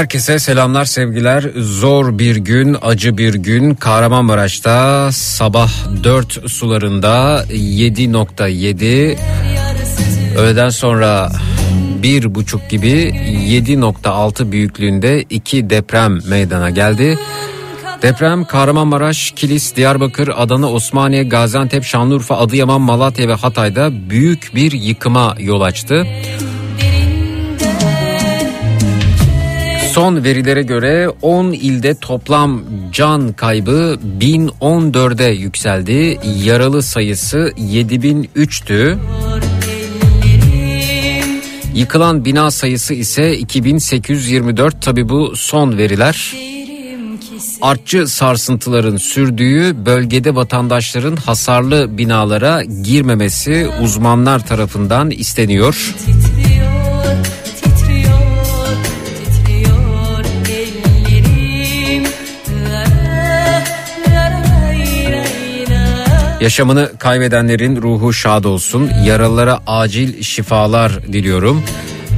[0.00, 1.44] Herkese selamlar sevgiler.
[1.56, 3.74] Zor bir gün, acı bir gün.
[3.74, 5.70] Kahramanmaraş'ta sabah
[6.04, 9.16] 4 sularında 7.7
[10.38, 11.32] öğleden sonra
[12.02, 17.18] bir buçuk gibi 7.6 büyüklüğünde iki deprem meydana geldi.
[18.02, 25.36] Deprem Kahramanmaraş, Kilis, Diyarbakır, Adana, Osmaniye, Gaziantep, Şanlıurfa, Adıyaman, Malatya ve Hatay'da büyük bir yıkıma
[25.38, 26.06] yol açtı.
[30.00, 32.62] Son verilere göre 10 ilde toplam
[32.92, 36.18] can kaybı 1014'e yükseldi.
[36.44, 38.98] Yaralı sayısı 7003'tü.
[41.74, 46.34] Yıkılan bina sayısı ise 2824 tabi bu son veriler.
[47.62, 55.94] Artçı sarsıntıların sürdüğü bölgede vatandaşların hasarlı binalara girmemesi uzmanlar tarafından isteniyor.
[66.40, 68.90] Yaşamını kaybedenlerin ruhu şad olsun.
[69.04, 71.62] Yaralılara acil şifalar diliyorum.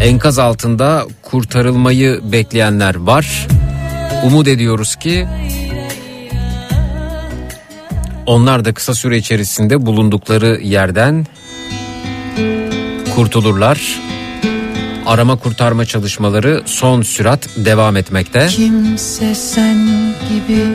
[0.03, 3.47] Enkaz altında kurtarılmayı bekleyenler var.
[4.25, 5.27] Umut ediyoruz ki
[8.27, 11.27] onlar da kısa süre içerisinde bulundukları yerden
[13.15, 14.01] kurtulurlar.
[15.07, 18.47] Arama kurtarma çalışmaları son sürat devam etmekte.
[18.47, 19.87] Kimse sen
[20.29, 20.67] gibi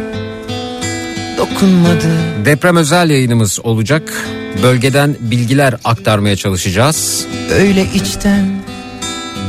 [1.37, 2.07] dokunmadı.
[2.45, 4.13] Deprem özel yayınımız olacak.
[4.63, 7.25] Bölgeden bilgiler aktarmaya çalışacağız.
[7.51, 8.45] Öyle içten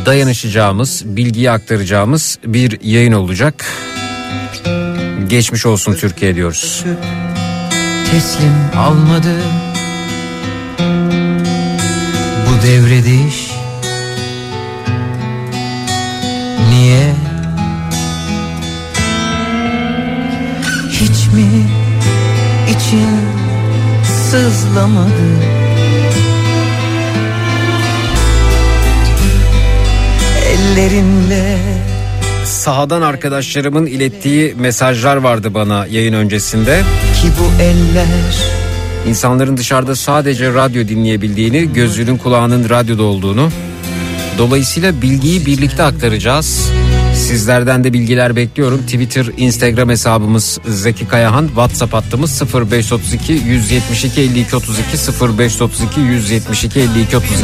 [0.06, 3.64] dayanışacağımız, bilgiyi aktaracağımız bir yayın olacak.
[5.28, 6.84] Geçmiş olsun Türkiye diyoruz.
[8.10, 9.34] Teslim almadı.
[12.46, 13.50] Bu devrediş
[16.70, 17.14] niye
[20.90, 21.77] hiç mi
[22.78, 23.08] için
[24.04, 25.12] sızlamadı
[30.48, 31.58] ellerinle
[32.44, 36.82] Sahadan arkadaşlarımın ilettiği mesajlar vardı bana yayın öncesinde.
[37.22, 38.58] Ki bu eller
[39.08, 43.50] İnsanların dışarıda sadece radyo dinleyebildiğini, gözünün kulağının radyoda olduğunu.
[44.38, 46.70] Dolayısıyla bilgiyi birlikte aktaracağız.
[47.28, 48.82] Sizlerden de bilgiler bekliyorum.
[48.82, 51.46] Twitter, Instagram hesabımız Zeki Kayahan.
[51.46, 54.96] WhatsApp hattımız 0532 172 52 32
[55.38, 57.36] 0532 172 52 32.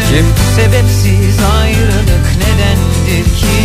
[0.57, 3.57] Sebepsiz ayrılık nedendir ki?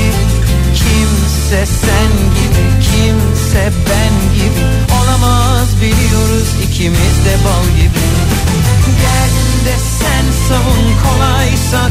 [0.75, 4.65] Kimse sen gibi, kimse ben gibi
[5.01, 8.05] olamaz biliyoruz ikimiz de bal gibi.
[9.01, 9.31] Gel
[9.65, 11.89] de sen savun kolaysa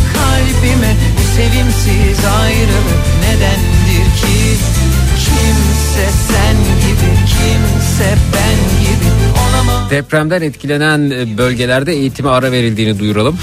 [9.90, 13.38] Depremden etkilenen bölgelerde eğitime ara verildiğini duyuralım.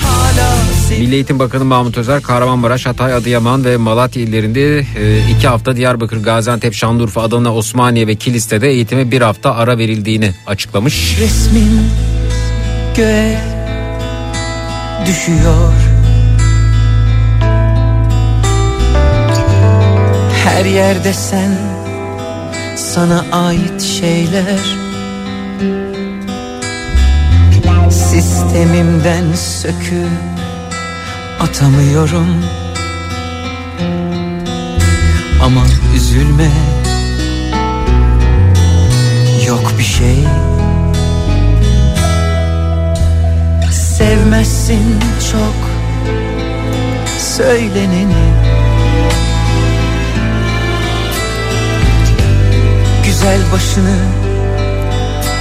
[0.89, 4.83] Milli Eğitim Bakanı Mahmut Özer, Kahramanmaraş, Hatay, Adıyaman ve Malatya illerinde e,
[5.31, 10.31] iki hafta Diyarbakır, Gaziantep, Şanlıurfa, Adana, Osmaniye ve Kilis'te de eğitime bir hafta ara verildiğini
[10.47, 11.17] açıklamış.
[11.19, 11.81] resmin
[12.97, 13.39] göğe
[15.05, 15.73] düşüyor
[20.43, 21.57] Her yerde sen
[22.77, 24.84] sana ait şeyler
[28.15, 30.09] Sistemimden söküp
[31.39, 32.27] atamıyorum.
[35.43, 35.61] Ama
[35.95, 36.49] üzülme
[39.47, 40.23] Yok bir şey.
[43.71, 44.99] Sevmezsin
[45.31, 45.69] çok
[47.19, 48.13] söyleneni.
[53.05, 54.24] Güzel başını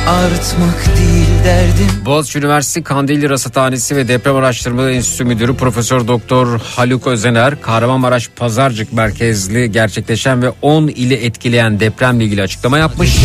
[0.08, 7.06] ağrıtmak değil derdim Boğaziçi Üniversitesi Kandilli Rasathanesi ve Deprem Araştırmaları Enstitüsü Müdürü Profesör Doktor Haluk
[7.06, 13.16] Özener, Kahramanmaraş Pazarcık merkezli gerçekleşen ve 10 ili etkileyen depremle ilgili açıklama yapmış.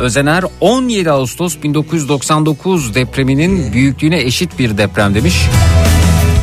[0.00, 5.34] Özener 17 Ağustos 1999 depreminin büyüklüğüne eşit bir deprem demiş.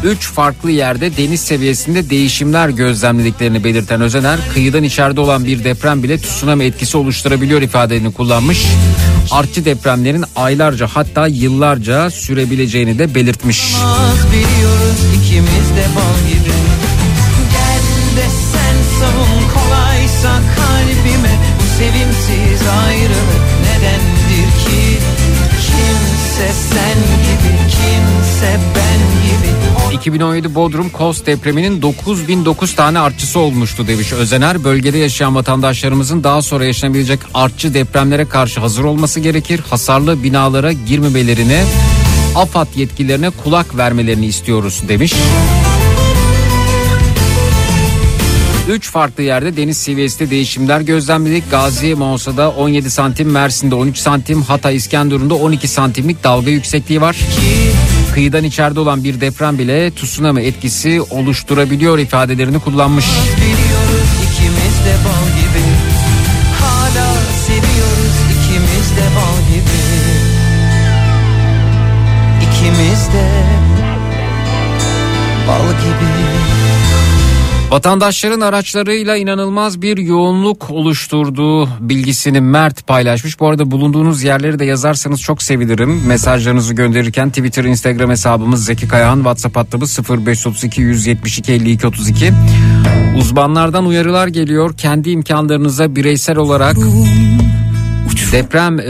[0.03, 6.17] 3 farklı yerde deniz seviyesinde değişimler gözlemlediklerini belirten Özener, kıyıdan içeride olan bir deprem bile
[6.17, 8.65] tsunami etkisi oluşturabiliyor ifadelerini kullanmış.
[9.31, 13.75] Artçı depremlerin aylarca hatta yıllarca sürebileceğini de belirtmiş.
[13.83, 15.87] Az biliyoruz ikimiz de
[21.77, 24.99] sevimsiz ayrılık nedendir ki
[25.67, 26.86] Kimse sen
[29.97, 34.63] 2017 Bodrum Kos depreminin 9009 tane artçısı olmuştu demiş Özener.
[34.63, 39.61] Bölgede yaşayan vatandaşlarımızın daha sonra yaşanabilecek artçı depremlere karşı hazır olması gerekir.
[39.69, 41.63] Hasarlı binalara girmemelerine,
[42.35, 45.13] AFAD yetkililerine kulak vermelerini istiyoruz demiş.
[48.69, 51.51] Üç farklı yerde deniz seviyesinde değişimler gözlemledik.
[51.51, 57.15] Gazi Monsa'da 17 santim, Mersin'de 13 santim, Hatay İskenderun'da 12 santimlik dalga yüksekliği var.
[58.17, 63.05] Kıyıdan içeride olan bir deprem bile tsunami etkisi oluşturabiliyor ifadelerini kullanmış.
[63.37, 65.65] Biliyoruz ikimiz de bal gibi.
[66.61, 67.13] Hala
[67.47, 69.81] seviyoruz ikimiz de bal gibi.
[72.45, 73.27] İkimiz de
[75.47, 76.16] bal gibi
[77.69, 83.39] Vatandaşların araçlarıyla inanılmaz bir yoğunluk oluşturduğu bilgisini Mert paylaşmış.
[83.39, 86.01] Bu arada bulunduğunuz yerleri de yazarsanız çok sevinirim.
[86.07, 92.33] Mesajlarınızı gönderirken Twitter, Instagram hesabımız Zeki Kayahan, WhatsApp hattımız 0532 172 52 32.
[93.17, 94.77] Uzmanlardan uyarılar geliyor.
[94.77, 96.75] Kendi imkanlarınıza bireysel olarak
[98.31, 98.85] deprem e,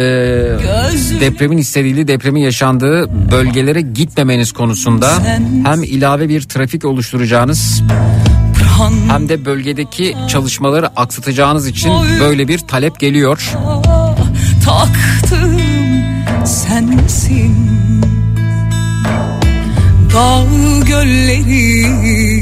[1.19, 5.09] depremin hissedildiği depremin yaşandığı bölgelere gitmemeniz konusunda
[5.63, 7.83] hem ilave bir trafik oluşturacağınız
[9.09, 13.53] hem de bölgedeki çalışmaları aksatacağınız için böyle bir talep geliyor.
[14.65, 15.61] Taktım
[16.45, 17.55] sensin.
[20.13, 20.43] Dağ
[20.87, 22.36] gölleri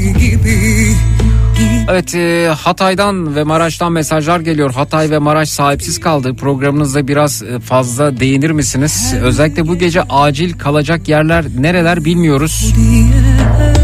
[1.88, 4.74] Evet e, Hatay'dan ve Maraş'tan mesajlar geliyor.
[4.74, 6.34] Hatay ve Maraş sahipsiz kaldı.
[6.34, 9.14] Programınızda biraz e, fazla değinir misiniz?
[9.22, 12.74] Özellikle bu gece acil kalacak yerler nereler bilmiyoruz.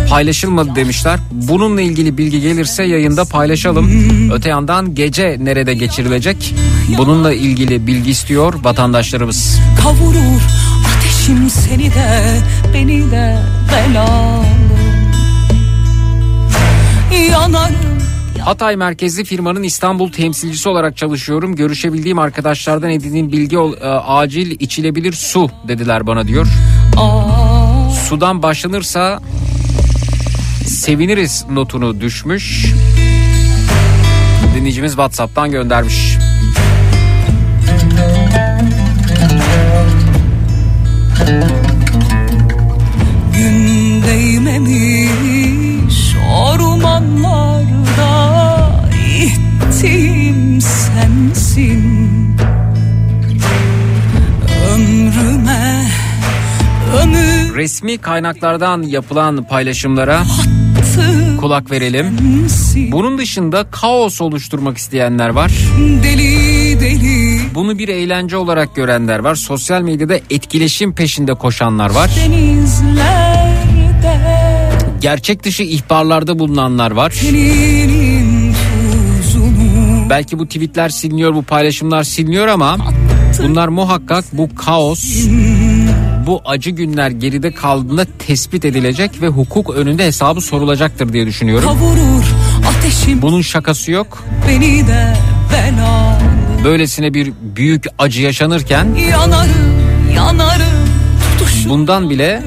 [0.08, 1.18] Paylaşılmadı demişler.
[1.32, 3.90] Bununla ilgili bilgi gelirse yayında paylaşalım.
[4.32, 6.54] Öte yandan gece nerede geçirilecek?
[6.98, 9.60] Bununla ilgili bilgi istiyor vatandaşlarımız.
[9.82, 10.42] Kavurur
[10.96, 12.38] ateşim seni de
[12.74, 13.38] beni de
[13.72, 14.42] belalı
[17.30, 17.91] Yanarım
[18.44, 21.56] Hatay merkezli firmanın İstanbul temsilcisi olarak çalışıyorum.
[21.56, 26.46] Görüşebildiğim arkadaşlardan edindiğim bilgi ol, e, acil içilebilir su dediler bana diyor.
[28.08, 29.20] Sudan başlanırsa
[30.66, 32.74] seviniriz notunu düşmüş.
[34.54, 36.18] Dinleyicimiz WhatsApp'tan göndermiş.
[43.34, 45.12] gün değmemiş
[46.36, 46.71] ormanlarda
[57.54, 60.22] Resmi kaynaklardan yapılan paylaşımlara
[61.40, 62.18] kulak verelim.
[62.92, 65.52] Bunun dışında kaos oluşturmak isteyenler var.
[66.02, 69.34] Deli deli Bunu bir eğlence olarak görenler var.
[69.34, 72.10] Sosyal medyada etkileşim peşinde koşanlar var.
[75.00, 77.14] Gerçek dışı ihbarlarda bulunanlar var.
[80.10, 82.76] Belki bu tweetler siliniyor, bu paylaşımlar siliniyor ama
[83.42, 85.04] bunlar muhakkak bu kaos,
[86.26, 91.68] bu acı günler geride kaldığında tespit edilecek ve hukuk önünde hesabı sorulacaktır diye düşünüyorum.
[91.68, 92.24] kavurur
[92.78, 94.24] ateşim Bunun şakası yok.
[94.48, 95.16] beni de
[95.52, 96.14] belalı
[96.64, 99.80] Böylesine bir büyük acı yaşanırken Yanarım
[100.16, 100.82] yanarım
[101.68, 102.42] bundan bile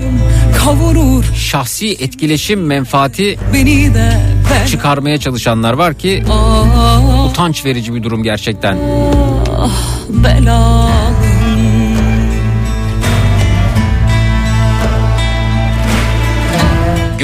[0.63, 4.19] kavurur şahsi etkileşim menfaati beni de
[4.51, 8.77] belalı çıkarmaya çalışanlar var ki Ah, utanç verici bir durum gerçekten.
[10.09, 10.89] belalı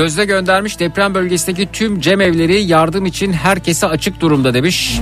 [0.01, 4.99] Gözde göndermiş deprem bölgesindeki tüm cemevleri yardım için herkese açık durumda demiş.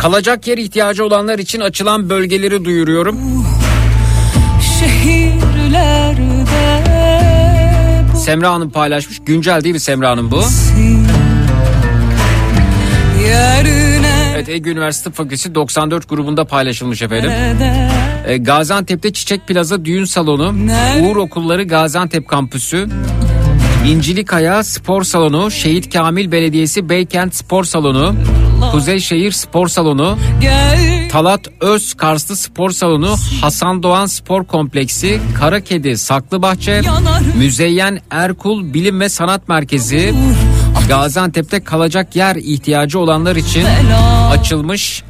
[0.00, 3.18] Kalacak yer ihtiyacı olanlar için açılan bölgeleri duyuruyorum.
[4.80, 6.20] şehirlerde
[8.16, 9.18] Semra Hanım paylaşmış.
[9.26, 10.42] Güncel değil mi Semra Hanım bu?
[14.34, 17.30] Evet Ege Üniversitesi Tıp Fakültesi 94 grubunda paylaşılmış efendim.
[18.26, 20.54] E, Gaziantep'te Çiçek Plaza Düğün Salonu?
[21.02, 22.88] Uğur Okulları Gaziantep Kampüsü,
[23.86, 28.14] İncilikaya Spor Salonu, Şehit Kamil Belediyesi Beykent Spor Salonu,
[28.72, 30.18] Kuzeyşehir Spor Salonu,
[31.12, 36.82] Talat Öz Karslı Spor Salonu, Hasan Doğan Spor Kompleksi, Karakedi Saklıbahçe.
[37.36, 40.14] Müzeyyen Erkul Bilim ve Sanat Merkezi,
[40.88, 43.64] Gaziantep'te kalacak yer ihtiyacı olanlar için
[44.30, 45.04] açılmış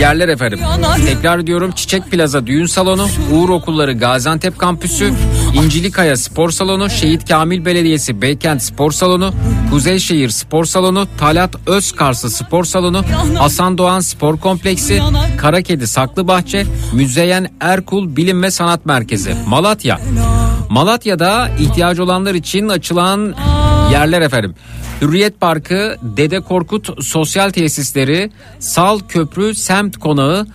[0.00, 0.60] yerler efendim.
[1.06, 5.12] Tekrar diyorum Çiçek Plaza Düğün Salonu, Uğur Okulları Gaziantep Kampüsü,
[5.54, 9.34] İncilikaya Spor Salonu, Şehit Kamil Belediyesi Beykent Spor Salonu,
[9.70, 13.04] Kuzeyşehir Spor Salonu, Talat Özkarslı Spor Salonu,
[13.38, 15.02] Hasan Doğan Spor Kompleksi,
[15.38, 20.00] Karakedi Saklıbahçe, Müzeyyen Erkul Bilim ve Sanat Merkezi, Malatya.
[20.70, 23.34] Malatya'da ihtiyacı olanlar için açılan
[23.92, 24.54] yerler efendim.
[25.00, 30.46] Hürriyet Parkı, Dede Korkut Sosyal Tesisleri, Sal Köprü Semt Konağı,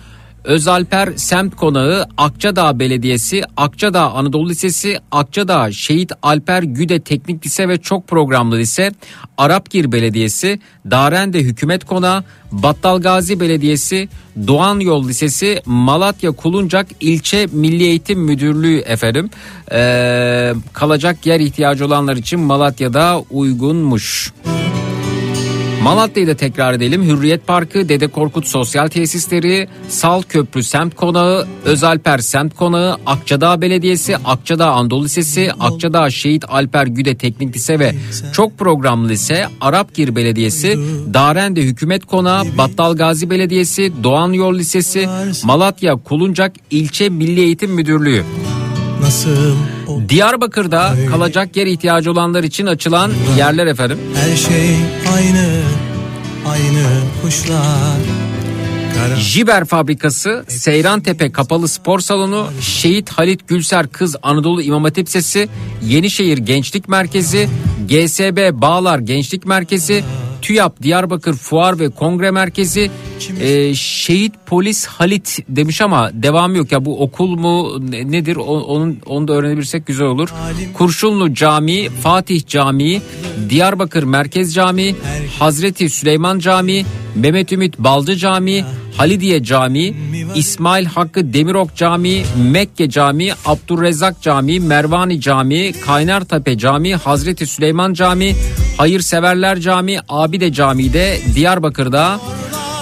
[0.44, 7.78] Özalper Semt Konağı, Akçadağ Belediyesi, Akçadağ Anadolu Lisesi, Akçadağ Şehit Alper Güde Teknik Lise ve
[7.78, 8.92] Çok Programlı Lise,
[9.38, 10.60] Arapgir Belediyesi,
[10.90, 14.08] Darende Hükümet Konağı, Battalgazi Belediyesi,
[14.46, 19.30] Doğan Yol Lisesi, Malatya Kuluncak İlçe Milli Eğitim Müdürlüğü efendim.
[19.72, 24.32] Ee, kalacak yer ihtiyacı olanlar için Malatya'da uygunmuş.
[25.84, 27.02] Malatya'yı da tekrar edelim.
[27.02, 34.16] Hürriyet Parkı, Dede Korkut Sosyal Tesisleri, Sal Köprü Semt Konağı, Özalper Semt Konağı, Akçadağ Belediyesi,
[34.16, 37.94] Akçadağ Anadolu Lisesi, Akçadağ Şehit Alper Güde Teknik Lise ve
[38.32, 40.78] Çok Programlı Lise, Arapgir Belediyesi,
[41.14, 45.08] Darende Hükümet Konağı, Battal Gazi Belediyesi, Doğan Yol Lisesi,
[45.44, 48.24] Malatya Kuluncak İlçe Milli Eğitim Müdürlüğü.
[49.00, 49.54] Nasıl
[50.08, 53.98] Diyarbakır'da kalacak yer ihtiyacı olanlar için açılan yerler efendim.
[54.14, 54.76] her şey
[55.16, 55.62] aynı
[56.48, 56.84] Aynı
[57.22, 57.96] kuşlar.
[58.94, 65.48] Kara Jiber Fabrikası, Seyrantepe Kapalı Spor Salonu, Şehit Halit Gülser Kız Anadolu İmam Hatip Lisesi,
[65.82, 67.48] Yenişehir Gençlik Merkezi,
[67.88, 70.04] GSB Bağlar Gençlik Merkezi,
[70.44, 72.90] TÜYAP Diyarbakır Fuar ve Kongre Merkezi,
[73.40, 76.72] e, Şehit Polis Halit demiş ama devam yok.
[76.72, 78.36] Ya bu okul mu ne- nedir?
[78.36, 80.28] Onun onu da öğrenebilirsek güzel olur.
[80.74, 83.02] Kurşunlu Camii, Fatih Camii,
[83.50, 84.94] Diyarbakır Merkez Camii,
[85.38, 86.84] Hazreti Süleyman Camii,
[87.14, 88.64] Mehmet Ümit Balcı Camii,
[88.96, 89.94] Halidiye Camii,
[90.34, 98.36] İsmail Hakkı Demirok Camii, Mekke Camii, Abdurrezzak Camii, Mervani Camii, Kaynartepe Camii, Hazreti Süleyman Camii,
[98.78, 102.20] Hayırseverler Camii, Abide Camii de Diyarbakır'da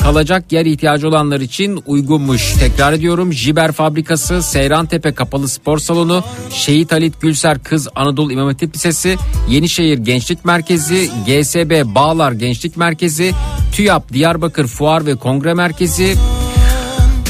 [0.03, 2.53] kalacak yer ihtiyacı olanlar için uygunmuş.
[2.61, 8.75] Tekrar ediyorum Jiber Fabrikası, Seyrantepe Kapalı Spor Salonu, Şehit Halit Gülser Kız Anadolu İmam Hatip
[8.75, 9.17] Lisesi,
[9.49, 13.33] Yenişehir Gençlik Merkezi, GSB Bağlar Gençlik Merkezi,
[13.73, 16.15] TÜYAP Diyarbakır Fuar ve Kongre Merkezi,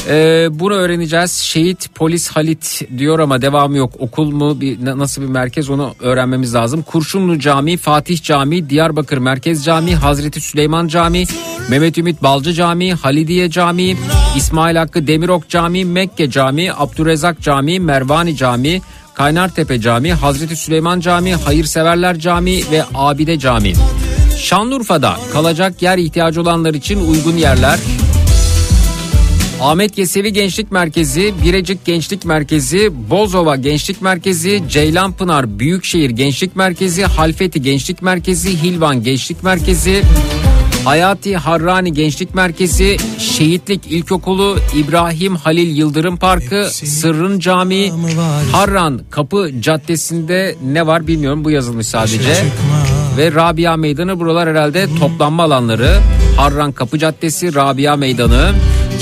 [0.09, 1.31] ee, bunu öğreneceğiz.
[1.31, 3.93] Şehit Polis Halit diyor ama devamı yok.
[3.99, 6.81] Okul mu bir, na- nasıl bir merkez onu öğrenmemiz lazım.
[6.81, 11.25] Kurşunlu Camii, Fatih Camii, Diyarbakır Merkez Camii, Hazreti Süleyman Camii,
[11.69, 13.97] Mehmet Ümit Balcı Camii, Halidiye Camii,
[14.35, 18.81] İsmail Hakkı Demirok Camii, Mekke Camii, Abdurrezzak Camii, Mervani Camii,
[19.13, 23.73] Kaynartepe Camii, Hazreti Süleyman Camii, Hayırseverler Camii ve Abide Camii.
[24.37, 27.79] Şanlıurfa'da kalacak yer ihtiyacı olanlar için uygun yerler.
[29.61, 37.61] Ahmet Yesevi Gençlik Merkezi, Birecik Gençlik Merkezi, Bozova Gençlik Merkezi, Ceylanpınar Büyükşehir Gençlik Merkezi, Halfeti
[37.61, 40.03] Gençlik Merkezi, Hilvan Gençlik Merkezi,
[40.85, 47.91] Hayati Harrani Gençlik Merkezi, Şehitlik İlkokulu, İbrahim Halil Yıldırım Parkı, Sırrın Camii,
[48.51, 52.45] Harran Kapı Caddesi'nde ne var bilmiyorum bu yazılmış sadece.
[53.17, 55.99] Ve Rabia Meydanı buralar herhalde toplanma alanları.
[56.37, 58.51] Harran Kapı Caddesi, Rabia Meydanı.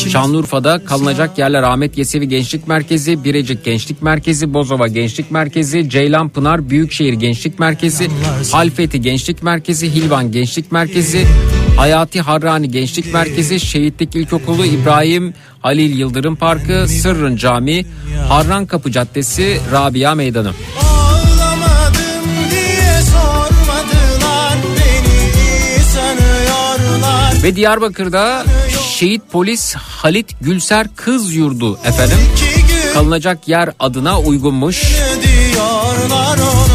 [0.10, 7.14] Şanlıurfa'da kalınacak yerler Ahmet Yesevi Gençlik Merkezi, Birecik Gençlik Merkezi, Bozova Gençlik Merkezi, Ceylanpınar Büyükşehir
[7.14, 8.08] Gençlik Merkezi,
[8.52, 11.28] Halfeti Gençlik Merkezi, Hilvan Gençlik Merkezi,
[11.78, 17.86] Hayati Harrani Gençlik Merkezi, Şehitlik İlkokulu, İbrahim Halil Yıldırım Parkı, Sırrın Camii,
[18.30, 20.52] Harran Kapı Caddesi, Rabia Meydanı.
[27.44, 28.44] Ve Diyarbakır'da
[29.02, 32.18] şehit polis Halit Gülser Kız Yurdu efendim
[32.94, 34.84] kalınacak yer adına uygunmuş.
[35.24, 36.71] diyorlar onun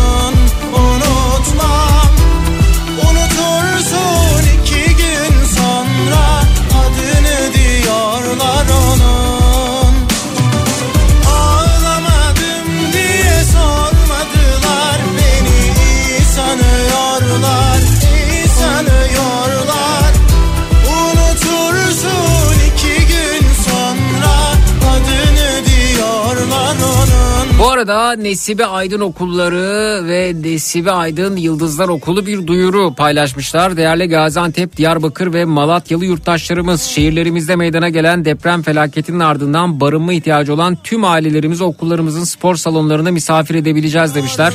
[27.77, 33.77] arada Nesibe Aydın okulları ve Nesibe Aydın Yıldızlar Okulu bir duyuru paylaşmışlar.
[33.77, 40.79] Değerli Gaziantep, Diyarbakır ve Malatyalı yurttaşlarımız şehirlerimizde meydana gelen deprem felaketinin ardından barınma ihtiyacı olan
[40.85, 44.53] tüm ailelerimizi okullarımızın spor salonlarına misafir edebileceğiz demişler.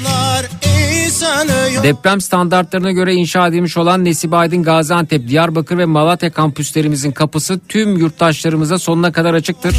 [1.83, 7.97] Deprem standartlarına göre inşa edilmiş olan Nesibe Aydın Gaziantep, Diyarbakır ve Malatya kampüslerimizin kapısı tüm
[7.97, 9.75] yurttaşlarımıza sonuna kadar açıktır.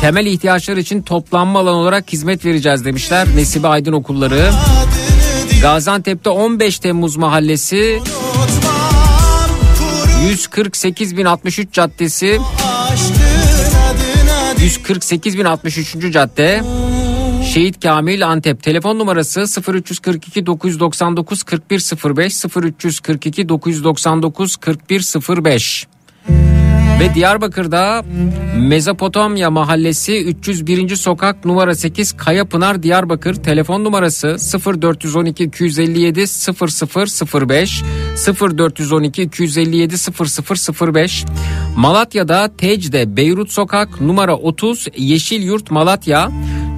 [0.00, 4.50] Temel ihtiyaçlar için toplanma alanı olarak hizmet vereceğiz demişler Nesibe Aydın okulları.
[5.62, 8.00] Gaziantep'te 15 Temmuz Mahallesi
[10.30, 12.40] 148.063 Caddesi
[14.56, 16.12] 148.063.
[16.12, 16.62] cadde
[17.54, 19.40] Şehit Kamil Antep telefon numarası
[19.74, 25.86] 0342 999 4105 0342 999 4105
[27.00, 28.04] ve Diyarbakır'da
[28.56, 30.96] Mezopotamya Mahallesi 301.
[30.96, 34.36] Sokak numara 8 Kayapınar Diyarbakır telefon numarası
[34.82, 37.82] 0412 257 0005
[38.40, 41.24] 0412 257 0005
[41.76, 46.30] Malatya'da Tecde Beyrut Sokak numara 30 Yeşil Yurt Malatya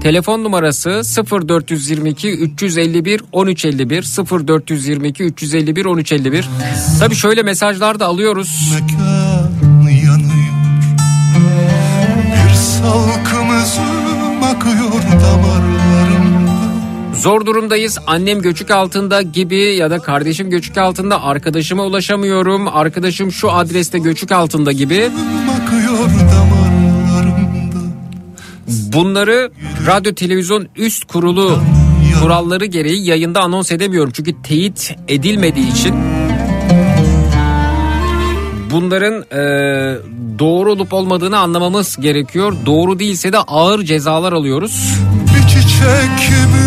[0.02, 4.02] Telefon numarası 0422 351 1351
[4.48, 6.48] 0422 351 1351.
[7.00, 8.72] Tabii şöyle mesajlar da alıyoruz.
[17.20, 17.98] Zor durumdayız.
[18.06, 22.68] Annem göçük altında gibi ya da kardeşim göçük altında arkadaşıma ulaşamıyorum.
[22.68, 25.10] Arkadaşım şu adreste göçük altında gibi.
[28.92, 29.50] Bunları
[29.86, 31.58] radyo televizyon üst kurulu
[32.22, 34.12] kuralları gereği yayında anons edemiyorum.
[34.14, 35.94] Çünkü teyit edilmediği için
[38.70, 39.40] bunların e,
[40.38, 42.52] doğru olup olmadığını anlamamız gerekiyor.
[42.66, 44.98] Doğru değilse de ağır cezalar alıyoruz.
[45.34, 46.59] Bir çiçek büyütmüşüz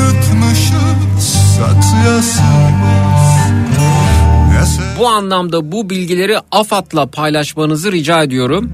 [5.00, 8.72] Bu anlamda bu bilgileri AFAD'la paylaşmanızı rica ediyorum.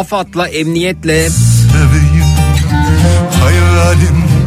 [0.00, 2.30] AFAD'la, emniyetle, seveyim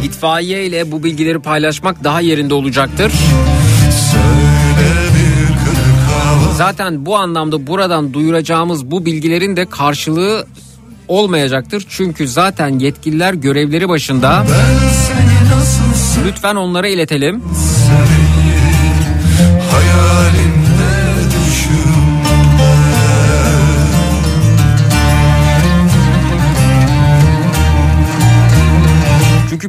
[0.02, 3.12] itfaiye ile bu bilgileri paylaşmak daha yerinde olacaktır.
[6.56, 10.46] Zaten bu anlamda buradan duyuracağımız bu bilgilerin de karşılığı
[11.08, 11.86] olmayacaktır.
[11.88, 14.46] Çünkü zaten yetkililer görevleri başında.
[16.26, 17.42] Lütfen onlara iletelim.
[17.86, 18.34] seveyim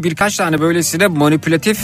[0.06, 1.80] birkaç tane böylesine manipülatif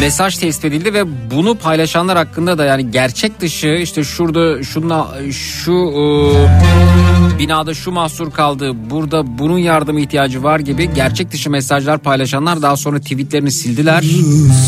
[0.00, 5.72] mesaj tespit edildi ve bunu paylaşanlar hakkında da yani gerçek dışı işte şurada şunla şu
[5.72, 12.62] e, binada şu mahsur kaldı burada bunun yardıma ihtiyacı var gibi gerçek dışı mesajlar paylaşanlar
[12.62, 14.02] daha sonra tweetlerini sildiler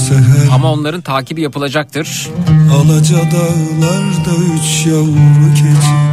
[0.08, 2.28] Seher ama onların takibi yapılacaktır.
[2.74, 6.12] Alaca dağlarda üç yavru keçi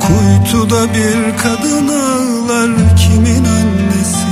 [0.00, 2.70] Kuytuda bir kadın ağlar
[3.12, 4.26] kimin annesi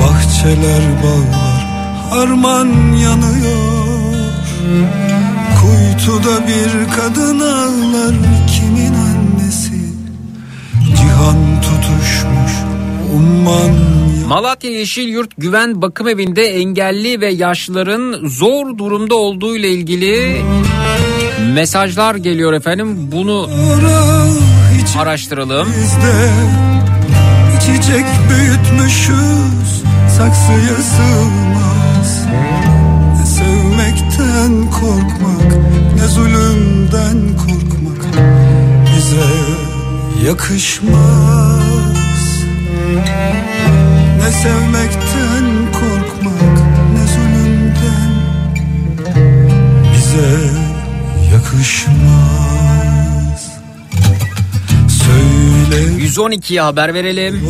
[0.00, 1.66] Bahçeler bağlar
[2.10, 4.14] harman yanıyor
[5.60, 8.14] Kuytuda bir kadın ağlar
[8.46, 9.82] kimin annesi
[10.96, 12.52] Cihan tutuşmuş
[13.14, 13.70] umman
[14.28, 20.42] Malatya Yeşilyurt Güven Bakım Evi'nde engelli ve yaşlıların zor durumda olduğu ile ilgili
[21.54, 23.08] mesajlar geliyor efendim.
[23.12, 23.48] Bunu
[24.98, 25.68] araştıralım.
[27.66, 29.82] Çiçek büyütmüşüz
[30.18, 32.26] saksıya sığmaz.
[33.18, 35.56] Ne sevmekten korkmak
[35.96, 38.24] ne zulümden korkmak
[38.96, 39.30] bize
[40.26, 41.62] yakışmaz.
[44.18, 46.58] Ne sevmekten korkmak
[46.94, 48.12] ne zulümden
[49.94, 50.50] bize
[51.32, 52.41] yakışmaz
[56.12, 57.40] 112'ye haber verelim.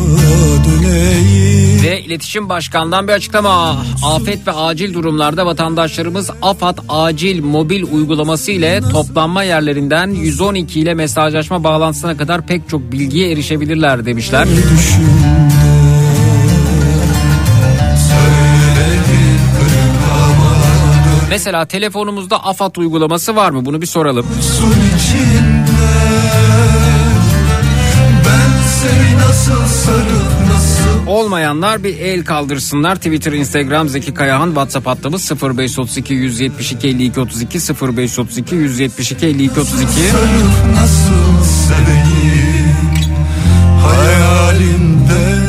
[1.83, 3.85] Ve iletişim başkandan bir açıklama.
[4.05, 11.63] Afet ve acil durumlarda vatandaşlarımız AFAD acil mobil uygulaması ile toplanma yerlerinden 112 ile mesajlaşma
[11.63, 14.47] bağlantısına kadar pek çok bilgiye erişebilirler demişler.
[21.29, 23.65] Mesela telefonumuzda AFAD uygulaması var mı?
[23.65, 24.25] Bunu bir soralım.
[24.41, 24.73] Sun
[29.33, 32.95] nasıl sarıp nasıl Olmayanlar bir el kaldırsınlar.
[32.95, 39.75] Twitter, Instagram Zeki Kayahan, WhatsApp hattımız 0532 172 52 32 0532 172 52 32.
[39.77, 42.77] sarıp nasıl seveyim
[43.81, 45.39] Hayalimde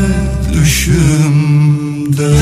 [0.52, 2.34] düşümde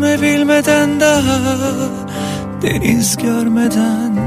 [0.00, 1.40] görmeden daha
[2.62, 4.18] Deniz görmeden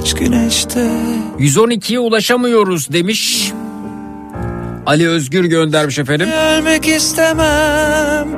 [0.00, 0.90] Hiç güneşte
[1.38, 3.52] 112'ye ulaşamıyoruz demiş.
[4.86, 6.28] Ali Özgür göndermiş efendim.
[6.28, 8.28] Ölmek istemem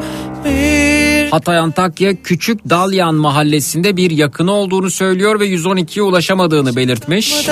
[0.45, 7.49] Bir Hatay Antakya Küçük Dalyan mahallesinde bir yakını olduğunu söylüyor ve 112'ye ulaşamadığını belirtmiş.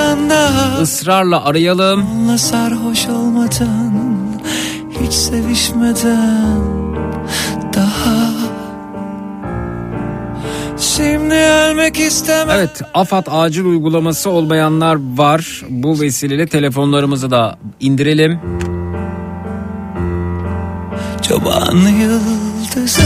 [0.83, 2.07] Israrla arayalım.
[2.13, 3.93] Onunla sarhoş olmadan
[5.01, 6.84] Hiç sevişmeden
[10.97, 15.63] Şimdi ölmek istemem Evet AFAD acil uygulaması olmayanlar var.
[15.69, 18.41] Bu vesileyle telefonlarımızı da indirelim.
[21.23, 23.03] Çoban yıldızı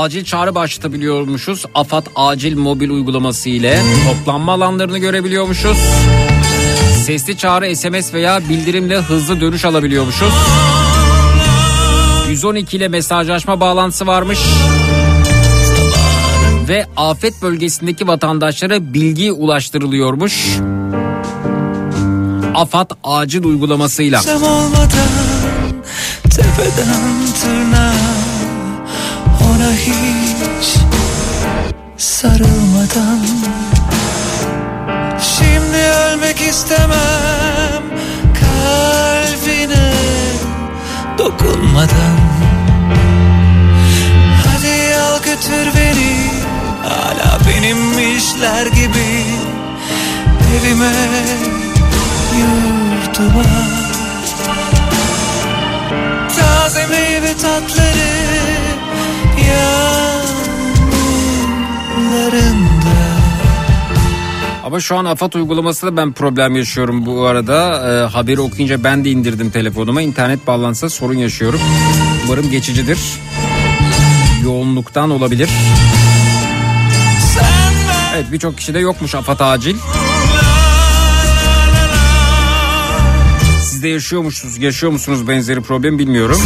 [0.00, 1.64] Acil çağrı başlatabiliyormuşuz.
[1.74, 5.78] AFAD acil mobil uygulaması ile toplanma alanlarını görebiliyormuşuz.
[7.06, 10.32] Sesli çağrı SMS veya bildirimle hızlı dönüş alabiliyormuşuz.
[12.28, 14.38] 112 ile mesajlaşma bağlantısı varmış.
[16.68, 20.58] Ve afet bölgesindeki vatandaşlara bilgi ulaştırılıyormuş.
[22.54, 24.20] AFAD acil uygulamasıyla.
[26.22, 28.29] Tepeden tırnağa
[29.60, 30.76] Ona hiç
[31.96, 33.26] Sarılmadan.
[35.20, 37.82] Şimdi ölmek istemem
[38.40, 39.92] Kalbine
[41.18, 42.18] Dokunmadan.
[44.46, 46.30] Hadi al götür beni
[46.84, 49.24] Hala benimmişler gibi.
[50.58, 50.92] Evime
[52.38, 53.44] Yurtuma.
[56.36, 58.39] Taze meyve tatları
[64.64, 67.82] Ama şu an AFAD uygulamasında ben problem yaşıyorum bu arada.
[67.88, 70.02] Ee, haberi okuyunca ben de indirdim telefonuma.
[70.02, 71.60] İnternet bağlantısında sorun yaşıyorum.
[72.24, 72.98] Umarım geçicidir.
[74.44, 75.50] Yoğunluktan olabilir.
[78.14, 79.76] Evet birçok kişide yokmuş AFAD acil.
[83.62, 86.40] Siz de yaşıyormuşsunuz, yaşıyor musunuz benzeri problem bilmiyorum.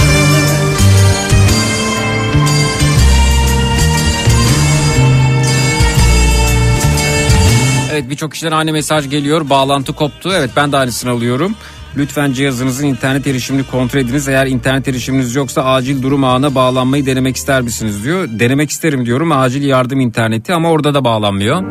[7.95, 9.51] Evet birçok kişiden aynı mesaj geliyor.
[9.51, 10.31] Bağlantı koptu.
[10.35, 11.55] Evet ben de aynısını alıyorum.
[11.97, 14.29] Lütfen cihazınızın internet erişimini kontrol ediniz.
[14.29, 18.29] Eğer internet erişiminiz yoksa acil durum ağına bağlanmayı denemek ister misiniz diyor.
[18.31, 21.65] Denemek isterim diyorum acil yardım interneti ama orada da bağlanmıyor.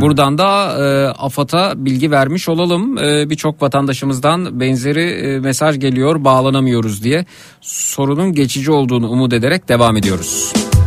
[0.00, 2.98] Buradan da e, AFAD'a bilgi vermiş olalım.
[2.98, 7.26] E, Birçok vatandaşımızdan benzeri e, mesaj geliyor bağlanamıyoruz diye.
[7.60, 10.52] Sorunun geçici olduğunu umut ederek devam ediyoruz.
[10.56, 10.79] Ee,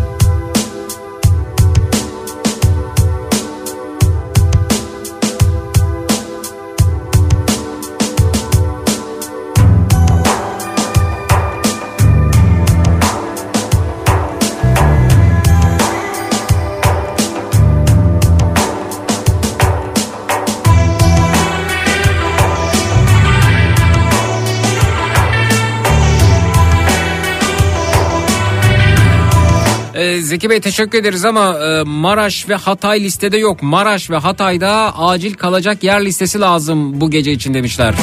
[30.33, 33.63] Zeki Bey teşekkür ederiz ama e, Maraş ve Hatay listede yok.
[33.63, 37.95] Maraş ve Hatay'da acil kalacak yer listesi lazım bu gece için demişler.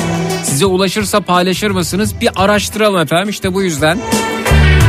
[0.45, 2.15] Size ulaşırsa paylaşır mısınız?
[2.21, 3.99] Bir araştıralım efendim işte bu yüzden.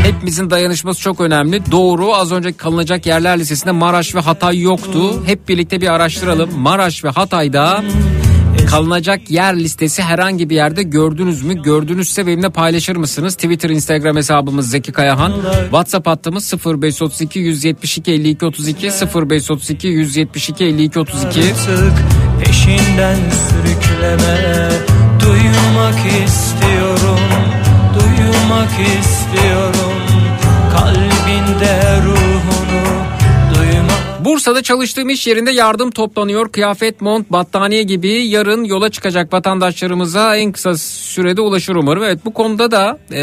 [0.03, 1.71] Hepimizin dayanışması çok önemli.
[1.71, 5.23] Doğru az önce kalınacak yerler listesinde Maraş ve Hatay yoktu.
[5.25, 6.59] Hep birlikte bir araştıralım.
[6.59, 7.83] Maraş ve Hatay'da
[8.69, 11.63] kalınacak yer listesi herhangi bir yerde gördünüz mü?
[11.63, 13.35] Gördünüzse benimle paylaşır mısınız?
[13.35, 15.33] Twitter, Instagram hesabımız Zeki Kayahan.
[15.61, 21.39] WhatsApp hattımız 0532 172 52 32 0532 172 52 32.
[21.39, 21.93] Artık
[22.45, 23.17] peşinden
[23.49, 24.69] sürükleme
[25.19, 27.19] Duymak istiyorum
[27.93, 29.93] Duymak istiyorum
[30.71, 32.70] Kalbinde Duymak
[34.25, 36.51] Bursa'da çalıştığım iş yerinde yardım toplanıyor.
[36.51, 42.03] Kıyafet, mont, battaniye gibi yarın yola çıkacak vatandaşlarımıza en kısa sürede ulaşır umarım.
[42.03, 43.21] Evet bu konuda da e,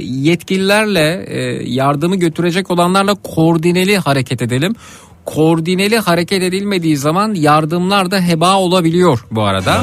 [0.00, 1.40] yetkililerle e,
[1.72, 4.74] yardımı götürecek olanlarla koordineli hareket edelim.
[5.34, 9.80] Koordineli hareket edilmediği zaman yardımlar da heba olabiliyor bu arada.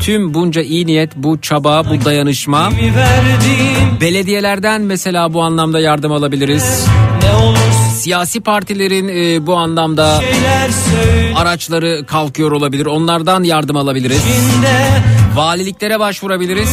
[0.00, 2.70] Tüm bunca iyi niyet, bu çaba, bu dayanışma.
[4.00, 6.86] Belediyelerden mesela bu anlamda yardım alabiliriz.
[7.94, 10.20] Siyasi partilerin e, bu anlamda
[11.36, 12.86] araçları kalkıyor olabilir.
[12.86, 14.20] Onlardan yardım alabiliriz.
[14.20, 15.02] içinde
[15.34, 16.70] Valiliklere başvurabiliriz.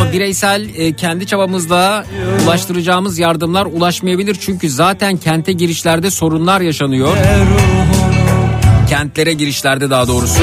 [0.00, 2.04] Ama bireysel e, kendi çabamızla
[2.44, 4.36] ulaştıracağımız yardımlar ulaşmayabilir.
[4.40, 7.16] Çünkü zaten kente girişlerde sorunlar yaşanıyor.
[8.88, 10.42] Kentlere girişlerde daha doğrusu.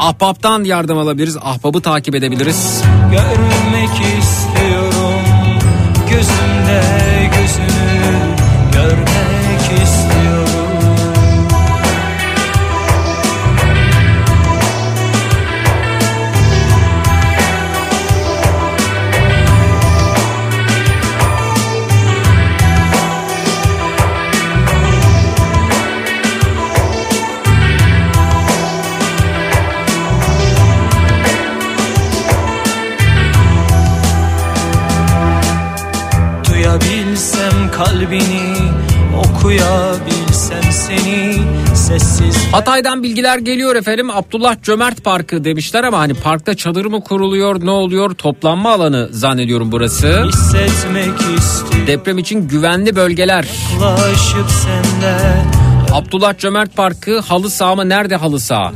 [0.00, 1.36] Ahbaptan yardım alabiliriz.
[1.36, 2.82] Ahbabı takip edebiliriz.
[3.10, 5.04] Görmek istiyorum
[6.10, 6.82] Gözünde
[7.36, 7.83] gözünü
[42.54, 44.10] Hatay'dan bilgiler geliyor efendim.
[44.10, 48.14] Abdullah Cömert Parkı demişler ama hani parkta çadır mı kuruluyor ne oluyor?
[48.14, 50.24] Toplanma alanı zannediyorum burası.
[51.86, 53.48] Deprem için güvenli bölgeler.
[55.92, 57.88] Abdullah Cömert Parkı halı saha mı?
[57.88, 58.72] Nerede halı saha?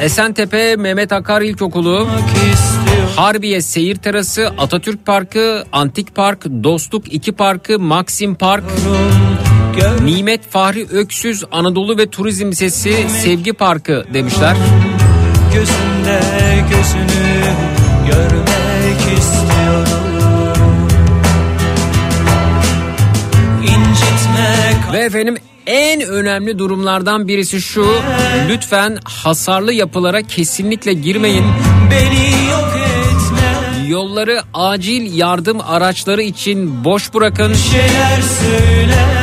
[0.00, 2.08] Esentepe Mehmet Akar İlkokulu.
[3.16, 8.64] Harbiye Seyir Terası, Atatürk Parkı, Antik Park, Dostluk 2 Parkı, Maxim Park,
[9.76, 14.56] Gör Nimet Fahri Öksüz Anadolu ve Turizm Sesi Sevgi Parkı demişler.
[15.54, 16.20] gözünde
[16.70, 17.42] gözünü
[18.06, 20.88] Görmek istiyorum
[23.62, 27.86] İncitme Ve efendim en önemli durumlardan birisi şu.
[28.48, 31.44] Lütfen hasarlı yapılara kesinlikle girmeyin.
[31.90, 37.54] beni yok etme Yolları acil yardım araçları için boş bırakın.
[37.54, 39.19] Şeyler söyle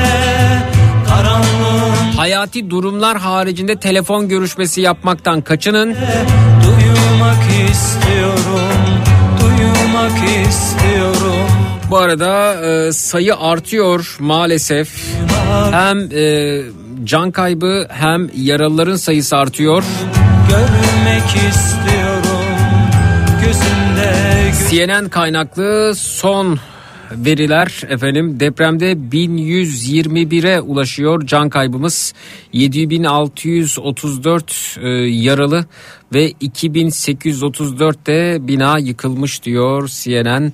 [2.27, 5.95] Hayati durumlar haricinde telefon görüşmesi yapmaktan kaçının.
[6.63, 8.71] Duymak istiyorum
[9.41, 11.47] Duymak istiyorum
[11.91, 14.89] Bu arada e, sayı artıyor maalesef.
[15.71, 16.61] Hem e,
[17.03, 19.83] can kaybı hem yaralıların sayısı artıyor.
[20.49, 22.45] Görmek istiyorum
[23.41, 26.59] Gözünde göz CNN kaynaklı son
[27.11, 32.13] veriler efendim depremde 1121'e ulaşıyor can kaybımız
[32.53, 35.65] 7634 e, yaralı
[36.13, 40.53] ve 2834 de bina yıkılmış diyor CNN.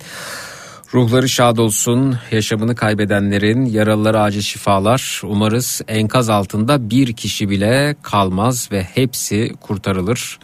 [0.94, 8.70] Ruhları şad olsun yaşamını kaybedenlerin yaralılara acil şifalar umarız enkaz altında bir kişi bile kalmaz
[8.72, 10.40] ve hepsi kurtarılır.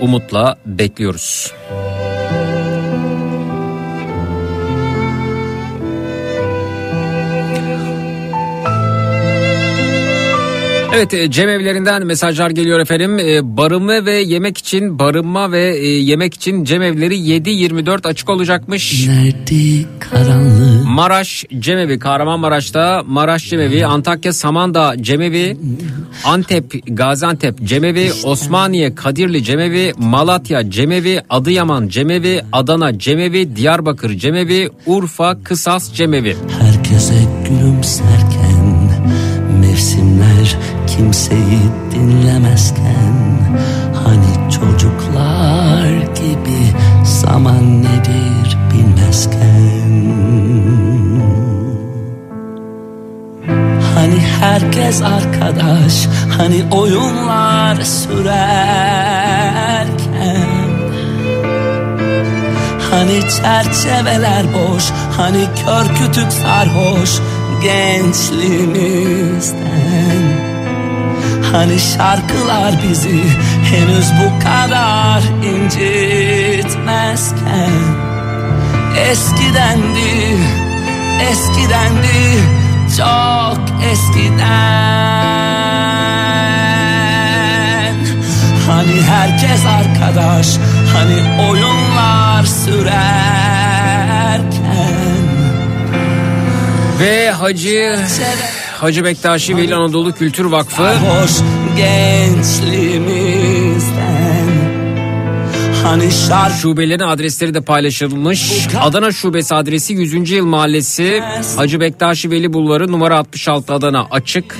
[0.00, 1.52] Umutla bekliyoruz.
[10.94, 13.18] Evet e, cemevlerinden mesajlar geliyor efendim.
[13.18, 19.06] E, Barınma ve yemek için barınma ve e, yemek için cemevleri 7-24 açık olacakmış.
[19.08, 25.56] Nerede karanlık Maraş Cemevi, Kahramanmaraş'ta Maraş Cemevi, Antakya Samandağ Cemevi,
[26.24, 35.42] Antep Gaziantep Cemevi, Osmaniye Kadirli Cemevi, Malatya Cemevi, Adıyaman Cemevi, Adana Cemevi, Diyarbakır Cemevi, Urfa
[35.42, 36.36] Kısas Cemevi.
[36.60, 37.14] Herkese
[37.48, 38.60] gülümserken
[39.60, 40.56] Mevsimler
[40.96, 41.60] kimseyi
[41.94, 43.14] dinlemezken
[44.04, 46.74] Hani çocuklar gibi
[47.04, 49.90] Zaman nedir bilmezken.
[53.94, 56.06] Hani herkes arkadaş
[56.38, 59.30] Hani oyunlar sürerken.
[62.90, 64.84] Hani çerçeveler boş
[65.16, 67.20] Hani kör kütük sarhoş
[67.62, 70.29] Gençliğimizden
[71.52, 73.22] Hani şarkılar bizi
[73.70, 76.70] Henüz bu kadar incitmezken.
[79.10, 80.36] Eskidendi
[81.30, 82.38] Eskidendi
[82.96, 83.60] Çok
[83.92, 84.50] eskiden.
[88.66, 90.46] Hani herkes arkadaş
[90.92, 92.90] Hani oyunlar sürerken.
[97.00, 97.98] Ve Hacı
[98.80, 101.30] Hacı Bektaşi Veli Anadolu Kültür Vakfı Hoş
[101.76, 104.50] gençliğimizden
[105.82, 108.68] Hani şarkı Şubelerin adresleri de paylaşılmış.
[108.80, 110.30] Adana Şubesi adresi 100.
[110.30, 111.22] Yıl Mahallesi
[111.56, 114.56] Hacı Bektaşi Veli Bulvarı numara 66 Adana açık.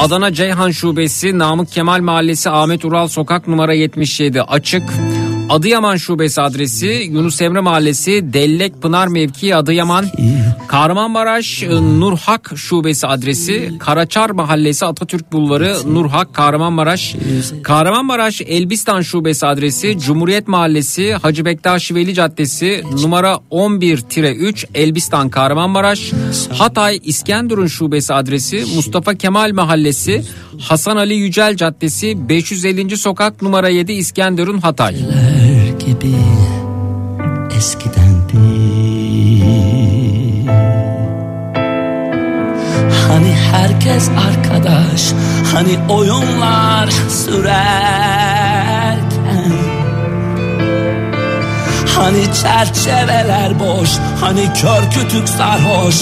[0.00, 4.82] Adana Ceyhan Şubesi Namık Kemal Mahallesi Ahmet Ural Sokak numara 77 açık.
[5.48, 10.06] Adıyaman Şubesi adresi Yunus Emre Mahallesi Dellek Pınar Mevki Adıyaman
[10.68, 17.16] Kahramanmaraş e, Nurhak Şubesi adresi Karaçar Mahallesi Atatürk Bulvarı Nurhak Kahramanmaraş
[17.62, 26.12] Kahramanmaraş Elbistan Şubesi adresi Cumhuriyet Mahallesi Hacı Bektaş Veli Caddesi numara 11-3 Elbistan Kahramanmaraş
[26.58, 30.24] Hatay İskenderun Şubesi adresi Mustafa Kemal Mahallesi
[30.58, 32.96] Hasan Ali Yücel Caddesi 550.
[32.96, 34.96] Sokak numara 7 İskenderun Hatay.
[35.86, 36.16] Gibi
[37.56, 38.38] eskidendi
[43.08, 45.12] Hani herkes arkadaş
[45.52, 46.88] Hani oyunlar
[47.24, 49.02] sürerken.
[51.96, 55.96] Hani çerçeveler boş Hani kör kütük sarhoş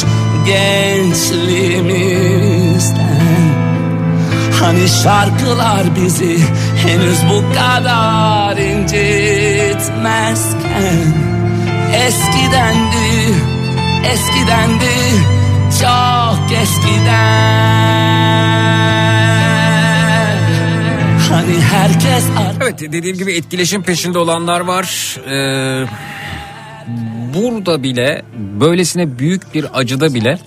[0.46, 3.20] Gençliğimizden.
[4.60, 6.38] Hani şarkılar bizi
[6.86, 8.56] henüz bu kadar
[9.80, 10.98] incitmezken
[11.94, 13.34] Eskidendi,
[14.12, 14.94] eskidendi,
[15.70, 17.60] çok eskiden
[21.30, 22.24] Hani herkes
[22.62, 25.16] Evet dediğim gibi etkileşim peşinde olanlar var.
[25.26, 25.86] Ee,
[27.34, 30.38] burada bile böylesine büyük bir acıda bile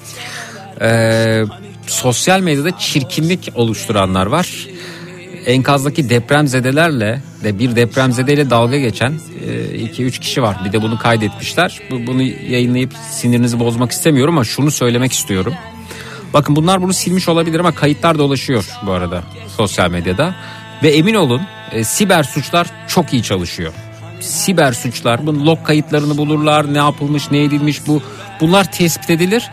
[0.81, 1.43] e,
[1.88, 4.67] sosyal medyada çirkinlik oluşturanlar var.
[5.45, 9.13] Enkazdaki depremzedelerle de bir depremzedeyle dalga geçen
[9.75, 10.57] 2-3 kişi var.
[10.65, 11.79] Bir de bunu kaydetmişler.
[11.91, 15.53] Bu- Bunu yayınlayıp sinirinizi bozmak istemiyorum ama şunu söylemek istiyorum.
[16.33, 19.23] Bakın bunlar bunu silmiş olabilir ama kayıtlar dolaşıyor bu arada
[19.57, 20.35] sosyal medyada.
[20.83, 21.41] Ve emin olun
[21.71, 23.73] e, siber suçlar çok iyi çalışıyor.
[24.19, 28.01] Siber suçlar bunun log kayıtlarını bulurlar ne yapılmış ne edilmiş bu
[28.41, 29.43] bunlar tespit edilir.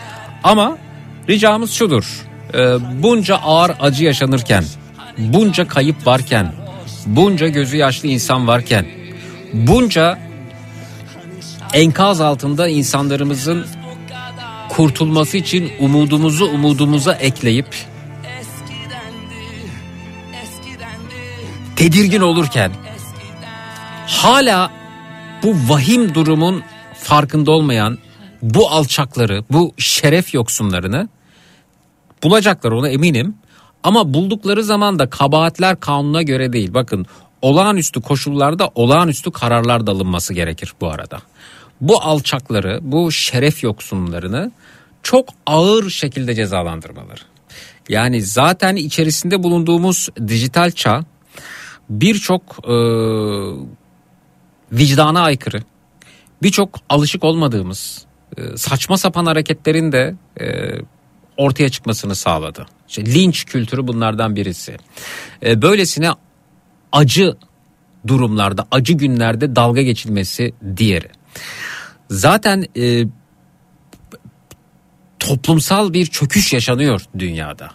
[0.45, 0.79] Ama
[1.29, 2.05] ricamız şudur
[2.55, 2.59] e,
[3.03, 4.65] bunca ağır acı yaşanırken
[5.21, 6.53] bunca kayıp varken
[7.07, 8.87] bunca gözü yaşlı insan varken
[9.53, 10.19] bunca
[11.73, 13.67] enkaz altında insanlarımızın
[14.69, 17.67] kurtulması için umudumuzu umudumuza ekleyip
[21.77, 22.73] tedirgin olurken
[24.07, 24.71] hala
[25.43, 26.63] bu vahim durumun
[26.95, 27.99] farkında olmayan
[28.43, 31.09] bu alçakları, bu şeref yoksunlarını
[32.23, 33.35] bulacaklar ona eminim.
[33.83, 36.75] Ama buldukları zaman da kabahatler kanuna göre değil.
[36.75, 37.07] Bakın
[37.43, 41.19] olağanüstü koşullarda olağanüstü kararlar da alınması gerekir bu arada.
[41.81, 44.53] Bu alçakları, bu şeref yoksunlarını
[45.03, 47.21] çok ağır şekilde cezalandırmaları.
[47.89, 51.05] Yani zaten içerisinde bulunduğumuz dijital çağ
[51.91, 52.75] birçok e,
[54.73, 55.63] vicdana aykırı,
[56.43, 58.05] birçok alışık olmadığımız
[58.37, 60.47] e, saçma sapan hareketlerin de e,
[61.37, 62.67] ortaya çıkmasını sağladı.
[62.91, 64.77] İşte linç kültürü bunlardan birisi.
[65.43, 66.11] E, böylesine
[66.93, 67.37] acı
[68.07, 71.09] durumlarda, acı günlerde dalga geçilmesi diğeri.
[72.11, 73.05] Zaten e,
[75.19, 77.71] toplumsal bir çöküş yaşanıyor dünyada.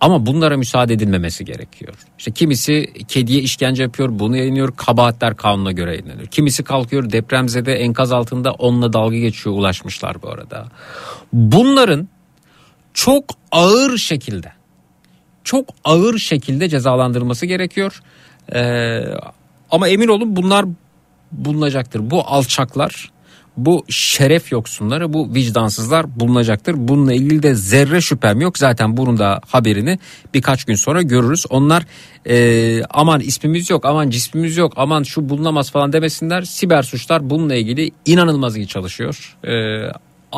[0.00, 1.94] Ama bunlara müsaade edilmemesi gerekiyor.
[2.18, 6.26] İşte kimisi kediye işkence yapıyor, bunu yayınlıyor, kabahatler kanuna göre yayınlanıyor.
[6.26, 10.66] Kimisi kalkıyor depremzede enkaz altında onunla dalga geçiyor, ulaşmışlar bu arada.
[11.32, 12.08] Bunların
[12.94, 14.52] çok ağır şekilde,
[15.46, 18.00] çok ağır şekilde cezalandırılması gerekiyor.
[18.54, 19.00] Ee,
[19.70, 20.66] ama emin olun bunlar
[21.32, 22.10] bulunacaktır.
[22.10, 23.10] Bu alçaklar,
[23.56, 26.74] bu şeref yoksunları, bu vicdansızlar bulunacaktır.
[26.78, 28.58] Bununla ilgili de zerre şüphem yok.
[28.58, 29.98] Zaten bunun da haberini
[30.34, 31.44] birkaç gün sonra görürüz.
[31.50, 31.82] Onlar
[32.28, 36.42] e, aman ismimiz yok, aman cismimiz yok, aman şu bulunamaz falan demesinler.
[36.42, 39.36] Siber suçlar bununla ilgili inanılmaz iyi çalışıyor.
[39.44, 39.52] E,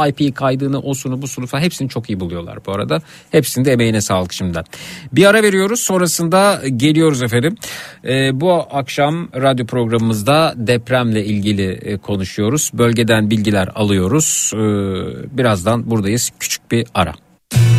[0.06, 2.98] IP kaydını, osunu, busunu falan hepsini çok iyi buluyorlar bu arada.
[3.30, 4.64] Hepsinde emeğine sağlık şimdiden.
[5.12, 7.56] Bir ara veriyoruz sonrasında geliyoruz efendim.
[8.04, 12.70] Ee, bu akşam radyo programımızda depremle ilgili e, konuşuyoruz.
[12.74, 14.52] Bölgeden bilgiler alıyoruz.
[14.54, 14.58] Ee,
[15.38, 16.30] birazdan buradayız.
[16.40, 17.14] Küçük bir ara.
[17.52, 17.77] Söyleyin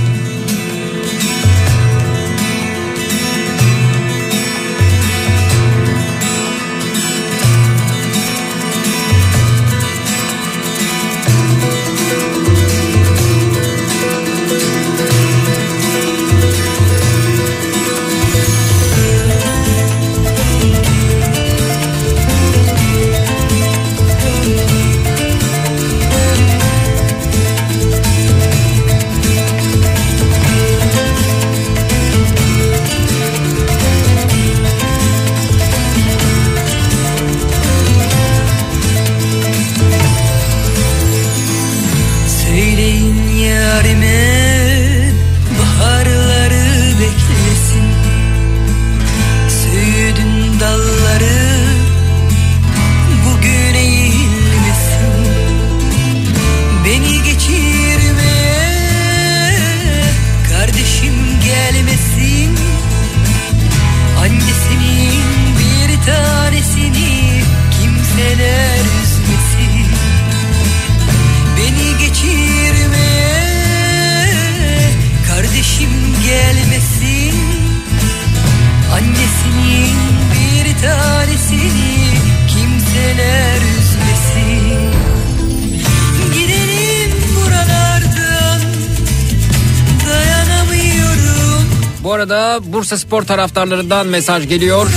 [92.10, 94.88] bu arada Bursa Spor taraftarlarından mesaj geliyor.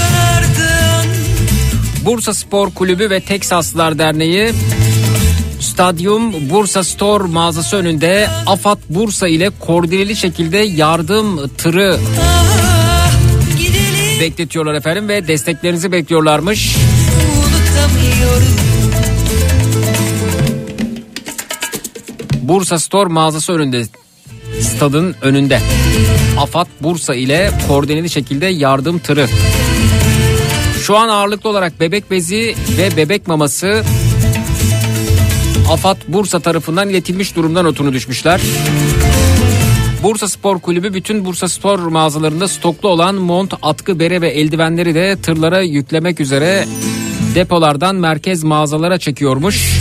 [2.04, 4.52] Bursa Spor Kulübü ve Teksaslılar Derneği
[5.60, 11.98] Stadyum Bursa Store mağazası önünde AFAD Bursa ile koordineli şekilde yardım tırı
[14.20, 16.76] bekletiyorlar efendim ve desteklerinizi bekliyorlarmış.
[22.42, 23.86] Bursa Store mağazası önünde
[24.62, 25.60] stadın önünde.
[26.38, 29.26] AFAD Bursa ile koordineli şekilde yardım tırı.
[30.82, 33.84] Şu an ağırlıklı olarak bebek bezi ve bebek maması
[35.70, 38.40] AFAD Bursa tarafından iletilmiş durumdan notunu düşmüşler.
[40.02, 45.16] Bursa Spor Kulübü bütün Bursa Spor mağazalarında stoklu olan mont, atkı, bere ve eldivenleri de
[45.22, 46.64] tırlara yüklemek üzere
[47.34, 49.80] depolardan merkez mağazalara çekiyormuş.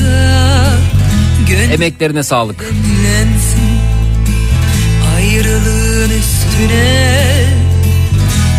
[1.74, 2.66] Emeklerine sağlık.
[5.22, 7.46] Ayrılığın üstüne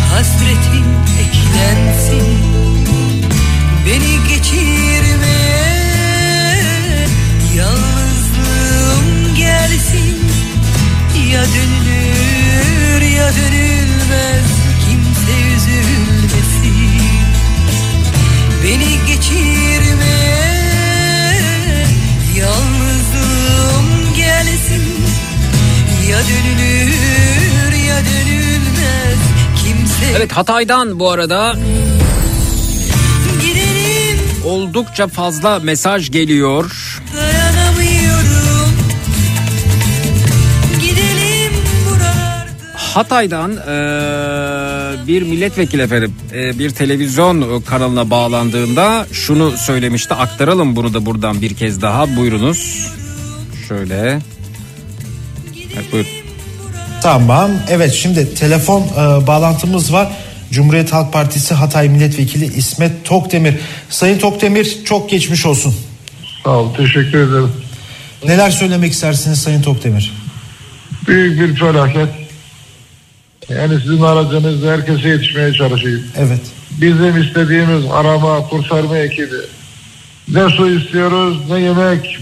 [0.09, 0.85] Hasretin
[1.19, 2.52] eklensin
[26.29, 29.19] dönülür ya dönülmez
[29.65, 31.53] Kimse Evet Hatay'dan bu arada
[33.41, 36.71] gidelim oldukça fazla mesaj geliyor.
[42.93, 50.13] Hatay'dan eee, bir milletvekili efendim eee, bir televizyon kanalına bağlandığında şunu söylemişti.
[50.13, 52.15] Aktaralım bunu da buradan bir kez daha.
[52.15, 52.87] Buyurunuz.
[53.67, 54.19] Şöyle.
[55.75, 56.09] Evet, buyurun.
[57.01, 57.51] Tamam.
[57.69, 60.07] Evet şimdi telefon e, bağlantımız var.
[60.51, 63.55] Cumhuriyet Halk Partisi Hatay Milletvekili İsmet Tokdemir.
[63.89, 65.75] Sayın Tokdemir çok geçmiş olsun.
[66.43, 67.51] Sağ ol, teşekkür ederim.
[68.25, 70.13] Neler söylemek istersiniz Sayın Tokdemir?
[71.07, 72.09] Büyük bir felaket.
[73.49, 76.03] Yani sizin aracınızla herkese yetişmeye çalışayım.
[76.17, 76.41] Evet.
[76.71, 79.35] Bizim istediğimiz arama, kurtarma ekibi.
[80.27, 82.19] Ne su istiyoruz ne yemek.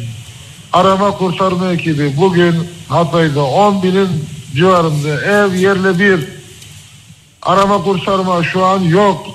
[0.74, 2.14] Arama kurtarma ekibi.
[2.18, 2.56] Bugün
[2.90, 4.10] Hatay'da 10 binin
[4.56, 6.28] civarında ev yerle bir.
[7.42, 9.28] Arama kurtarma şu an yok.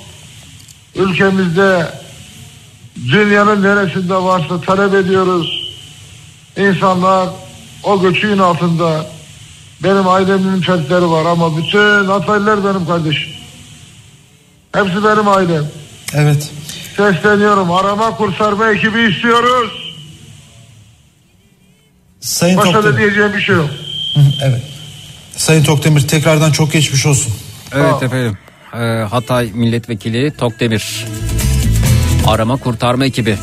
[0.94, 1.88] Ülkemizde
[2.96, 5.76] dünyanın neresinde varsa talep ediyoruz.
[6.56, 7.28] İnsanlar
[7.82, 9.06] o göçüğün altında
[9.82, 13.32] benim ailemin fertleri var ama bütün Hataylılar benim kardeşim.
[14.72, 15.64] Hepsi benim ailem.
[16.14, 16.50] Evet.
[16.96, 19.85] Sesleniyorum arama kurtarma ekibi istiyoruz.
[22.26, 22.98] Sayın Başka da Tokdemir.
[22.98, 23.70] diyeceğim bir şey yok.
[24.44, 24.62] Evet.
[25.36, 27.32] Sayın Tokdemir tekrardan çok geçmiş olsun.
[27.74, 28.38] Evet efendim.
[28.74, 31.06] Eee, Hatay milletvekili Tokdemir.
[32.26, 33.36] Arama kurtarma ekibi.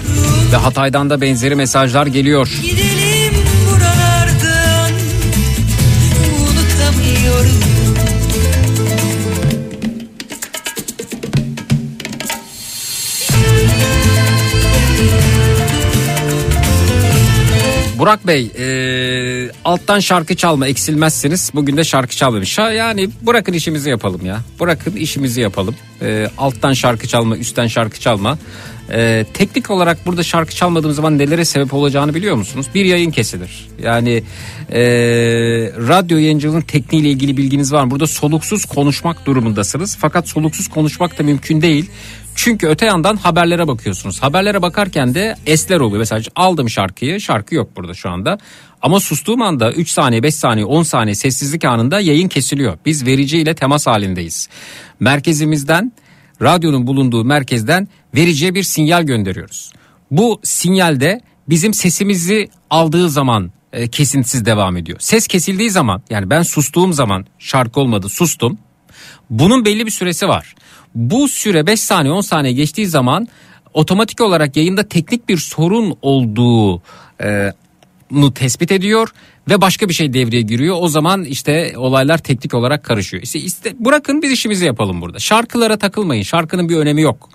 [0.52, 2.50] Ve Hatay'dan da benzeri mesajlar geliyor.
[2.62, 3.03] Gidelim
[18.04, 21.52] Burak Bey e, alttan şarkı çalma eksilmezsiniz.
[21.54, 22.58] Bugün de şarkı çalmamış.
[22.58, 24.40] Ha, yani bırakın işimizi yapalım ya.
[24.60, 25.76] Bırakın işimizi yapalım.
[26.02, 28.38] E, alttan şarkı çalma, üstten şarkı çalma.
[28.92, 32.68] E, teknik olarak burada şarkı çalmadığım zaman nelere sebep olacağını biliyor musunuz?
[32.76, 33.68] Bir yayın kesilir.
[33.84, 34.24] Yani
[34.72, 34.82] e,
[35.88, 37.92] radyo yayıncılığının tekniğiyle ilgili bilginiz var mı?
[37.92, 39.98] Burada soluksuz konuşmak durumundasınız.
[40.00, 41.90] Fakat soluksuz konuşmak da mümkün değil.
[42.36, 44.24] Çünkü öte yandan haberlere bakıyorsunuz.
[44.24, 46.00] Haberlere bakarken de esler oluyor.
[46.00, 47.22] Mesela aldım şarkıyı.
[47.22, 48.38] Şarkı yok burada şu anda.
[48.82, 52.78] Ama sustuğum anda 3 saniye, 5 saniye, 10 saniye sessizlik anında yayın kesiliyor.
[52.86, 54.50] Biz vericiyle temas halindeyiz.
[55.00, 55.92] Merkezimizden,
[56.42, 59.72] radyonun bulunduğu merkezden vericiye bir sinyal gönderiyoruz.
[60.12, 65.00] Bu sinyalde bizim sesimizi aldığı zaman e, kesintisiz devam ediyor.
[65.00, 68.58] Ses kesildiği zaman yani ben sustuğum zaman şarkı olmadı sustum.
[69.30, 70.56] Bunun belli bir süresi var.
[70.96, 73.28] Bu süre 5 saniye 10 saniye geçtiği zaman
[73.74, 76.82] otomatik olarak yayında teknik bir sorun olduğu
[77.24, 77.54] e,
[78.12, 79.10] nu tespit ediyor
[79.50, 80.76] ve başka bir şey devreye giriyor.
[80.80, 83.24] O zaman işte olaylar teknik olarak karışıyor.
[83.24, 85.20] İşte, iste, bırakın biz işimizi yapalım burada.
[85.20, 86.24] Şarkılara takılmayın.
[86.24, 87.30] Şarkının bir önemi yok.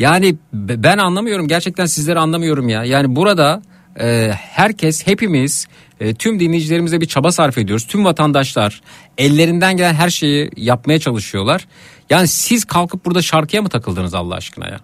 [0.00, 2.84] Yani ben anlamıyorum gerçekten sizleri anlamıyorum ya.
[2.84, 3.62] Yani burada
[4.00, 5.66] e, herkes hepimiz
[6.00, 7.86] e, tüm dinleyicilerimize bir çaba sarf ediyoruz.
[7.86, 8.80] Tüm vatandaşlar
[9.18, 11.66] ellerinden gelen her şeyi yapmaya çalışıyorlar.
[12.10, 14.80] Yani siz kalkıp burada şarkıya mı takıldınız Allah aşkına ya?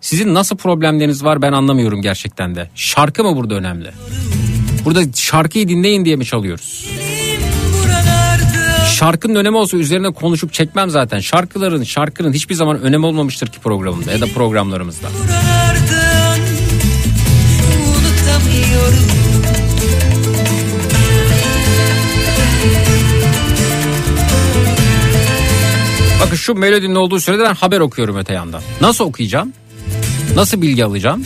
[0.00, 2.70] Sizin nasıl problemleriniz var ben anlamıyorum gerçekten de.
[2.74, 3.90] Şarkı mı burada önemli?
[4.84, 6.86] Burada şarkıyı dinleyin diye mi çalıyoruz?
[8.98, 11.20] Şarkının önemi olsa üzerine konuşup çekmem zaten.
[11.20, 15.08] Şarkıların, şarkının hiçbir zaman önemi olmamıştır ki programımda ya da programlarımızda.
[26.20, 28.62] Bakın şu melodinin olduğu sürede ben haber okuyorum öte yandan.
[28.80, 29.52] Nasıl okuyacağım?
[30.36, 31.24] Nasıl bilgi alacağım?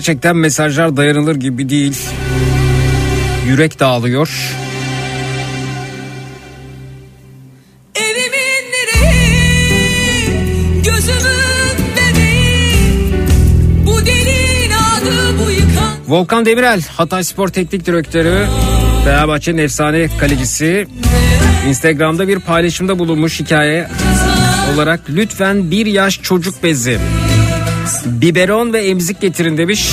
[0.00, 1.96] Gerçekten mesajlar dayanılır gibi değil.
[3.46, 4.56] Yürek dağılıyor.
[16.08, 18.46] Volkan Demirel, Hatay Spor Teknik Direktörü,
[19.04, 20.86] Fenerbahçe'nin efsane kalecisi.
[21.68, 23.88] Instagram'da bir paylaşımda bulunmuş hikaye
[24.74, 26.98] olarak lütfen bir yaş çocuk bezi,
[28.06, 29.90] biberon ve emzik getirin demiş.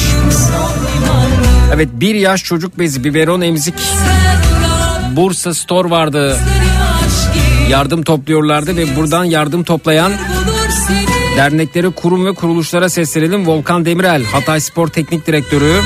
[1.75, 3.73] Evet bir yaş çocuk bezi, biberon, emzik.
[5.11, 6.37] Bursa Store vardı.
[7.69, 10.11] Yardım topluyorlardı ve buradan yardım toplayan
[11.37, 13.47] dernekleri, kurum ve kuruluşlara seslenelim.
[13.47, 15.81] Volkan Demirel, Hatay Spor Teknik Direktörü.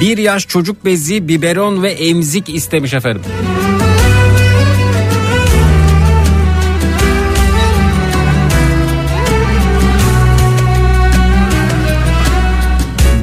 [0.00, 3.22] Bir yaş çocuk bezi, biberon ve emzik istemiş efendim.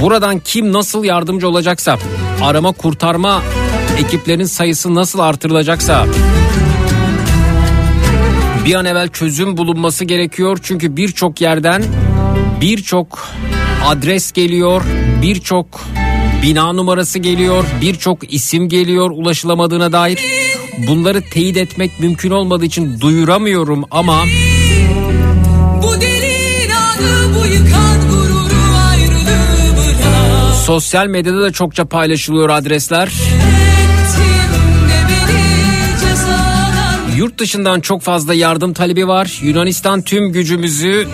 [0.01, 1.97] Buradan kim nasıl yardımcı olacaksa,
[2.43, 3.41] arama kurtarma
[3.97, 6.05] ekiplerinin sayısı nasıl artırılacaksa,
[8.65, 10.59] bir an evvel çözüm bulunması gerekiyor.
[10.63, 11.83] Çünkü birçok yerden
[12.61, 13.27] birçok
[13.85, 14.81] adres geliyor,
[15.21, 15.67] birçok
[16.43, 20.19] bina numarası geliyor, birçok isim geliyor ulaşılamadığına dair.
[20.87, 24.23] Bunları teyit etmek mümkün olmadığı için duyuramıyorum ama
[25.83, 27.36] Bu delin adı bu
[30.67, 33.11] sosyal medyada da çokça paylaşılıyor adresler.
[37.17, 39.39] Yurt dışından çok fazla yardım talebi var.
[39.43, 41.07] Yunanistan tüm gücümüzü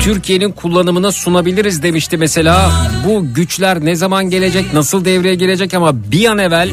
[0.00, 2.72] Türkiye'nin kullanımına sunabiliriz demişti mesela.
[3.06, 6.70] Bu güçler ne zaman gelecek, nasıl devreye gelecek ama bir an evvel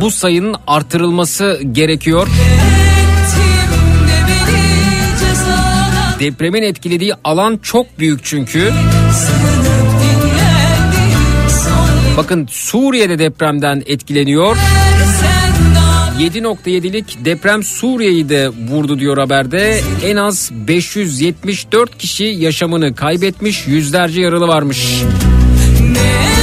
[0.00, 2.28] bu sayının artırılması gerekiyor.
[6.20, 8.72] Depremin etkilediği alan çok büyük çünkü.
[12.16, 14.56] Bakın Suriye'de depremden etkileniyor.
[15.20, 19.80] sen daha 7.7'lik deprem Suriye'yi de vurdu diyor haberde.
[20.04, 25.02] En az 574 kişi yaşamını kaybetmiş, yüzlerce yaralı varmış.
[25.92, 26.39] Ne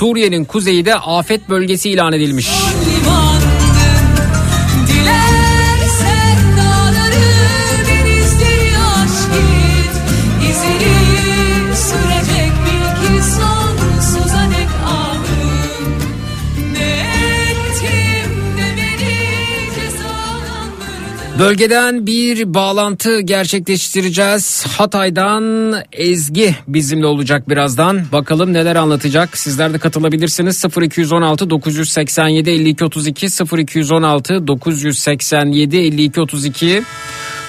[0.00, 2.50] Suriye'nin kuzeyi de afet bölgesi ilan edilmiş.
[21.40, 24.66] Bölgeden bir bağlantı gerçekleştireceğiz.
[24.78, 28.02] Hatay'dan Ezgi bizimle olacak birazdan.
[28.12, 29.38] Bakalım neler anlatacak.
[29.38, 30.64] Sizler de katılabilirsiniz.
[30.82, 33.26] 0216 987 52 32
[33.58, 36.82] 0216 987 52 32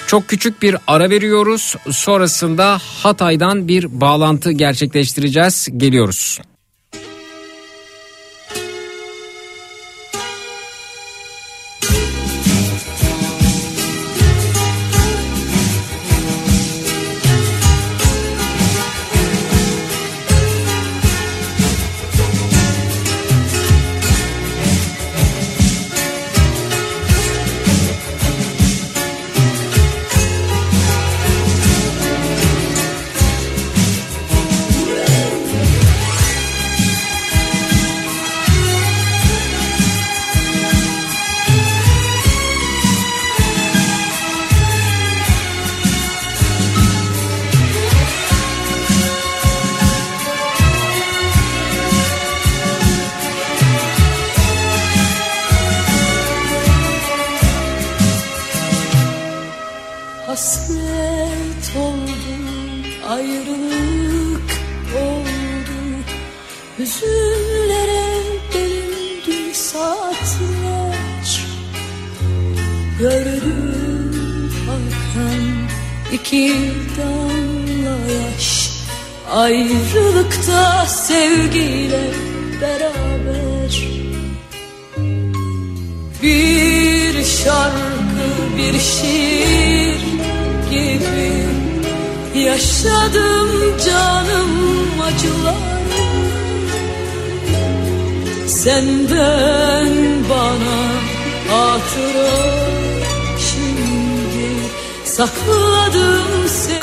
[0.06, 1.74] Çok küçük bir ara veriyoruz.
[1.90, 5.68] Sonrasında Hatay'dan bir bağlantı gerçekleştireceğiz.
[5.76, 6.40] Geliyoruz.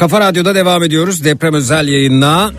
[0.09, 1.23] Kafa Radyo'da devam ediyoruz.
[1.23, 2.51] Deprem özel yayınla.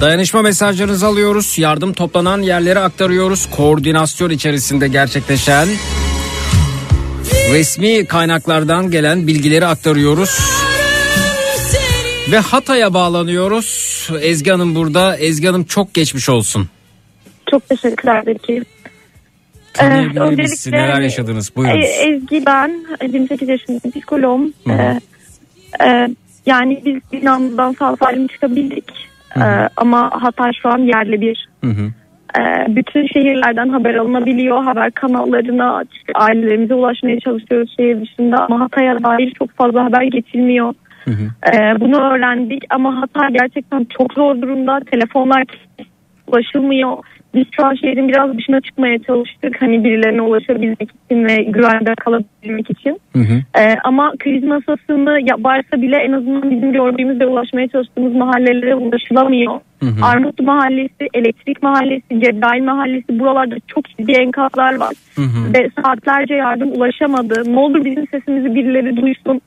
[0.00, 1.58] Dayanışma mesajlarınızı alıyoruz.
[1.58, 3.50] Yardım toplanan yerlere aktarıyoruz.
[3.50, 5.68] Koordinasyon içerisinde gerçekleşen
[7.52, 10.38] resmi kaynaklardan gelen bilgileri aktarıyoruz.
[12.32, 14.08] Ve Hatay'a bağlanıyoruz.
[14.20, 15.16] Ezgi Hanım burada.
[15.16, 16.68] Ezgi Hanım çok geçmiş olsun.
[17.50, 18.62] Çok teşekkürler Zeki.
[19.72, 20.72] Tanıyabilir sizi?
[20.72, 21.56] Neler yaşadınız?
[21.56, 21.84] Buyurunuz.
[21.84, 24.52] E, Ezgi ben, 28 yaşındayım, psikoloğum.
[24.66, 24.98] Hı
[25.80, 25.84] hı.
[25.84, 26.08] E, e,
[26.46, 29.08] yani biz binamızdan sağ salim çıkabildik.
[29.36, 31.48] E, ama Hatay şu an yerli bir.
[31.64, 31.90] Hı hı.
[32.40, 34.64] E, bütün şehirlerden haber alınabiliyor.
[34.64, 38.46] Haber kanallarına işte ailelerimize ulaşmaya çalışıyoruz şehir dışında.
[38.46, 40.74] Ama Hatay'a dair çok fazla haber geçilmiyor.
[41.52, 44.80] E, bunu öğrendik ama Hatay gerçekten çok zor durumda.
[44.90, 45.44] Telefonlar
[46.26, 46.96] ulaşılmıyor.
[47.34, 49.62] Biz şu an şehrin biraz dışına çıkmaya çalıştık.
[49.62, 53.00] Hani birilerine ulaşabilmek için ve güvende kalabilmek için.
[53.58, 58.74] Ee, ama kriz masasını ya varsa bile en azından bizim gördüğümüz ve ulaşmaya çalıştığımız mahallelere
[58.74, 59.60] ulaşılamıyor.
[60.02, 64.94] Armutlu Mahallesi, Elektrik Mahallesi, Cebrail Mahallesi buralarda çok ciddi enkazlar var.
[65.54, 67.42] Ve saatlerce yardım ulaşamadı.
[67.46, 69.40] Ne olur bizim sesimizi birileri duysun.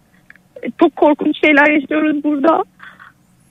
[0.80, 2.64] Çok korkunç şeyler yaşıyoruz burada.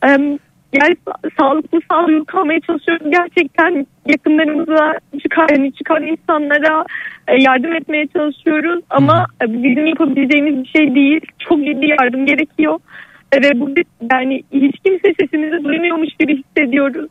[0.03, 0.39] Em,
[0.81, 3.11] sa- sağlıklı sağlıklı kalmaya çalışıyoruz.
[3.11, 6.85] Gerçekten yakınlarımıza çıkan, yani çıkan insanlara
[7.29, 8.85] e, yardım etmeye çalışıyoruz.
[8.91, 11.20] Ama bu bizim yapabileceğimiz bir şey değil.
[11.39, 12.79] Çok ciddi yardım gerekiyor.
[13.33, 13.81] E, Ve burada
[14.12, 17.11] yani hiç kimse sesimizi duymuyormuş gibi hissediyoruz.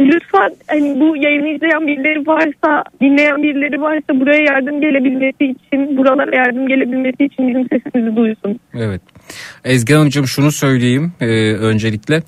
[0.00, 6.36] Lütfen hani bu yayını izleyen birileri varsa, dinleyen birileri varsa buraya yardım gelebilmesi için, buralara
[6.36, 8.60] yardım gelebilmesi için bizim sesimizi duysun.
[8.74, 9.00] Evet.
[9.64, 12.22] Ezgi Hanımcığım şunu söyleyeyim e, öncelikle.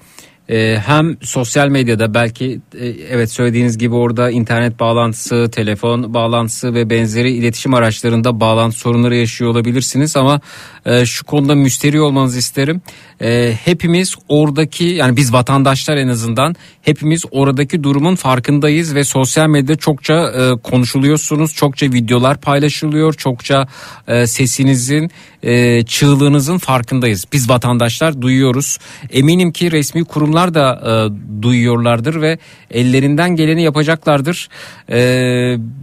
[0.49, 6.91] E, hem sosyal medyada belki e, evet söylediğiniz gibi orada internet bağlantısı, telefon bağlantısı ve
[6.91, 10.41] benzeri iletişim araçlarında bağlantı sorunları yaşıyor olabilirsiniz ama
[10.87, 12.83] e, şu konuda müsteri olmanızı isterim.
[13.21, 19.77] E, hepimiz oradaki yani biz vatandaşlar en azından hepimiz oradaki durumun farkındayız ve sosyal medyada
[19.77, 23.69] çokça e, konuşuluyorsunuz, çokça videolar paylaşılıyor, çokça
[24.09, 25.11] e, sesinizin,
[25.43, 27.25] e, çığlığınızın farkındayız.
[27.33, 28.79] Biz vatandaşlar duyuyoruz.
[29.11, 32.39] Eminim ki resmi kurumlar da e, duyuyorlardır ve
[32.71, 34.49] ellerinden geleni yapacaklardır.
[34.89, 34.99] E,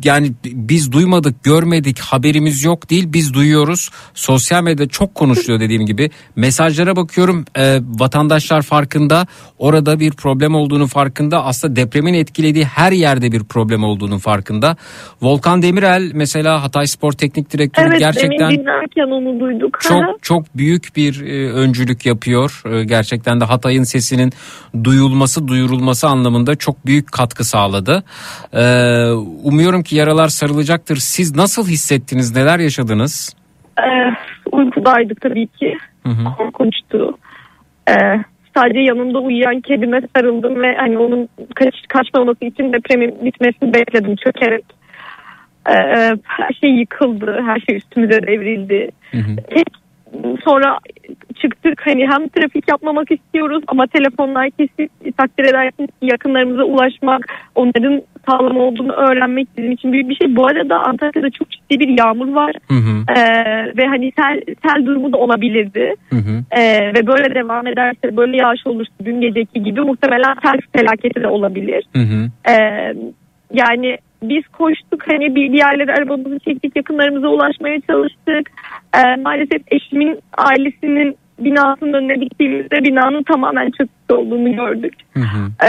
[0.03, 3.89] yani biz duymadık, görmedik, haberimiz yok değil, biz duyuyoruz.
[4.13, 6.11] Sosyal medyada çok konuşuluyor dediğim gibi.
[6.35, 9.25] Mesajlara bakıyorum, e, vatandaşlar farkında,
[9.57, 11.45] orada bir problem olduğunu farkında.
[11.45, 14.75] Aslında depremin etkilediği her yerde bir problem olduğunu farkında.
[15.21, 19.79] Volkan Demirel mesela Hatay Spor Teknik Direktörü Evet gerçekten dinlerken onu duyduk.
[19.81, 22.61] çok çok büyük bir e, öncülük yapıyor.
[22.65, 24.33] E, gerçekten de Hatay'ın sesinin
[24.83, 28.03] duyulması, duyurulması anlamında çok büyük katkı sağladı.
[28.53, 28.63] E,
[29.43, 30.97] umuyorum ki yaralar sarılacaktır.
[30.97, 32.35] Siz nasıl hissettiniz?
[32.35, 33.35] Neler yaşadınız?
[33.79, 34.13] Ee,
[34.51, 35.77] uykudaydık tabii ki.
[36.37, 37.17] Korkunçtu.
[37.89, 37.93] Ee,
[38.55, 44.65] sadece yanımda uyuyan kedime sarıldım ve hani onun kaç, kaçmaması için depremin bitmesini bekledim çökerek.
[45.69, 45.73] Ee,
[46.23, 48.89] her şey yıkıldı, her şey üstümüze devrildi.
[49.49, 49.67] Hep
[50.45, 50.79] sonra
[51.41, 58.57] çıktık hani hem trafik yapmamak istiyoruz ama telefonlar kesik takdir edersiniz yakınlarımıza ulaşmak onların sağlam
[58.57, 60.35] olduğunu öğrenmek bizim için büyük bir şey.
[60.35, 62.51] Bu arada Antalya'da çok ciddi bir yağmur var
[63.09, 63.23] Ee,
[63.77, 65.95] ve hani sel, sel durumu da olabilirdi.
[66.51, 71.27] Ee, ve böyle devam ederse böyle yağış olursa dün geceki gibi muhtemelen sel felaketi de
[71.27, 71.83] olabilir.
[72.49, 72.93] Ee,
[73.53, 78.51] yani biz koştuk hani bir bir yerlere arabamızı çektik yakınlarımıza ulaşmaya çalıştık.
[78.97, 84.93] Ee, maalesef eşimin ailesinin binasının önüne gittiğimizde binanın tamamen çökmüş olduğunu gördük.
[85.63, 85.67] Ee,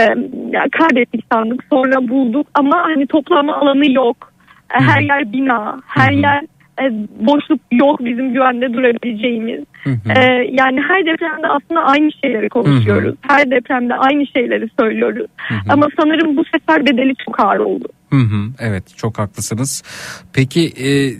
[0.51, 4.31] yani kaybettik sandık sonra bulduk ama hani toplama alanı yok.
[4.73, 6.41] Ee, her yer bina, her yer
[6.81, 6.85] e,
[7.19, 9.63] boşluk yok bizim güvende durabileceğimiz.
[9.85, 10.21] Ee,
[10.51, 13.15] yani her depremde aslında aynı şeyleri konuşuyoruz.
[13.21, 15.27] Her depremde aynı şeyleri söylüyoruz.
[15.69, 17.85] Ama sanırım bu sefer bedeli çok ağır oldu.
[18.15, 19.83] Hı hı, evet çok haklısınız.
[20.33, 21.15] Peki e,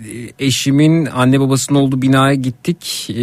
[0.46, 3.08] eşimin anne babasının olduğu binaya gittik.
[3.10, 3.14] E,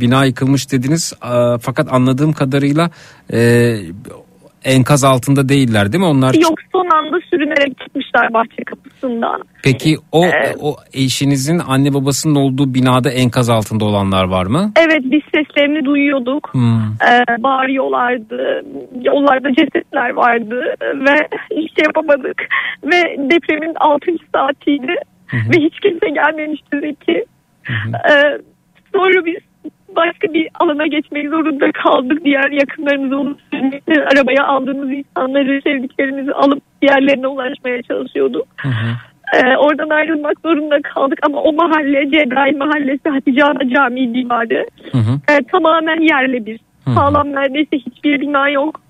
[0.00, 1.12] bina yıkılmış dediniz.
[1.20, 2.90] A, fakat anladığım kadarıyla
[3.32, 3.78] e,
[4.64, 6.10] enkaz altında değiller değil mi?
[6.10, 9.42] Onlar Yok son anda sürünerek çıkmışlar bahçe kapısından.
[9.64, 10.24] Peki o
[10.60, 14.72] o eşinizin anne babasının olduğu binada enkaz altında olanlar var mı?
[14.76, 16.54] Evet biz seslerini duyuyorduk.
[16.54, 16.80] Hmm.
[17.08, 18.64] Ee, bağırıyorlardı.
[19.02, 22.42] Yollarda cesetler vardı ve hiç şey yapamadık.
[22.84, 24.06] Ve depremin 6.
[24.34, 24.94] saatiydi
[25.32, 27.24] ve hiç kimse gelmemişti Zeki.
[28.10, 28.38] Ee,
[28.94, 29.51] sonra biz
[29.96, 32.24] başka bir alana geçmek zorunda kaldık.
[32.24, 33.40] Diğer yakınlarımızı olup
[33.88, 38.46] arabaya aldığımız insanları, sevdiklerimizi alıp diğerlerine ulaşmaya çalışıyorduk.
[39.34, 44.66] Ee, oradan ayrılmak zorunda kaldık ama o mahalle Cebrail Mahallesi Hatice Ana Camii civarı
[45.28, 46.60] e, tamamen yerle bir.
[46.94, 48.80] Sağlam neredeyse hiçbir bina yok.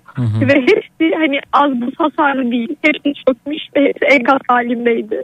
[0.47, 2.75] Ve hepsi hani az bu hasarlı değil.
[2.81, 5.23] Hepsi çökmüş ve hepsi enkaz halindeydi.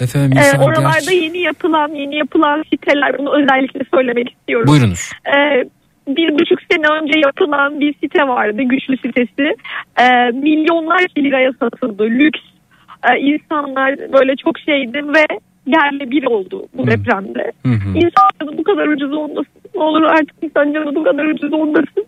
[0.00, 4.66] Efendim insan oralarda gerçi- yeni yapılan yeni yapılan siteler bunu özellikle söylemek istiyorum.
[4.68, 5.10] Buyurunuz.
[5.26, 5.64] Ee,
[6.08, 9.56] bir buçuk sene önce yapılan bir site vardı güçlü sitesi.
[10.00, 12.40] Ee, milyonlarca liraya satıldı lüks.
[13.10, 15.24] Ee, insanlar böyle çok şeydi ve
[15.66, 17.52] yerle bir oldu bu depremde.
[17.96, 19.52] İnsan canı bu kadar ucuz olmasın.
[19.74, 22.06] Ne olur artık insan canı bu kadar ucuz olmasın.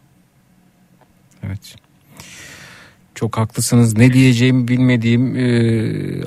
[1.47, 1.77] Evet.
[3.21, 3.99] Çok haklısınız.
[3.99, 5.47] Ne diyeceğimi bilmediğim e,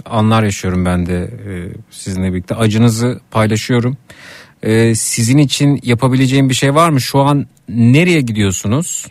[0.06, 1.52] anlar yaşıyorum ben de e,
[1.90, 2.56] sizinle birlikte.
[2.56, 3.98] Acınızı paylaşıyorum.
[4.64, 7.02] E, sizin için yapabileceğim bir şey var mı?
[7.02, 9.08] Şu an nereye gidiyorsunuz?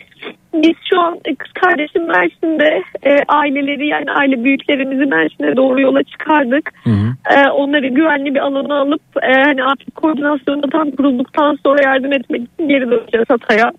[0.53, 6.71] Biz şu an kız kardeşim Mersin'de e, aileleri yani aile büyüklerimizi Mersin'e doğru yola çıkardık.
[7.35, 12.41] E, onları güvenli bir alana alıp e, hani artık koordinasyonda tam kurulduktan sonra yardım etmek
[12.41, 13.71] için geri döneceğiz Hatay'a.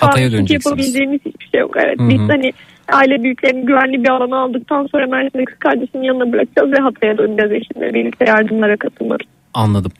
[0.00, 1.74] Şu Hatay'a an yapabileceğimiz hiçbir şey yok.
[1.76, 2.08] Evet, Hı hı.
[2.08, 2.52] biz hani
[2.92, 7.52] aile büyüklerini güvenli bir alana aldıktan sonra Mersin'de kız kardeşimin yanına bırakacağız ve Hatay'a döneceğiz
[7.52, 9.20] eşimle birlikte yardımlara katılmak.
[9.54, 9.92] Anladım.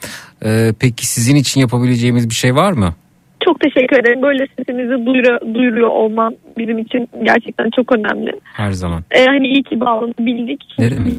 [0.44, 2.94] E, peki sizin için yapabileceğimiz bir şey var mı?
[3.44, 4.22] Çok teşekkür ederim.
[4.22, 8.32] Böyle sesinizi duyuru, duyuruyor olmam bizim için gerçekten çok önemli.
[8.44, 9.02] Her zaman.
[9.10, 10.64] Ee, hani iyi ki bağlanabildik.
[10.78, 11.12] Ne demek?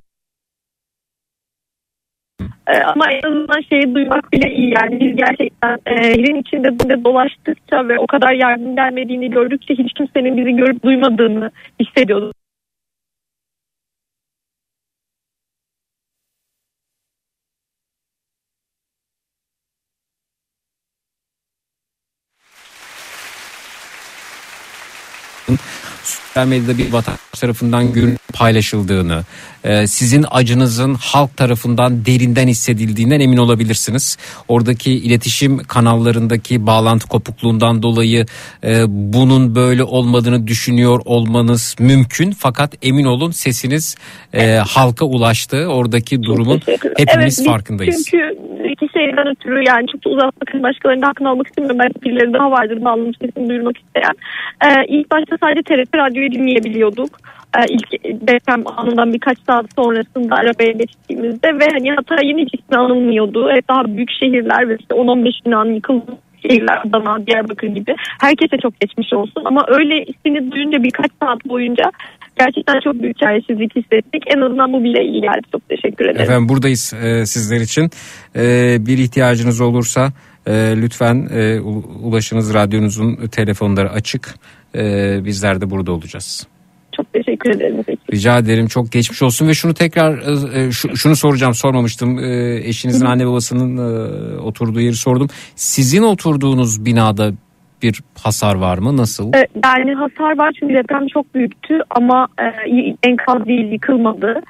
[2.68, 7.04] Ee, ama en azından şeyi duymak bile iyi yani biz gerçekten e, yerin içinde de
[7.04, 12.38] dolaştıkça ve o kadar yardım gelmediğini gördükçe hiç kimsenin bizi görüp duymadığını hissediyorduk.
[26.38, 29.24] sosyal medyada bir vatandaş tarafından görüntü paylaşıldığını,
[29.68, 34.18] e, sizin acınızın halk tarafından derinden hissedildiğinden emin olabilirsiniz.
[34.48, 38.26] Oradaki iletişim kanallarındaki bağlantı kopukluğundan dolayı
[38.64, 42.32] e, bunun böyle olmadığını düşünüyor olmanız mümkün.
[42.32, 43.96] Fakat emin olun sesiniz
[44.34, 45.68] e, halka ulaştı.
[45.68, 46.62] Oradaki durumun
[46.98, 48.06] hepimiz biz farkındayız.
[48.12, 48.38] Çünkü
[48.72, 51.80] iki şeyden ötürü yani çok uzatmak başkalarının hakkını almak istemiyorum.
[51.80, 54.16] Belki birileri daha vardır bağlanmış sesini duyurmak isteyen.
[54.66, 57.20] Ee, ilk başta sadece TRT Radyo'yu dinleyebiliyorduk.
[57.58, 63.52] Ee, ilk deprem anından birkaç saat sonrasında arabaya geçtiğimizde ve hani Hatay'ın hiç anılmıyordu.
[63.52, 67.96] Hep daha büyük şehirler ve işte 10-15 binanın yıkıldığı şehirler Adana, Diyarbakır gibi.
[68.22, 71.92] Herkese çok geçmiş olsun ama öyle ismini duyunca birkaç saat boyunca
[72.40, 74.24] gerçekten çok büyük çaresizlik hissettik.
[74.36, 75.42] En azından bu bile iyi geldi.
[75.52, 76.22] Çok teşekkür ederim.
[76.22, 77.90] Efendim buradayız e, sizler için.
[78.36, 78.42] E,
[78.86, 80.10] bir ihtiyacınız olursa
[80.48, 81.60] e, lütfen e,
[82.04, 84.36] ulaşınız radyonuzun telefonları açık.
[84.76, 84.82] E,
[85.26, 86.48] bizler de burada olacağız.
[87.44, 87.84] Teşekkür ederim.
[88.14, 88.68] Rica ederim.
[88.68, 89.48] Çok geçmiş olsun.
[89.48, 90.18] Ve şunu tekrar
[90.56, 91.54] e, şu- şunu soracağım.
[91.54, 92.20] Sormamıştım.
[92.20, 95.28] E, eşinizin anne babasının e, oturduğu yeri sordum.
[95.56, 97.32] Sizin oturduğunuz binada
[97.84, 98.98] bir hasar var mı?
[98.98, 99.34] Nasıl?
[99.34, 102.46] E, Yani hasar var çünkü deprem çok büyüktü ama e,
[103.10, 104.42] enkaz değil yıkılmadı.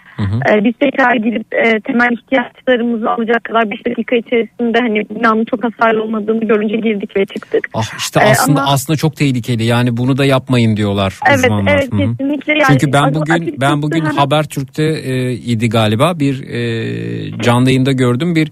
[0.52, 5.64] E, biz tekrar gidip e, temel ihtiyaçlarımızı alacak kadar 5 dakika içerisinde hani binanın çok
[5.64, 7.70] hasarlı olmadığını görünce girdik ve çıktık.
[7.74, 9.64] Ah işte aslında ama- aslında çok tehlikeli.
[9.64, 11.72] Yani bunu da yapmayın diyorlar Evet uzmanlar.
[11.76, 12.00] evet Hı hı.
[12.00, 12.54] kesinlikle.
[12.54, 17.92] Yani, Çünkü ben bugün ben bugün hani- Habertürk'te e, idi galiba bir e, canlı yayında
[17.92, 18.52] gördüm bir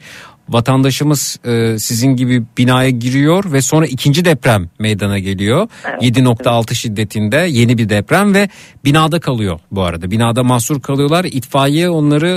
[0.50, 5.68] vatandaşımız e, sizin gibi binaya giriyor ve sonra ikinci deprem meydana geliyor.
[5.84, 8.50] 7.6 şiddetinde yeni bir deprem ve
[8.86, 10.12] binada kalıyor bu arada.
[10.12, 11.26] Binada mahsur kalıyorlar.
[11.26, 12.28] İtfaiye onları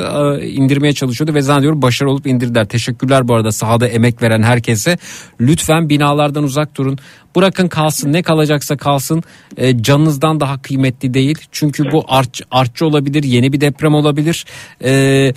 [0.40, 2.68] e, indirmeye çalışıyordu ve zannediyorum başarılı olup indirdiler.
[2.68, 4.98] Teşekkürler bu arada sahada emek veren herkese.
[5.40, 6.98] Lütfen binalardan uzak durun.
[7.36, 9.22] Bırakın kalsın ne kalacaksa kalsın
[9.56, 11.38] E, canınızdan daha kıymetli değil.
[11.52, 14.44] Çünkü bu artçı, artçı olabilir yeni bir deprem olabilir.
[14.84, 15.32] E,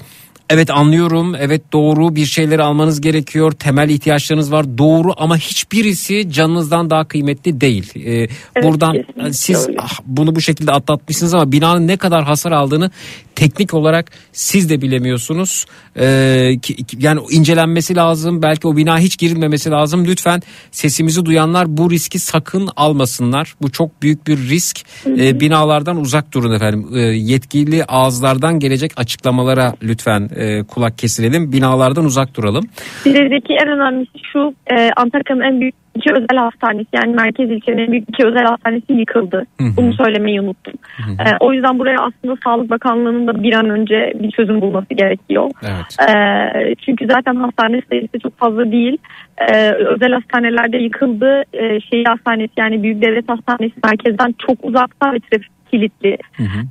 [0.52, 1.36] Evet anlıyorum.
[1.39, 3.52] Evet doğru bir şeyleri almanız gerekiyor.
[3.52, 4.78] Temel ihtiyaçlarınız var.
[4.78, 7.91] Doğru ama hiçbirisi canınızdan daha kıymetli değil.
[7.95, 8.28] Ee,
[8.64, 9.78] buradan kesinlikle siz öyle.
[9.82, 12.91] ah, bunu bu şekilde atlatmışsınız ama binanın ne kadar hasar aldığını
[13.36, 15.66] teknik olarak siz de bilemiyorsunuz.
[15.99, 18.41] Ee, ki- yani incelenmesi lazım.
[18.41, 20.06] Belki o bina hiç girilmemesi lazım.
[20.06, 20.41] Lütfen
[20.72, 23.56] sesimizi duyanlar bu riski sakın almasınlar.
[23.62, 24.80] Bu çok büyük bir risk.
[25.08, 26.88] Ee, binalardan uzak durun efendim.
[26.95, 31.51] Ee, yetkili ağızlardan gelecek açıklamalara lütfen e, kulak kesilelim.
[31.51, 32.63] Binalardan uzak duralım.
[33.05, 37.91] Bizdeki en önemlisi şu e, Antakya'nın en büyük iki özel hastanesi yani merkez ilçenin en
[37.91, 39.45] büyük iki özel hastanesi yıkıldı.
[39.61, 39.77] Hı hı.
[39.77, 40.73] Bunu söylemeyi unuttum.
[41.19, 45.51] E, o yüzden buraya aslında Sağlık Bakanlığı'nın da bir an önce bir çözüm bulması gerekiyor.
[45.63, 46.09] Evet.
[46.09, 48.97] E, çünkü zaten hastane sayısı çok fazla değil.
[49.37, 51.43] E, özel hastanelerde yıkıldı.
[51.53, 56.17] E, şehir hastanesi yani büyük devlet hastanesi merkezden çok uzakta ve trafik kilitli.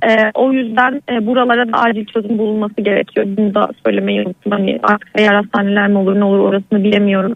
[0.03, 3.25] E, o yüzden e, buralara da acil çözüm bulunması gerekiyor.
[3.37, 4.51] Bunu da söylemeyi unuttum.
[4.51, 7.35] Hani artık seyyar hastaneler mi olur ne olur orasını bilemiyorum.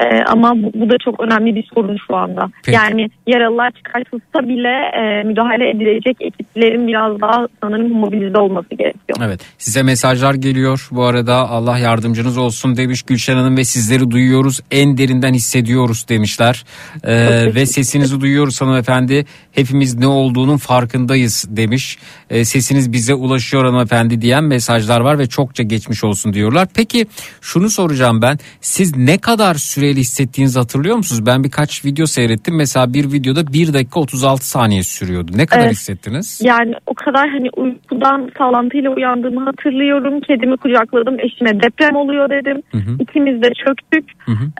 [0.00, 2.48] E, ama bu, bu da çok önemli bir sorun şu anda.
[2.64, 2.76] Peki.
[2.76, 9.18] Yani yaralılar çıkartılsa bile e, müdahale edilecek ekiplerin biraz daha sanırım mobilize olması gerekiyor.
[9.22, 14.60] Evet size mesajlar geliyor bu arada Allah yardımcınız olsun demiş Gülşen Hanım ve sizleri duyuyoruz
[14.70, 16.64] en derinden hissediyoruz demişler
[17.04, 19.24] Ee, ve sesinizi duyuyoruz hanımefendi
[19.56, 21.98] hepimiz ne olduğunun farkındayız demiş
[22.30, 27.06] Ee, sesiniz bize ulaşıyor hanımefendi diyen mesajlar var ve çokça geçmiş olsun diyorlar peki
[27.40, 32.94] şunu soracağım ben siz ne kadar süreli hissettiğinizi hatırlıyor musunuz ben birkaç video seyrettim mesela
[32.94, 35.72] bir videoda 1 dakika 36 saniye sürüyordu ne kadar Evet.
[35.72, 36.40] hissettiniz?
[36.44, 40.20] Yani o kadar hani uykudan sallantıyla uyandığımı hatırlıyorum.
[40.20, 42.62] Kedimi kucakladım eşime deprem oluyor dedim.
[43.00, 44.10] İkimiz de çöktük.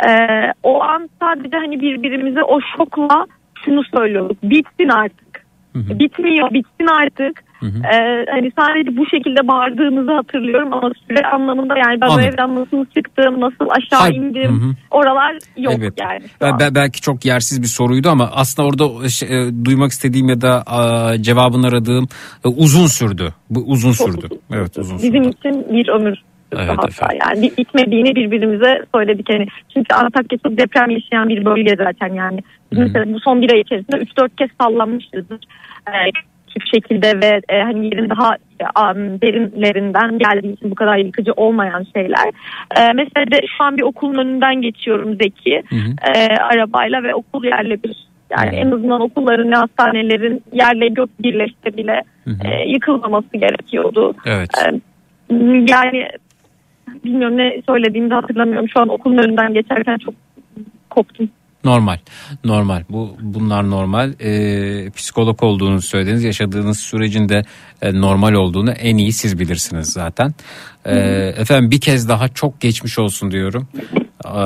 [0.09, 0.13] Ee,
[0.63, 3.27] o an sadece hani birbirimize o şokla
[3.65, 4.43] şunu söylüyorduk.
[4.43, 5.27] Bitsin artık.
[5.75, 7.47] Bitmiyor bitsin artık.
[7.63, 12.25] Ee, hani sadece bu şekilde bağırdığımızı hatırlıyorum ama süre anlamında yani ben Anladım.
[12.29, 14.15] evden nasıl çıktım, nasıl aşağı Hayır.
[14.15, 14.71] indim Hı hı.
[14.91, 15.95] oralar yok Evet.
[16.01, 16.21] yani.
[16.29, 16.59] şu Be- an.
[16.61, 20.63] be- belki çok yersiz bir soruydu ama aslında orada şey, e, duymak istediğim ya da
[20.67, 22.09] a, cevabını aradığım
[22.45, 23.35] e, uzun sürdü.
[23.51, 24.29] Bu uzun Çok sürdü.
[24.53, 25.13] Evet uzun sürdü.
[25.13, 26.19] Bizim için bir ömür
[26.53, 27.19] Evet hatta efendim.
[27.21, 32.39] yani bir bitmediğini birbirimize söyledik hani çünkü Antakya çok deprem yaşayan bir bölge zaten yani
[32.73, 35.41] Biz mesela bu son bir ay içerisinde 3-4 kez sallanmışızdır
[35.89, 36.11] ee,
[36.75, 41.87] şekilde ve e, hani yerin daha e, am, derinlerinden geldiği için bu kadar yıkıcı olmayan
[41.97, 42.29] şeyler.
[42.77, 45.63] Ee, mesela de şu an bir okulun önünden geçiyorum Zeki
[46.15, 48.07] e, arabayla ve okul yerle bir.
[48.31, 52.03] Yani en azından okulların hastanelerin yerle gök birleşse bile
[52.45, 54.15] e, yıkılmaması gerekiyordu.
[54.27, 54.51] Evet.
[54.67, 54.73] Ee,
[55.69, 56.09] yani
[57.05, 58.69] bilmiyorum ne söylediğimi hatırlamıyorum.
[58.69, 60.15] Şu an okulun önünden geçerken çok
[60.91, 61.29] koptum.
[61.65, 61.99] Normal.
[62.45, 62.83] Normal.
[62.91, 64.13] Bu bunlar normal.
[64.21, 66.25] Ee, psikolog olduğunu söylediniz.
[66.25, 67.43] Yaşadığınız sürecin de
[67.83, 70.35] e, normal olduğunu en iyi siz bilirsiniz zaten.
[70.85, 70.99] Ee,
[71.39, 73.69] efendim bir kez daha çok geçmiş olsun diyorum.
[74.25, 74.39] Ee,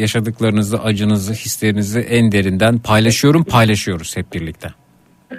[0.00, 4.68] yaşadıklarınızı, acınızı, hislerinizi en derinden paylaşıyorum, paylaşıyoruz hep birlikte.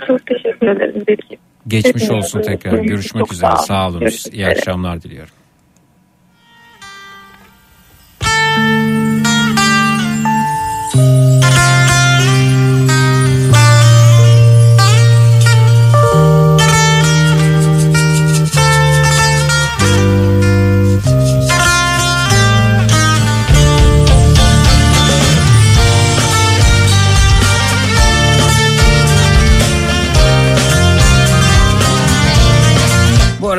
[0.08, 1.04] Çok teşekkür ederim.
[1.68, 2.80] Geçmiş olsun tekrar.
[2.80, 3.56] Görüşmek üzere.
[3.56, 4.04] sağ olun.
[4.32, 5.39] İyi akşamlar diliyorum.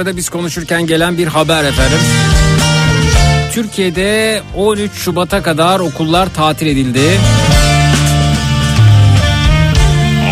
[0.01, 1.99] Arada biz konuşurken gelen bir haber efendim.
[3.63, 7.21] Türkiye'de 13 Şubat'a kadar okullar tatil edildi.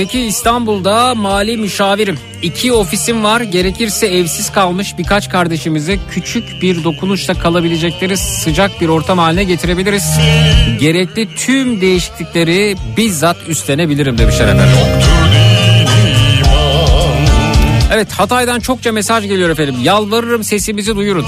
[0.00, 2.18] Zeki İstanbul'da mali müşavirim.
[2.42, 3.40] İki ofisim var.
[3.40, 10.04] Gerekirse evsiz kalmış birkaç kardeşimize küçük bir dokunuşla kalabilecekleri sıcak bir ortam haline getirebiliriz.
[10.80, 14.76] Gerekli tüm değişiklikleri bizzat üstlenebilirim demişler efendim.
[17.92, 19.76] Evet Hatay'dan çokça mesaj geliyor efendim.
[19.82, 21.24] Yalvarırım sesimizi duyurun.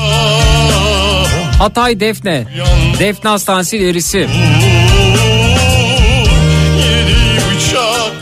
[1.59, 2.45] Hatay Defne.
[2.99, 4.29] Defne Hastanesi ilerisi.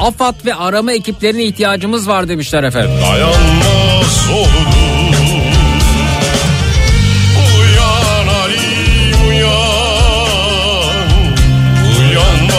[0.00, 2.90] AFAD ve arama ekiplerine ihtiyacımız var demişler efendim.
[3.02, 4.70] Dayanmaz olur.
[12.00, 12.50] Uyan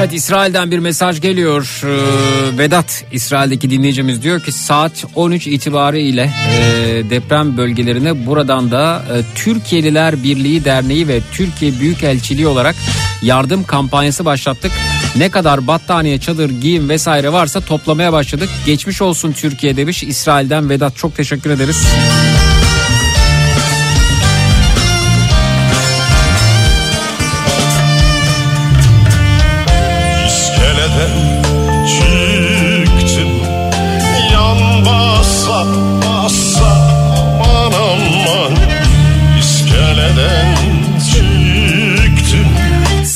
[0.00, 1.82] Evet İsrail'den bir mesaj geliyor.
[1.84, 9.34] Ee, Vedat İsrail'deki dinleyicimiz diyor ki saat 13 itibariyle e, deprem bölgelerine buradan da e,
[9.34, 12.76] Türkiye'liler Birliği Derneği ve Türkiye Büyükelçiliği olarak
[13.22, 14.72] yardım kampanyası başlattık.
[15.16, 18.48] Ne kadar battaniye, çadır, giyim vesaire varsa toplamaya başladık.
[18.66, 21.86] Geçmiş olsun Türkiye demiş İsrail'den Vedat çok teşekkür ederiz.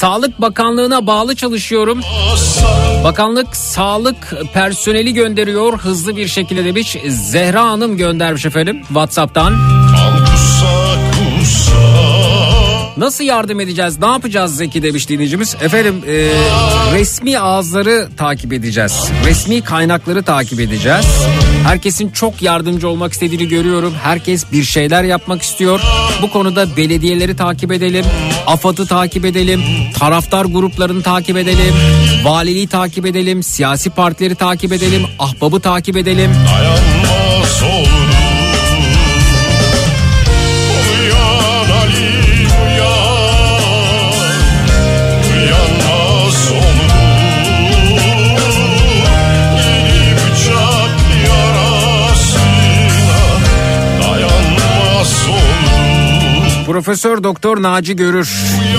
[0.05, 2.01] Sağlık Bakanlığı'na bağlı çalışıyorum.
[3.05, 6.97] Bakanlık sağlık personeli gönderiyor hızlı bir şekilde demiş.
[7.09, 9.84] Zehra Hanım göndermiş efendim WhatsApp'tan.
[12.97, 13.99] Nasıl yardım edeceğiz?
[13.99, 15.57] Ne yapacağız Zeki demiş dinleyicimiz.
[15.61, 16.13] Efendim e,
[16.95, 19.11] resmi ağızları takip edeceğiz.
[19.27, 21.07] Resmi kaynakları takip edeceğiz.
[21.67, 23.95] Herkesin çok yardımcı olmak istediğini görüyorum.
[24.03, 25.81] Herkes bir şeyler yapmak istiyor.
[26.23, 28.05] Bu konuda belediyeleri takip edelim.
[28.47, 29.63] AFAD'ı takip edelim.
[29.99, 31.75] Taraftar gruplarını takip edelim.
[32.25, 33.43] Valiliği takip edelim.
[33.43, 35.03] Siyasi partileri takip edelim.
[35.19, 36.31] Ahbabı takip edelim.
[36.31, 38.14] Dayanmaz olur
[56.85, 58.33] Profesör Doktor Naci Görür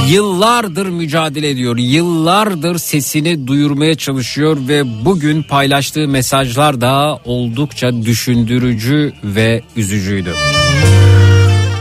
[0.08, 1.78] yıllardır mücadele ediyor.
[1.78, 10.34] Yıllardır sesini duyurmaya çalışıyor ve bugün paylaştığı mesajlar da oldukça düşündürücü ve üzücüydü.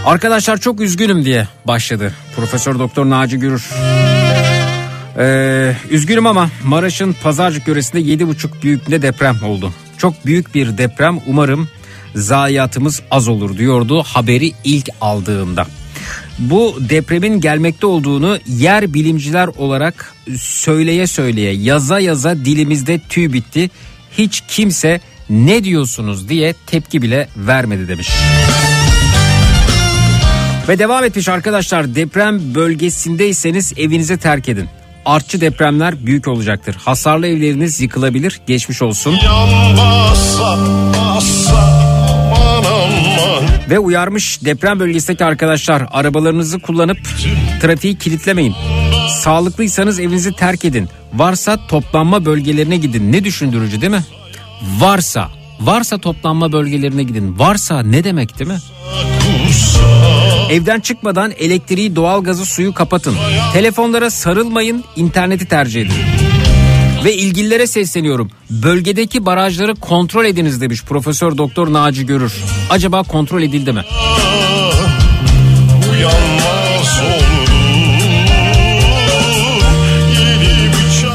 [0.07, 3.71] Arkadaşlar çok üzgünüm diye başladı Profesör Doktor Naci Görür.
[5.19, 9.73] Ee, üzgünüm ama Maraş'ın Pazarcık yöresinde 7,5 büyüklüğünde deprem oldu.
[9.99, 11.69] Çok büyük bir deprem umarım
[12.15, 15.67] zayiatımız az olur diyordu haberi ilk aldığımda.
[16.39, 23.71] Bu depremin gelmekte olduğunu yer bilimciler olarak söyleye söyleye yaza yaza dilimizde tüy bitti.
[24.19, 25.01] Hiç kimse
[25.31, 28.09] ne diyorsunuz diye tepki bile vermedi demiş.
[30.69, 34.69] Ve devam etmiş arkadaşlar deprem bölgesindeyseniz evinizi terk edin.
[35.05, 36.77] Artçı depremler büyük olacaktır.
[36.85, 38.41] Hasarlı evleriniz yıkılabilir.
[38.47, 39.17] Geçmiş olsun.
[39.25, 40.59] Yan basa
[40.95, 41.74] basa
[43.71, 46.99] Ve uyarmış deprem bölgesindeki arkadaşlar arabalarınızı kullanıp
[47.61, 48.55] trafiği kilitlemeyin.
[49.21, 50.89] Sağlıklıysanız evinizi terk edin.
[51.15, 53.13] Varsa toplanma bölgelerine gidin.
[53.13, 54.05] Ne düşündürücü değil mi?
[54.79, 55.29] Varsa,
[55.61, 57.39] varsa toplanma bölgelerine gidin.
[57.39, 58.59] Varsa ne demek değil mi?
[60.51, 63.17] Evden çıkmadan elektriği, doğalgazı, suyu kapatın.
[63.53, 66.24] Telefonlara sarılmayın, interneti tercih edin.
[67.05, 68.31] Ve ilgililere sesleniyorum.
[68.51, 72.33] Bölgedeki barajları kontrol ediniz demiş Profesör Doktor Naci Görür.
[72.71, 73.85] Acaba kontrol edildi mi?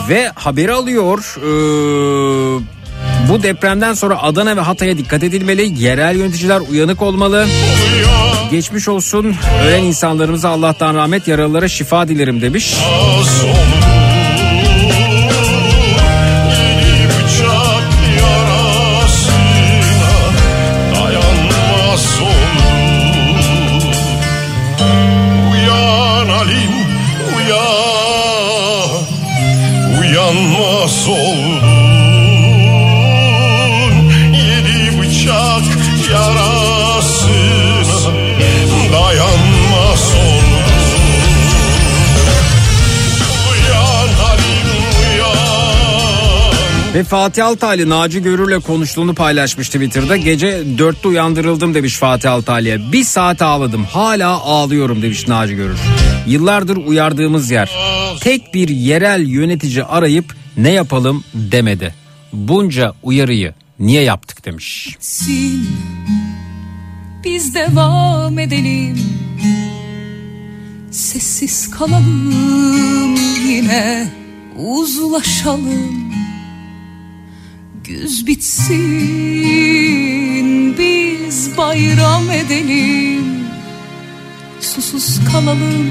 [0.09, 1.35] Ve haberi alıyor.
[1.37, 1.49] Ee,
[3.29, 5.83] bu depremden sonra Adana ve Hatay'a dikkat edilmeli.
[5.83, 7.47] Yerel yöneticiler uyanık olmalı.
[8.51, 9.35] Geçmiş olsun.
[9.65, 12.75] Ölen insanlarımıza Allah'tan rahmet, yaralılara şifa dilerim demiş.
[46.99, 50.17] Ve Fatih Altaylı Naci Görür'le konuştuğunu paylaşmış Twitter'da.
[50.17, 52.91] Gece dörtte uyandırıldım demiş Fatih Altaylı'ya.
[52.91, 55.80] Bir saat ağladım hala ağlıyorum demiş Naci Görür.
[56.27, 57.71] Yıllardır uyardığımız yer.
[58.21, 61.95] Tek bir yerel yönetici arayıp ne yapalım demedi.
[62.34, 64.85] Bunca uyarıyı niye yaptık demiş.
[64.91, 65.69] gitsin
[67.23, 68.99] Biz devam edelim
[70.91, 73.15] Sessiz kalalım
[73.47, 74.11] yine
[74.57, 76.18] uzlaşalım
[77.89, 78.77] Güz bitsin
[80.77, 83.25] biz bayram edelim.
[84.61, 85.85] Susuz kalalım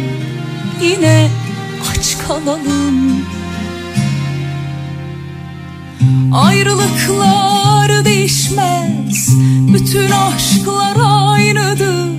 [0.83, 1.31] yine
[1.91, 3.25] aç kalalım.
[6.33, 9.29] Ayrılıklar değişmez
[9.75, 12.18] Bütün aşklar aynıdır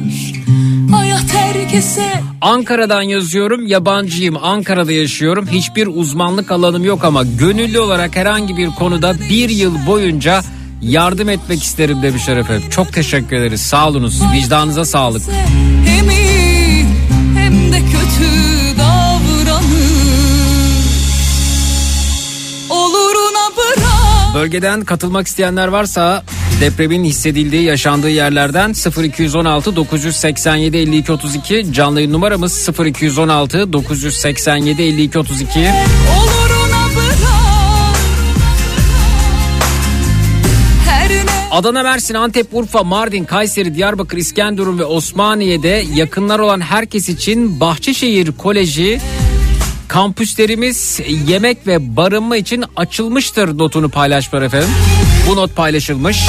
[1.79, 4.37] Herkese Ankara'dan yazıyorum yabancıyım.
[4.43, 5.47] Ankara'da yaşıyorum.
[5.47, 10.41] Hiçbir uzmanlık alanım yok ama gönüllü olarak herhangi bir konuda bir yıl boyunca
[10.81, 12.69] yardım etmek isterim demişler efendim.
[12.69, 13.61] Çok teşekkür ederiz.
[13.61, 14.21] Sağ olunuz.
[14.33, 15.21] Vicdanınıza sağlık.
[15.85, 16.85] hem iyi
[17.35, 18.48] hem de kötü
[24.33, 26.23] Bölgeden katılmak isteyenler varsa
[26.61, 28.73] depremin hissedildiği yaşandığı yerlerden
[29.03, 37.17] 0216 987 52 32 canlı yayın numaramız 0216 987 52 32 Oluruna bırak.
[40.85, 47.09] Her ne Adana, Mersin, Antep, Urfa, Mardin, Kayseri, Diyarbakır, İskenderun ve Osmaniye'de yakınlar olan herkes
[47.09, 48.99] için Bahçeşehir Koleji
[49.89, 54.69] kampüslerimiz yemek ve barınma için açılmıştır notunu paylaştılar efendim.
[55.29, 56.27] Bu not paylaşılmış.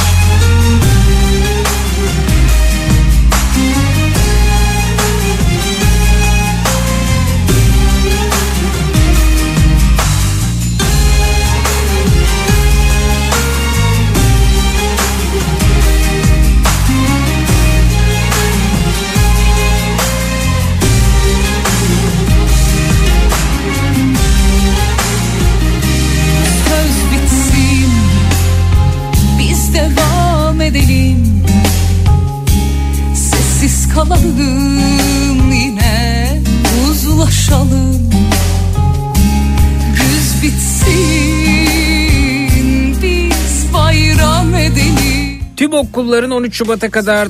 [45.91, 47.29] Okulların 13 Şubat'a kadar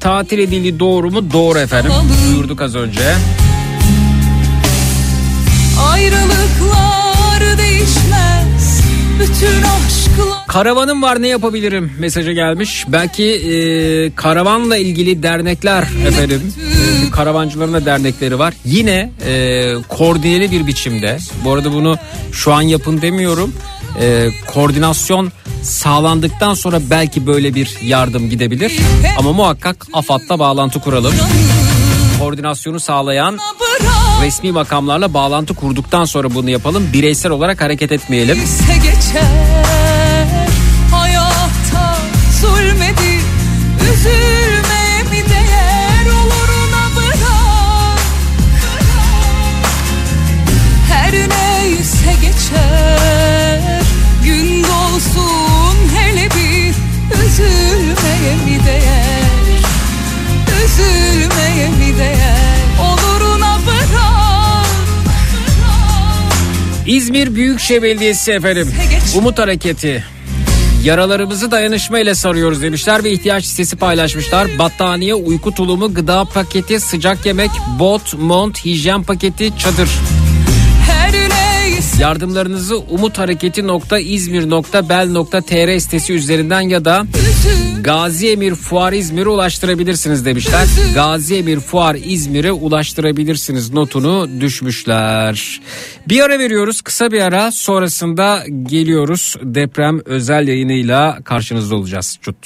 [0.00, 1.32] tatil edildiği doğru mu?
[1.32, 1.92] Doğru efendim.
[2.28, 3.14] Duyurduk az önce.
[5.90, 8.82] Ayrılıklar değişmez
[9.20, 12.84] Bütün aşklar Karavanım var ne yapabilirim mesajı gelmiş.
[12.88, 16.54] Belki e, karavanla ilgili dernekler efendim.
[17.06, 18.54] E, karavancıların da dernekleri var.
[18.64, 21.18] Yine e, koordineli bir biçimde.
[21.44, 21.98] Bu arada bunu
[22.32, 23.52] şu an yapın demiyorum.
[24.00, 25.32] E, koordinasyon
[25.62, 28.78] sağlandıktan sonra belki böyle bir yardım gidebilir.
[29.18, 31.14] Ama muhakkak AFAD'la bağlantı kuralım.
[32.18, 33.38] Koordinasyonu sağlayan
[34.24, 36.88] resmi makamlarla bağlantı kurduktan sonra bunu yapalım.
[36.92, 38.38] Bireysel olarak hareket etmeyelim.
[38.82, 39.22] geçer
[66.92, 68.74] İzmir Büyükşehir Belediyesi efendim.
[69.16, 70.04] Umut Hareketi.
[70.84, 74.58] Yaralarımızı dayanışmayla sarıyoruz demişler ve ihtiyaç listesi paylaşmışlar.
[74.58, 79.88] Battaniye, uyku tulumu, gıda paketi, sıcak yemek, bot, mont, hijyen paketi, çadır.
[82.00, 87.04] Yardımlarınızı umuthareketi.izmir.bel.tr sitesi üzerinden ya da
[87.80, 90.68] Gazi Emir Fuar İzmir'e ulaştırabilirsiniz demişler.
[90.94, 95.60] Gazi Emir Fuar İzmir'e ulaştırabilirsiniz notunu düşmüşler.
[96.08, 102.18] Bir ara veriyoruz kısa bir ara sonrasında geliyoruz deprem özel yayınıyla karşınızda olacağız.
[102.22, 102.36] Çut.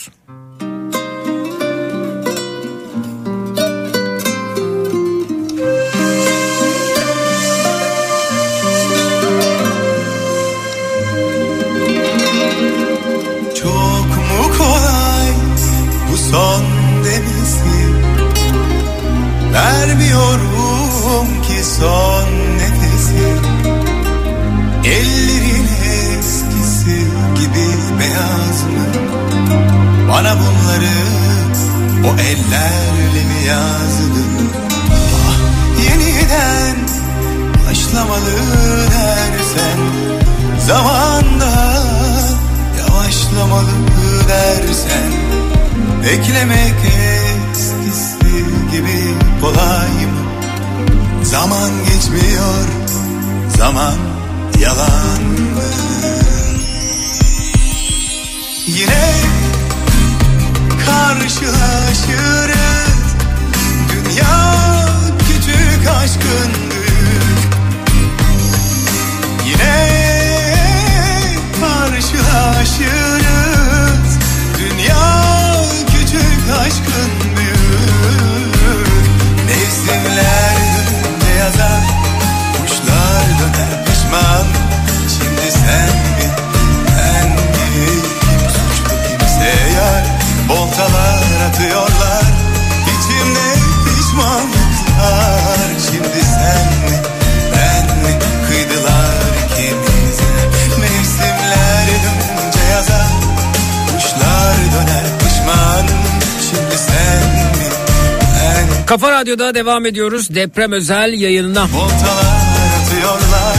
[109.86, 110.34] Devam ediyoruz.
[110.34, 111.62] Deprem özel yayınına.
[111.62, 113.56] Atıyorlar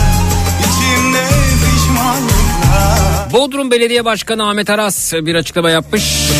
[3.32, 6.30] Bodrum Belediye Başkanı Ahmet Aras bir açıklama yapmış.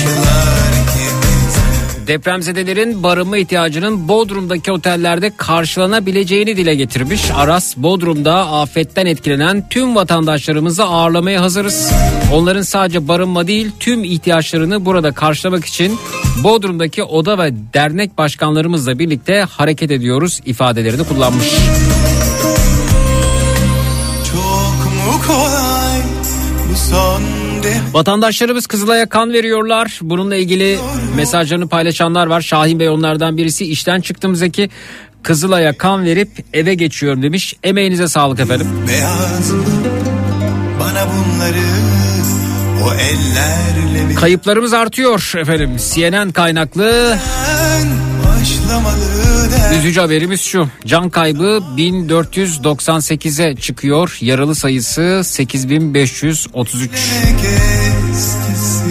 [2.07, 7.31] Depremzedelerin barınma ihtiyacının Bodrum'daki otellerde karşılanabileceğini dile getirmiş.
[7.37, 11.93] Aras, Bodrum'da afetten etkilenen tüm vatandaşlarımızı ağırlamaya hazırız.
[12.33, 15.99] Onların sadece barınma değil tüm ihtiyaçlarını burada karşılamak için
[16.43, 21.47] Bodrum'daki oda ve dernek başkanlarımızla birlikte hareket ediyoruz ifadelerini kullanmış.
[25.27, 25.89] Kolay
[27.93, 29.99] Vatandaşlarımız Kızılay'a kan veriyorlar.
[30.03, 30.79] Bununla ilgili
[31.17, 32.41] mesajlarını paylaşanlar var.
[32.41, 33.65] Şahin Bey onlardan birisi.
[33.65, 34.71] İşten çıktım Zeki.
[35.23, 37.55] Kızılay'a kan verip eve geçiyorum demiş.
[37.63, 38.67] Emeğinize sağlık efendim.
[38.89, 39.53] beyaz
[40.81, 41.98] Bana bunları
[42.85, 45.77] o ellerle Kayıplarımız artıyor efendim.
[45.95, 47.19] CNN kaynaklı
[49.79, 50.69] üzücü haberimiz şu.
[50.87, 54.17] Can kaybı 1498'e çıkıyor.
[54.21, 56.91] Yaralı sayısı 8533.
[58.11, 58.85] Eskisi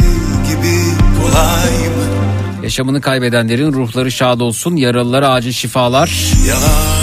[0.49, 0.77] gibi
[1.21, 4.75] kolay mı Yaşamını kaybedenlerin ruhları şad olsun.
[4.75, 6.11] Yaralılara acil şifalar.
[6.47, 6.97] yalan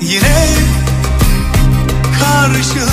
[0.00, 0.46] Yine
[2.20, 2.91] karşılaşır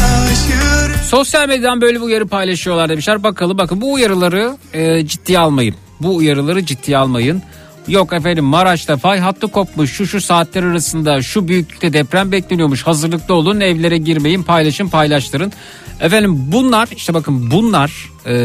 [1.10, 3.23] Sosyal medyadan böyle bir uyarı paylaşıyorlar demişler.
[3.23, 5.76] Bakalım bakın bu uyarıları e, ciddiye almayın.
[6.02, 7.44] Bu uyarıları ciddiye almayın.
[7.88, 13.34] Yok efendim Maraş'ta fay hattı kopmuş şu şu saatler arasında şu büyüklükte deprem bekleniyormuş hazırlıklı
[13.34, 15.53] olun evlere girmeyin paylaşın paylaştırın.
[15.99, 18.36] Efendim bunlar işte bakın bunlar e,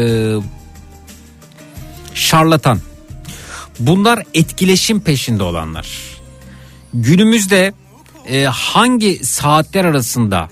[2.13, 2.79] şarlatan
[3.79, 5.87] bunlar etkileşim peşinde olanlar.
[6.93, 7.73] Günümüzde
[8.29, 10.49] e, hangi saatler arasında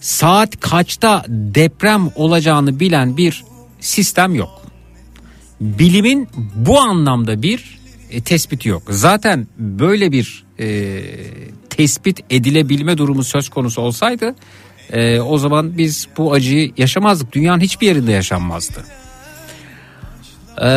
[0.00, 3.44] saat kaçta deprem olacağını bilen bir
[3.80, 4.62] sistem yok.
[5.60, 7.78] Bilimin bu anlamda bir
[8.10, 8.82] e, tespiti yok.
[8.88, 11.00] Zaten böyle bir e,
[11.70, 14.34] tespit edilebilme durumu söz konusu olsaydı
[14.92, 17.32] e, o zaman biz bu acıyı yaşamazdık.
[17.32, 18.84] Dünyanın hiçbir yerinde yaşanmazdı.
[20.62, 20.70] E,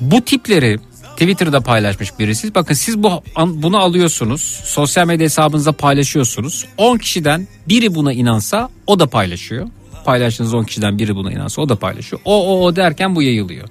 [0.00, 0.78] bu tipleri
[1.18, 2.54] Twitter'da paylaşmış birisi.
[2.54, 4.60] Bakın siz bu bunu alıyorsunuz.
[4.64, 6.66] Sosyal medya hesabınıza paylaşıyorsunuz.
[6.76, 9.68] 10 kişiden biri buna inansa o da paylaşıyor.
[10.04, 12.22] Paylaştığınız 10 kişiden biri buna inansa o da paylaşıyor.
[12.24, 13.68] O o o derken bu yayılıyor.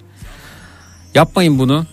[1.16, 1.86] Yapmayın bunu.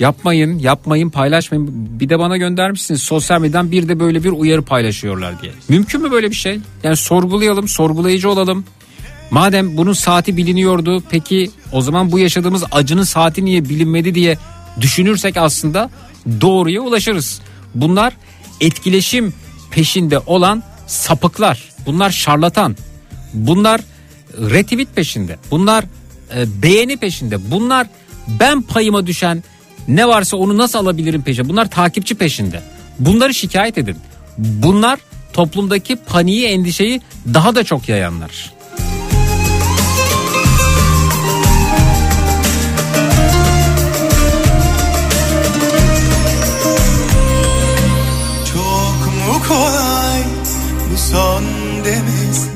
[0.00, 1.68] Yapmayın, yapmayın, paylaşmayın.
[2.00, 5.52] Bir de bana göndermişsiniz sosyal medyadan bir de böyle bir uyarı paylaşıyorlar diye.
[5.68, 6.60] Mümkün mü böyle bir şey?
[6.82, 8.64] Yani sorgulayalım, sorgulayıcı olalım.
[9.30, 14.38] Madem bunun saati biliniyordu peki o zaman bu yaşadığımız acının saati niye bilinmedi diye
[14.80, 15.90] düşünürsek aslında
[16.40, 17.40] doğruya ulaşırız.
[17.74, 18.12] Bunlar
[18.60, 19.34] etkileşim
[19.70, 21.68] peşinde olan sapıklar.
[21.86, 22.76] Bunlar şarlatan.
[23.34, 23.80] Bunlar
[24.38, 25.36] retweet peşinde.
[25.50, 25.84] Bunlar
[26.34, 27.50] e, beğeni peşinde.
[27.50, 27.86] Bunlar
[28.28, 29.42] ben payıma düşen
[29.88, 31.48] ne varsa onu nasıl alabilirim peşinde.
[31.48, 32.62] Bunlar takipçi peşinde.
[32.98, 33.96] Bunları şikayet edin.
[34.38, 34.98] Bunlar
[35.32, 37.00] toplumdaki paniği, endişeyi
[37.34, 38.52] daha da çok yayanlar.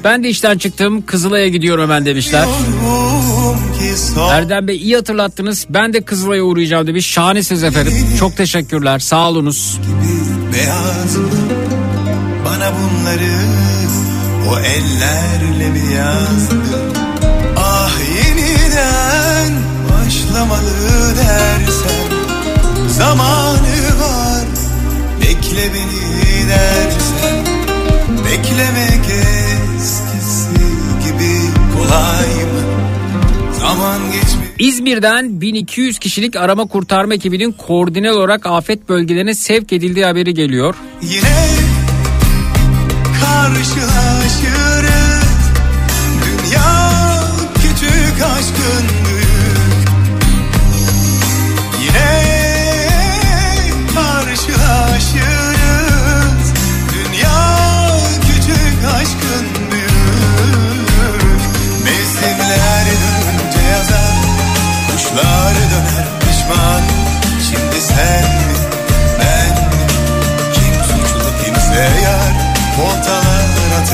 [0.06, 2.44] Ben de işten çıktım Kızılay'a gidiyorum hemen demişler.
[4.30, 5.66] Erdem Bey iyi hatırlattınız.
[5.70, 7.06] Ben de Kızılay'a uğrayacağım demiş.
[7.06, 7.92] Şahanesiniz efendim.
[8.18, 8.98] Çok teşekkürler.
[8.98, 9.80] Sağ olunuz.
[10.52, 11.16] beyaz
[12.44, 13.36] Bana bunları
[14.50, 16.78] o ellerle mi yazdı
[17.56, 19.52] Ah yeniden
[19.90, 22.10] başlamalı dersen
[22.88, 24.46] Zamanı var
[25.20, 26.96] bekle beni dersen
[29.06, 29.35] geçmiş
[34.58, 40.74] İzmir'den 1200 kişilik arama kurtarma ekibinin koordinel olarak afet bölgelerine sevk edildiği haberi geliyor.
[41.02, 41.48] Yine
[43.20, 45.26] karşılaşırız.
[46.24, 47.22] Dünya
[47.54, 48.95] küçük aşkın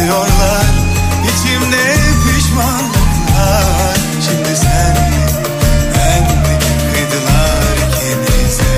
[0.03, 0.65] Atıyorlar
[1.25, 4.97] içimde pişmanlıklar Şimdi sen
[5.95, 6.59] ben mi
[6.93, 8.73] kıydılar ikimize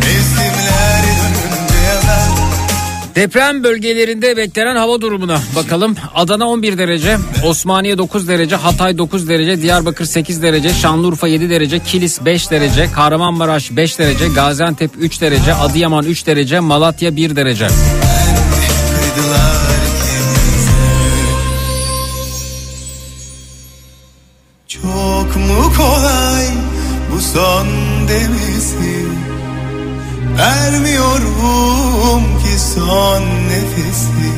[0.00, 2.30] Mevsimler dönünce yazar
[3.14, 5.96] Deprem bölgelerinde beklenen hava durumuna bakalım.
[6.14, 11.78] Adana 11 derece, Osmaniye 9 derece, Hatay 9 derece, Diyarbakır 8 derece, Şanlıurfa 7 derece,
[11.78, 17.66] Kilis 5 derece, Kahramanmaraş 5 derece, Gaziantep 3 derece, Adıyaman 3 derece, Malatya 1 derece.
[25.76, 26.46] Kolay
[27.12, 27.66] bu son
[28.08, 29.06] demesi
[30.38, 34.30] Vermiyorum ki son nefesi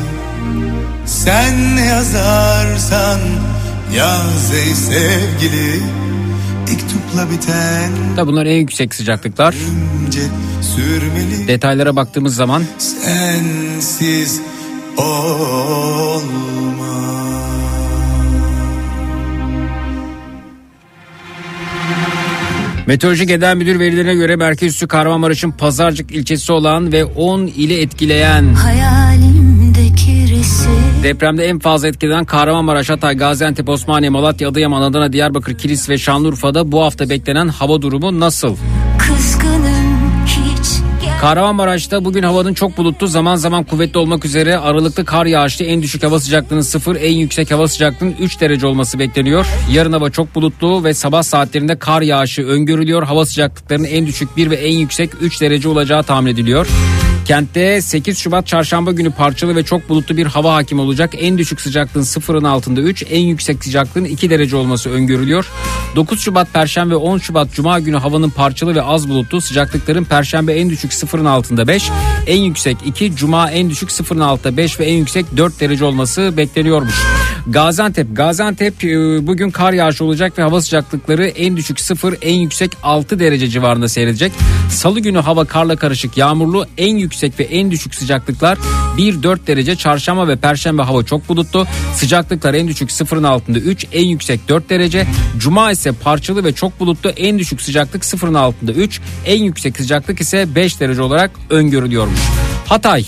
[1.07, 3.21] Sen ne yazarsan
[3.97, 5.83] yaz ey sevgili
[6.73, 9.55] İktupla biten Tabi bunlar en yüksek sıcaklıklar.
[10.63, 14.41] sürmeli Detaylara baktığımız zaman sensiz
[14.97, 16.29] olmaz.
[22.89, 28.55] Meteoroloji Genel Müdür verilerine göre merkez üssü Kahramanmaraş'ın Pazarcık ilçesi olan ve 10 ili etkileyen
[31.03, 36.73] Depremde en fazla etkilenen Kahramanmaraş, Hatay, Gaziantep, Osmaniye, Malatya, Adıyaman, Adana, Diyarbakır, Kilis ve Şanlıurfa'da
[36.73, 38.57] bu hafta beklenen hava durumu nasıl?
[39.09, 39.17] Gel
[41.21, 46.03] Kahramanmaraş'ta bugün havanın çok bulutlu zaman zaman kuvvetli olmak üzere aralıklı kar yağışlı en düşük
[46.03, 49.47] hava sıcaklığının 0 en yüksek hava sıcaklığının 3 derece olması bekleniyor.
[49.73, 53.03] Yarın hava çok bulutlu ve sabah saatlerinde kar yağışı öngörülüyor.
[53.03, 56.69] Hava sıcaklıklarının en düşük 1 ve en yüksek 3 derece olacağı tahmin ediliyor.
[57.29, 61.11] Kentte 8 Şubat çarşamba günü parçalı ve çok bulutlu bir hava hakim olacak.
[61.19, 65.51] En düşük sıcaklığın sıfırın altında 3, en yüksek sıcaklığın 2 derece olması öngörülüyor.
[65.97, 69.41] 9 Şubat Perşembe 10 Şubat Cuma günü havanın parçalı ve az bulutlu.
[69.41, 71.91] Sıcaklıkların Perşembe en düşük sıfırın altında 5,
[72.27, 76.37] en yüksek 2, Cuma en düşük sıfırın altında 5 ve en yüksek 4 derece olması
[76.37, 76.95] bekleniyormuş.
[77.47, 82.71] Gaziantep, Gaziantep e, bugün kar yağışı olacak ve hava sıcaklıkları en düşük 0, en yüksek
[82.83, 84.33] 6 derece civarında seyredecek.
[84.71, 88.59] Salı günü hava karla karışık yağmurlu, en yüksek ve en düşük sıcaklıklar
[88.99, 89.77] 1-4 derece.
[89.77, 91.67] Çarşamba ve perşembe hava çok bulutlu.
[91.95, 95.07] Sıcaklıklar en düşük 0'ın altında 3, en yüksek 4 derece.
[95.39, 97.11] Cuma ise parçalı ve çok bulutlu.
[97.11, 102.21] En düşük sıcaklık 0'ın altında 3, en yüksek sıcaklık ise 5 derece olarak öngörülüyormuş.
[102.67, 103.05] Hatay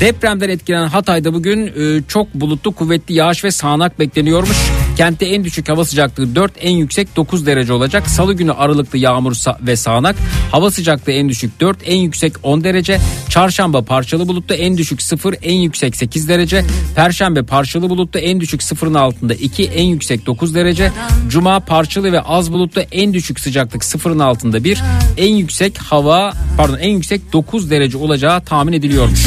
[0.00, 4.56] Depremden etkilenen Hatay'da bugün e, çok bulutlu kuvvetli yağış ve sağanak bekleniyormuş.
[4.96, 8.10] Kentte en düşük hava sıcaklığı 4 en yüksek 9 derece olacak.
[8.10, 10.16] Salı günü aralıklı yağmur ve sağanak.
[10.50, 13.00] Hava sıcaklığı en düşük 4 en yüksek 10 derece.
[13.28, 16.64] Çarşamba parçalı bulutlu en düşük 0 en yüksek 8 derece.
[16.96, 20.92] Perşembe parçalı bulutlu en düşük 0'ın altında 2 en yüksek 9 derece.
[21.28, 24.82] Cuma parçalı ve az bulutlu en düşük sıcaklık 0'ın altında 1
[25.16, 29.26] en yüksek hava pardon en yüksek 9 derece olacağı tahmin ediliyormuş.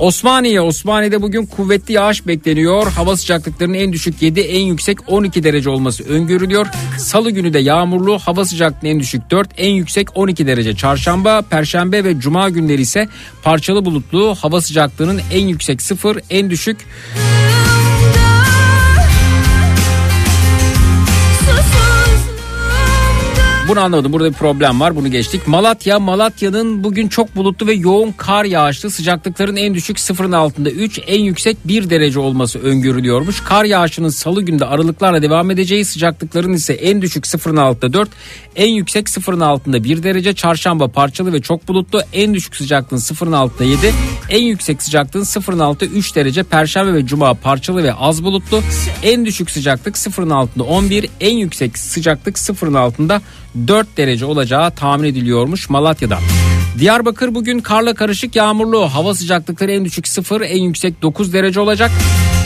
[0.00, 2.92] Osmaniye, Osmaniye'de bugün kuvvetli yağış bekleniyor.
[2.92, 6.66] Hava sıcaklıklarının en düşük 7, en yüksek 12 derece olması öngörülüyor.
[6.98, 10.76] Salı günü de yağmurlu, hava sıcaklığı en düşük 4, en yüksek 12 derece.
[10.76, 13.08] Çarşamba, Perşembe ve Cuma günleri ise
[13.42, 16.86] parçalı bulutlu, hava sıcaklığının en yüksek 0, en düşük
[23.70, 24.12] Bunu anladım.
[24.12, 24.96] Burada bir problem var.
[24.96, 25.48] Bunu geçtik.
[25.48, 28.90] Malatya, Malatya'nın bugün çok bulutlu ve yoğun kar yağışlı.
[28.90, 33.40] Sıcaklıkların en düşük sıfırın altında 3, en yüksek 1 derece olması öngörülüyormuş.
[33.40, 38.08] Kar yağışının salı günde aralıklarla devam edeceği sıcaklıkların ise en düşük sıfırın altında 4,
[38.56, 40.32] en yüksek sıfırın altında 1 derece.
[40.32, 42.02] Çarşamba parçalı ve çok bulutlu.
[42.12, 43.92] En düşük sıcaklığın sıfırın altında 7,
[44.30, 46.42] en yüksek sıcaklığın sıfırın altında 3 derece.
[46.42, 48.62] Perşembe ve Cuma parçalı ve az bulutlu.
[49.02, 53.22] En düşük sıcaklık sıfırın altında 11, en yüksek sıcaklık sıfırın altında
[53.66, 56.18] 4 derece olacağı tahmin ediliyormuş Malatya'da.
[56.78, 58.88] Diyarbakır bugün karla karışık yağmurlu.
[58.88, 61.90] Hava sıcaklıkları en düşük 0, en yüksek 9 derece olacak.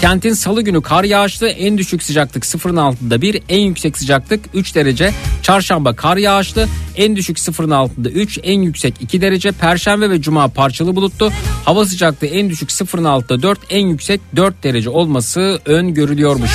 [0.01, 1.49] Kentin salı günü kar yağışlı.
[1.49, 5.13] En düşük sıcaklık 0'ın altında 1, en yüksek sıcaklık 3 derece.
[5.43, 6.69] Çarşamba kar yağışlı.
[6.97, 9.53] En düşük 0'ın altında 3, en yüksek 2 derece.
[9.53, 11.31] Perşembe ve cuma parçalı bulutlu.
[11.65, 16.51] Hava sıcaklığı en düşük 0'ın altında 4, en yüksek 4 derece olması öngörülüyormuş.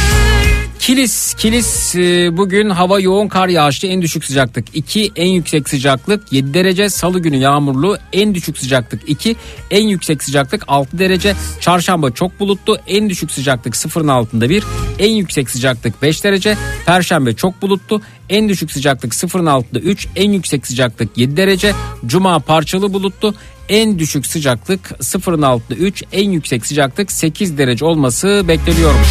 [0.80, 6.34] Kilis, Kilis e, bugün hava yoğun kar yağışlı en düşük sıcaklık 2 en yüksek sıcaklık
[6.34, 9.36] 7 derece salı günü yağmurlu en düşük sıcaklık 2
[9.72, 14.64] en yüksek sıcaklık 6 derece çarşamba çok bulutlu en düşük sıcaklık sıfırın altında 1
[15.00, 20.32] en yüksek sıcaklık 5 derece perşembe çok bulutlu en düşük sıcaklık sıfırın altında 3 en
[20.32, 21.74] yüksek sıcaklık 7 derece
[22.06, 23.34] cuma parçalı bulutlu
[23.70, 29.08] en düşük sıcaklık sıfırın altında 3 en yüksek sıcaklık 8 derece olması bekleniyormuş.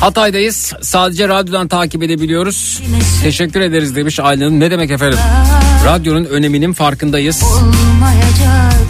[0.00, 0.72] Hatay'dayız.
[0.82, 2.82] Sadece radyodan takip edebiliyoruz.
[3.22, 4.60] Teşekkür ederiz demiş Aylin.
[4.60, 5.18] Ne demek efendim?
[5.86, 7.44] Radyonun öneminin farkındayız.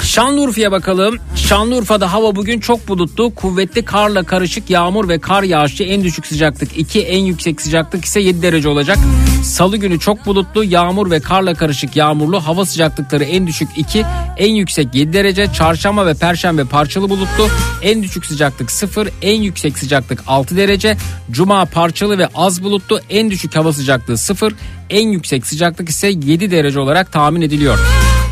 [0.02, 1.16] Şanlıurfa'ya bakalım.
[1.36, 3.34] Şanlıurfa'da hava bugün çok bulutlu.
[3.34, 8.20] Kuvvetli karla karışık yağmur ve kar yağışı en düşük sıcaklık 2 en yüksek sıcaklık ise
[8.20, 8.98] 7 derece olacak.
[9.44, 14.04] Salı günü çok bulutlu yağmur ve karla karışık yağmurlu hava sıcaklıkları en düşük 2
[14.36, 15.52] en yüksek 7 derece.
[15.52, 17.48] Çarşamba ve perşembe parçalı bulutlu
[17.82, 20.96] en düşük sıcaklık 0 en yüksek sıcaklık 6 derece.
[21.30, 24.54] Cuma parçalı ve az bulutlu en düşük hava sıcaklığı 0
[24.90, 27.78] en yüksek sıcaklık ise 7 derece olarak tahmin ediliyor.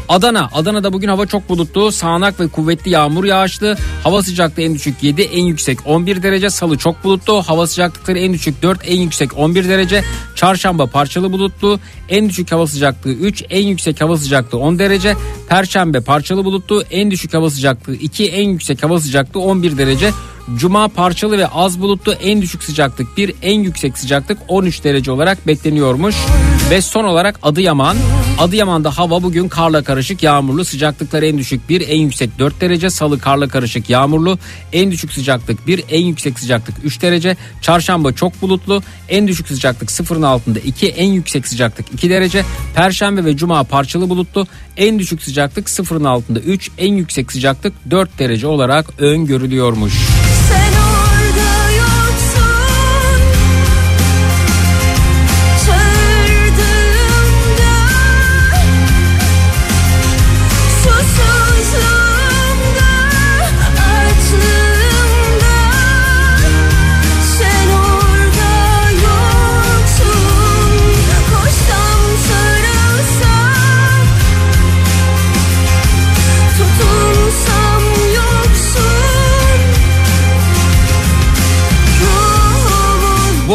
[0.09, 0.49] Adana.
[0.53, 1.93] Adana'da bugün hava çok bulutlu.
[1.93, 3.77] Sağanak ve kuvvetli yağmur yağışlı.
[4.05, 6.51] Hava sıcaklığı en düşük 7, en yüksek 11 derece.
[6.51, 7.43] Salı çok bulutlu.
[7.43, 10.05] Hava sıcaklıkları en düşük 4, en yüksek 11 derece.
[10.37, 11.81] Çarşamba parçalı bulutlu.
[12.09, 15.17] En düşük hava sıcaklığı 3, en yüksek hava sıcaklığı 10 derece.
[15.49, 16.85] Perşembe parçalı bulutlu.
[16.91, 20.11] En düşük hava sıcaklığı 2, en yüksek hava sıcaklığı 11 derece.
[20.57, 25.47] Cuma parçalı ve az bulutlu en düşük sıcaklık 1 en yüksek sıcaklık 13 derece olarak
[25.47, 26.17] bekleniyormuş.
[26.71, 27.97] Ve son olarak Adıyaman.
[28.39, 30.65] Adıyaman'da hava bugün karla karışık yağmurlu.
[30.65, 32.91] Sıcaklıkları en düşük 1 en yüksek 4 derece.
[32.91, 34.39] Salı karla karışık yağmurlu.
[34.73, 37.37] En düşük sıcaklık 1 en yüksek sıcaklık 3 derece.
[37.61, 38.83] Çarşamba çok bulutlu.
[39.09, 42.45] En düşük sıcaklık sıfırın altında 2 en yüksek sıcaklık 2 derece.
[42.75, 44.47] Perşembe ve cuma parçalı bulutlu.
[44.77, 49.95] En düşük sıcaklık sıfırın altında 3 en yüksek sıcaklık 4 derece olarak öngörülüyormuş.
[50.53, 50.82] Sen orada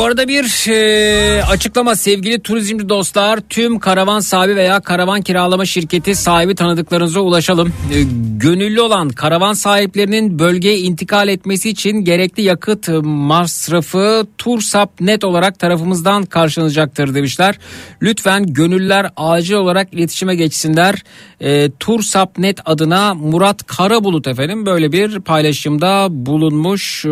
[0.08, 6.56] arada bir e, açıklama sevgili turizmci dostlar tüm karavan sahibi veya karavan kiralama şirketi sahibi
[6.56, 7.68] tanıdıklarınıza ulaşalım.
[7.68, 8.04] E,
[8.38, 16.24] gönüllü olan karavan sahiplerinin bölgeye intikal etmesi için gerekli yakıt masrafı Tursap net olarak tarafımızdan
[16.24, 17.60] karşılanacaktır demişler.
[18.02, 21.04] Lütfen gönüller acil olarak iletişime geçsinler.
[21.42, 27.10] E, Tursap net adına Murat Karabulut efendim böyle bir paylaşımda bulunmuş e,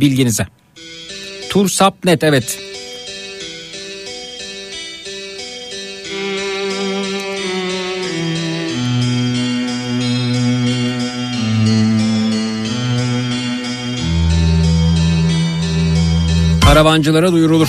[0.00, 0.46] bilginize.
[1.54, 2.58] Tursap.net evet.
[16.64, 17.68] Karavancılara duyurulur.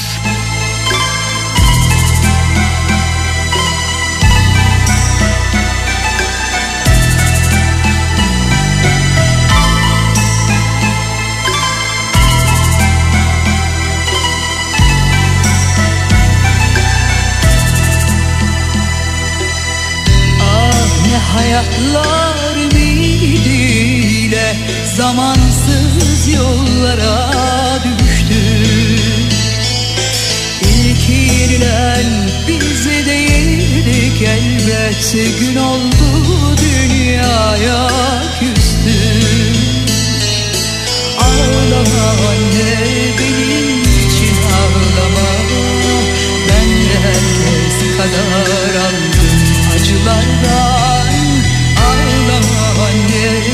[25.06, 27.32] Zamansız yollara
[27.84, 29.34] düştük
[30.62, 32.06] İlk yenilen
[32.48, 37.90] biz değildik elbet Gün oldu dünyaya
[38.40, 39.56] küstük
[41.20, 42.78] Ağlama anne
[43.20, 45.30] benim için ağlama.
[46.50, 49.42] Ben de herkes kadar aldım
[49.76, 51.16] acılardan.
[51.86, 53.45] Ağlama anne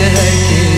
[0.00, 0.69] Ben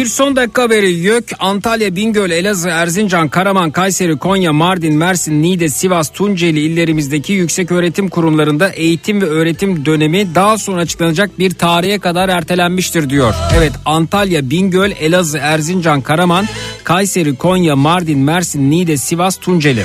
[0.00, 5.68] Bir son dakika haberi YÖK, Antalya, Bingöl, Elazığ, Erzincan, Karaman, Kayseri, Konya, Mardin, Mersin, Niğde,
[5.68, 11.98] Sivas, Tunceli illerimizdeki yüksek öğretim kurumlarında eğitim ve öğretim dönemi daha sonra açıklanacak bir tarihe
[11.98, 13.34] kadar ertelenmiştir diyor.
[13.56, 16.46] Evet Antalya, Bingöl, Elazığ, Erzincan, Karaman,
[16.84, 19.84] Kayseri, Konya, Mardin, Mersin, Niğde, Sivas, Tunceli.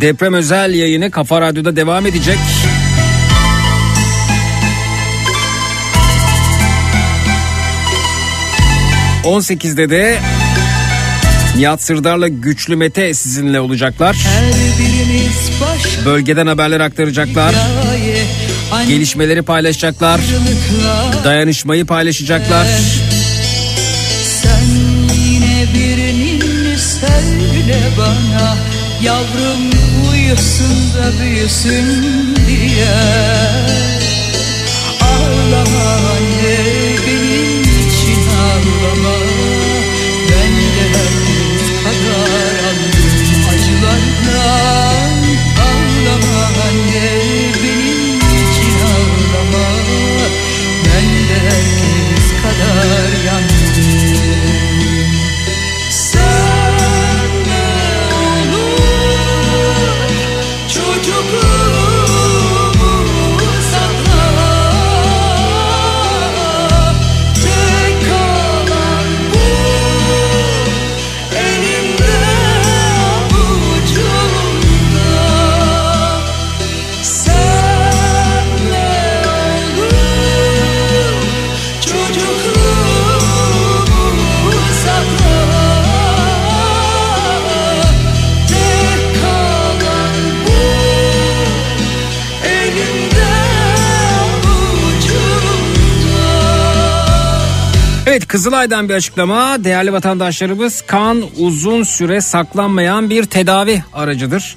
[0.00, 2.38] Deprem özel yayını Kafa Radyo'da devam edecek.
[9.24, 10.18] ...18'de de...
[11.56, 14.16] ...Nihat Sırdar'la Güçlü Mete sizinle olacaklar.
[16.04, 17.54] Bölgeden haberler aktaracaklar.
[18.88, 20.20] Gelişmeleri paylaşacaklar.
[21.24, 22.66] Dayanışmayı paylaşacaklar.
[24.24, 24.64] Sen
[25.14, 28.56] yine birinin söyle bana
[29.02, 29.87] yavrum
[30.28, 32.96] Büyüsün de büyüsün diye
[35.00, 36.77] Ağlama anne.
[98.38, 99.64] Kızılay'dan bir açıklama.
[99.64, 104.56] Değerli vatandaşlarımız kan uzun süre saklanmayan bir tedavi aracıdır.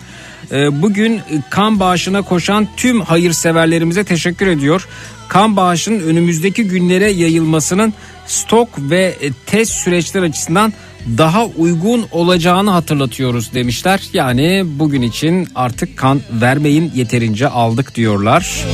[0.52, 4.88] Ee, bugün kan bağışına koşan tüm hayırseverlerimize teşekkür ediyor.
[5.28, 7.94] Kan bağışının önümüzdeki günlere yayılmasının
[8.28, 10.74] stok ve e, test süreçler açısından
[11.18, 14.02] daha uygun olacağını hatırlatıyoruz demişler.
[14.14, 18.66] Yani bugün için artık kan vermeyin yeterince aldık diyorlar.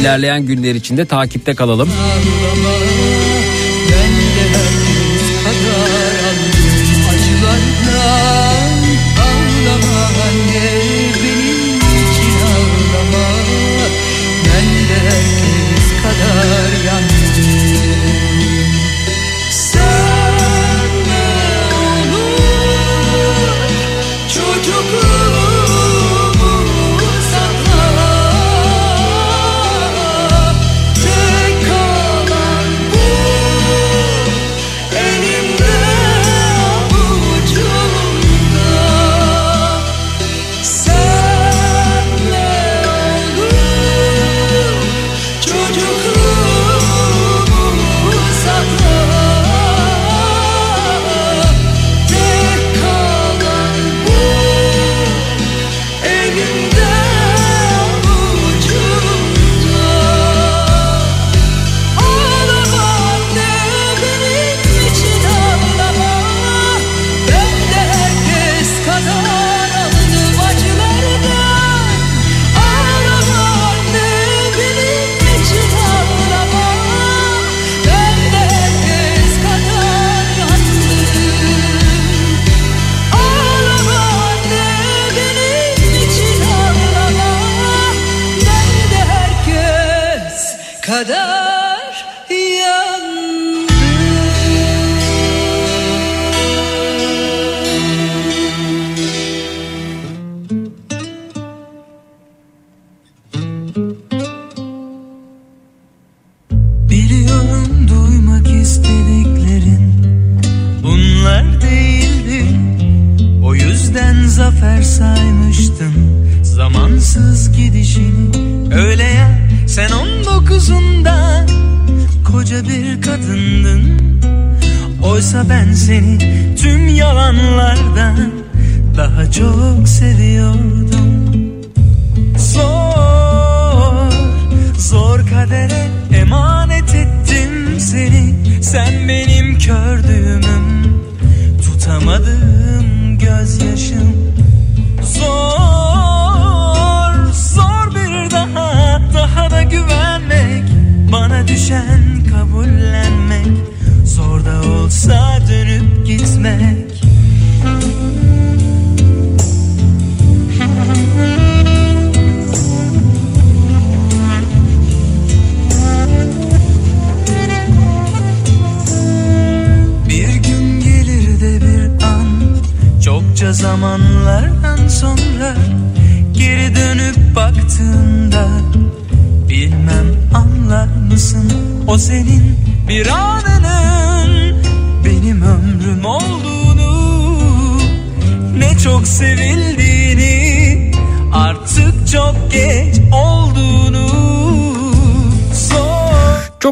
[0.00, 1.88] İlerleyen günler içinde takipte kalalım.
[1.90, 2.83] Allah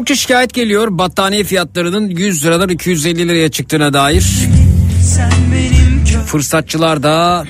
[0.03, 4.25] Çokça şikayet geliyor battaniye fiyatlarının 100 liradan 250 liraya çıktığına dair.
[6.25, 7.45] Fırsatçılar da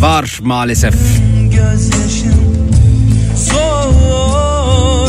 [0.00, 0.94] var maalesef.
[1.44, 2.68] gözyaşım
[3.36, 5.08] Zor,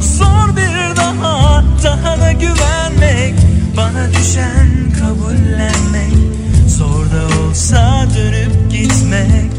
[0.00, 3.34] zor bir daha, daha da güvenmek
[3.76, 4.68] Bana düşen
[5.00, 6.12] kabullenmek
[6.68, 9.50] Zor da olsa dönüp gitmek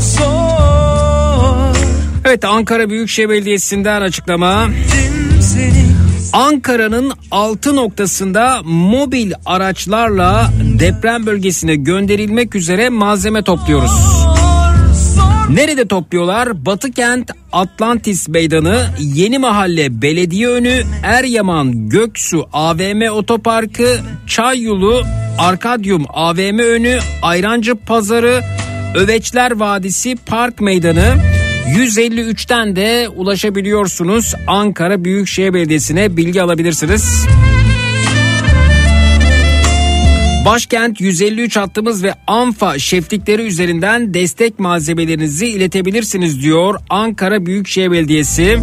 [0.00, 1.74] Zor
[2.24, 4.68] Evet Ankara Büyükşehir Belediyesi'nden açıklama.
[4.88, 5.23] Seni
[6.32, 13.90] Ankara'nın altı noktasında mobil araçlarla deprem bölgesine gönderilmek üzere malzeme topluyoruz.
[15.50, 16.66] Nerede topluyorlar?
[16.66, 25.02] Batıkent Atlantis Meydanı, Yeni Mahalle Belediye Önü, Eryaman Göksu AVM Otoparkı, Çayyolu
[25.38, 28.40] Arkadyum AVM Önü, Ayrancı Pazarı,
[28.94, 31.14] Öveçler Vadisi Park Meydanı,
[31.68, 34.34] 153'ten de ulaşabiliyorsunuz.
[34.46, 37.26] Ankara Büyükşehir Belediyesi'ne bilgi alabilirsiniz.
[40.44, 48.58] Başkent 153 hattımız ve ANFA şeflikleri üzerinden destek malzemelerinizi iletebilirsiniz diyor Ankara Büyükşehir Belediyesi.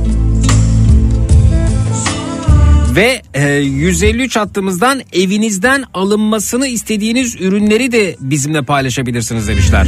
[2.95, 9.87] Ve e, 153 hattımızdan evinizden alınmasını istediğiniz ürünleri de bizimle paylaşabilirsiniz demişler.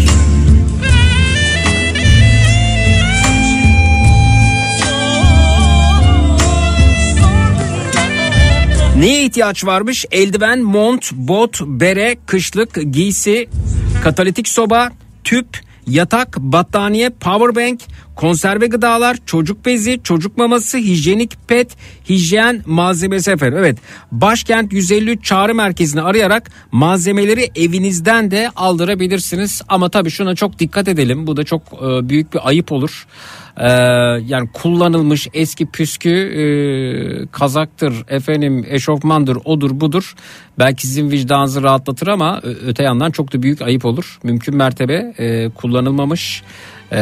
[9.04, 10.06] Neye ihtiyaç varmış?
[10.12, 13.50] Eldiven, mont, bot, bere, kışlık, giysi,
[14.04, 14.92] katalitik soba,
[15.24, 15.48] tüp,
[15.88, 17.82] yatak, battaniye, powerbank,
[18.16, 21.78] konserve gıdalar, çocuk bezi, çocuk maması, hijyenik pet,
[22.10, 23.58] hijyen malzemesi efendim.
[23.60, 23.78] Evet
[24.12, 29.62] başkent 153 çağrı merkezini arayarak malzemeleri evinizden de aldırabilirsiniz.
[29.68, 31.28] Ama tabii şuna çok dikkat edelim.
[31.28, 33.06] Bu da çok e, büyük bir ayıp olur.
[33.58, 33.68] Ee,
[34.28, 36.44] yani kullanılmış eski püskü e,
[37.32, 40.16] kazaktır efendim eşofmandır odur budur.
[40.60, 44.20] Belki sizin vicdanınızı rahatlatır ama öte yandan çok da büyük ayıp olur.
[44.24, 46.44] Mümkün mertebe e, kullanılmamış
[46.94, 47.00] e,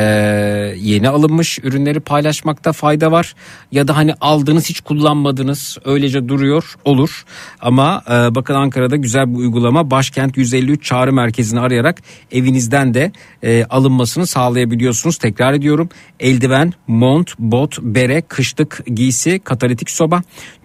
[0.78, 3.36] yeni alınmış ürünleri paylaşmakta fayda var.
[3.72, 7.24] Ya da hani aldığınız hiç kullanmadınız öylece duruyor olur.
[7.62, 9.92] Ama e, bakın Ankara'da güzel bir uygulama.
[9.92, 12.02] Başkent 153 çağrı merkezini arayarak
[12.32, 13.12] evinizden de
[13.44, 15.18] e, alınmasını sağlayabiliyorsunuz.
[15.18, 15.90] Tekrar ediyorum.
[16.20, 20.22] Eldiven mont bot bere kışlık giysi katalitik soba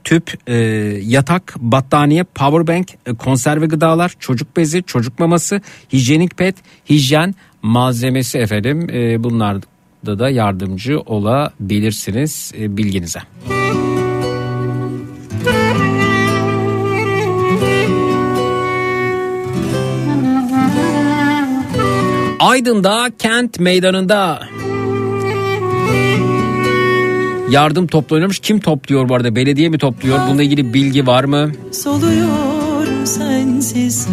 [0.07, 0.55] tüp e,
[1.03, 5.61] yatak battaniye powerbank e, konserve gıdalar çocuk bezi çocuk maması
[5.93, 6.57] hijyenik pet
[6.91, 13.21] hijyen malzemesi efendim e, bunlarda da yardımcı olabilirsiniz e, bilginize.
[22.41, 24.41] Aydın'da kent meydanında
[27.51, 28.39] yardım toplanıyormuş.
[28.39, 29.37] Kim topluyor bu arada?
[29.37, 30.19] Belediye mi topluyor?
[30.29, 31.53] Bununla ilgili bilgi var mı?
[31.73, 32.56] Soluyor
[33.07, 34.09] sensiz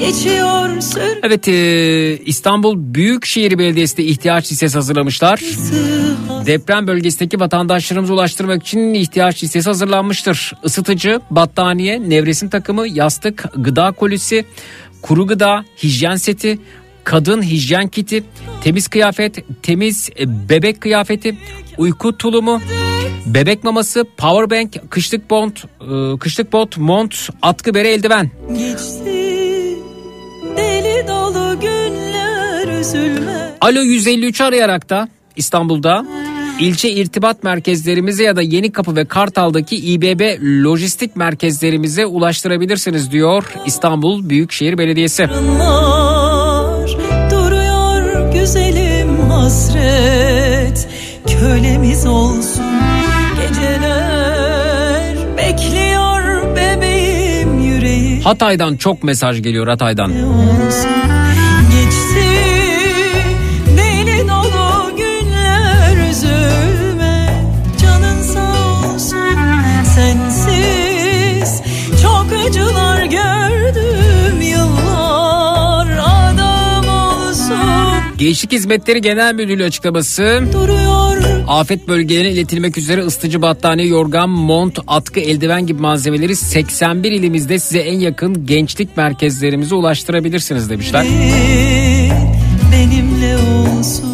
[0.00, 5.40] Geçiyor sür Evet e, İstanbul Büyükşehir Belediyesi de ihtiyaç listesi hazırlamışlar.
[6.46, 10.52] Deprem bölgesindeki vatandaşlarımıza ulaştırmak için ihtiyaç listesi hazırlanmıştır.
[10.64, 14.44] Isıtıcı, battaniye, nevresim takımı, yastık, gıda kolisi,
[15.02, 16.58] kuru gıda, hijyen seti,
[17.04, 18.24] kadın hijyen kiti,
[18.64, 21.36] temiz kıyafet, temiz e, bebek kıyafeti,
[21.78, 22.60] uyku tulumu,
[23.26, 28.30] bebek maması, powerbank, kışlık bont, e, kışlık bot, mont, atkı bere eldiven.
[28.48, 29.32] Geçti
[30.56, 36.06] deli dolu günler üzülme Alo 153 arayarak da İstanbul'da
[36.60, 40.20] ilçe irtibat merkezlerimize ya da Yeni Kapı ve Kartal'daki İBB
[40.64, 45.28] lojistik merkezlerimize ulaştırabilirsiniz diyor İstanbul Büyükşehir Belediyesi.
[47.30, 50.31] Duruyor güzelim hasret
[51.42, 52.64] Kölemiz olsun.
[53.40, 60.12] Geceler Bekliyor bebeğim yüreği Hatay'dan çok mesaj geliyor Hatay'dan.
[61.72, 62.31] Geçti
[78.22, 80.42] Gençlik Hizmetleri Genel Müdürlüğü açıklaması.
[80.52, 81.02] duruyor
[81.48, 87.78] Afet bölgelerine iletilmek üzere ısıtıcı battaniye, yorgan, mont, atkı, eldiven gibi malzemeleri 81 ilimizde size
[87.78, 91.06] en yakın gençlik merkezlerimize ulaştırabilirsiniz demişler.
[92.72, 94.11] benimle olsun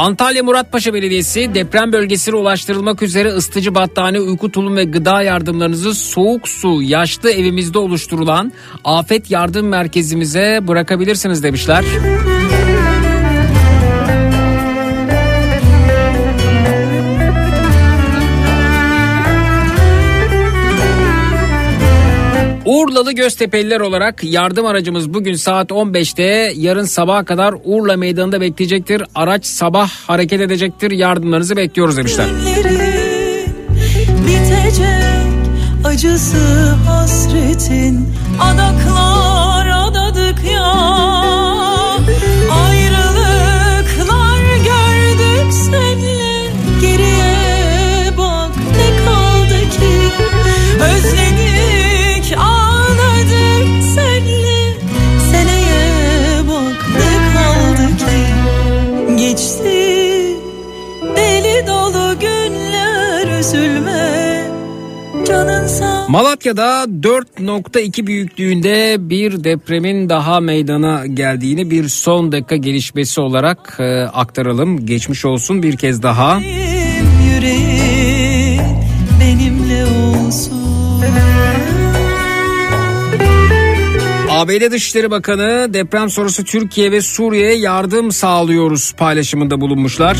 [0.00, 6.48] Antalya Muratpaşa Belediyesi deprem bölgesine ulaştırılmak üzere ısıtıcı battaniye, uyku tulum ve gıda yardımlarınızı soğuk
[6.48, 8.52] su yaşlı evimizde oluşturulan
[8.84, 11.84] afet yardım merkezimize bırakabilirsiniz demişler.
[22.70, 29.02] Urlalı Göztepe'liler olarak yardım aracımız bugün saat 15'te yarın sabaha kadar Urla Meydanı'nda bekleyecektir.
[29.14, 30.90] Araç sabah hareket edecektir.
[30.90, 32.26] Yardımlarınızı bekliyoruz demişler.
[34.26, 34.86] bitecek
[35.84, 38.08] acısı hasretin
[38.40, 39.09] adaklar
[66.40, 74.86] Malatya'da 4.2 büyüklüğünde bir depremin daha meydana geldiğini bir son dakika gelişmesi olarak e, aktaralım.
[74.86, 76.40] Geçmiş olsun bir kez daha.
[79.20, 80.60] benimle olsun
[84.30, 90.18] ABD Dışişleri Bakanı deprem sonrası Türkiye ve Suriye'ye yardım sağlıyoruz paylaşımında bulunmuşlar.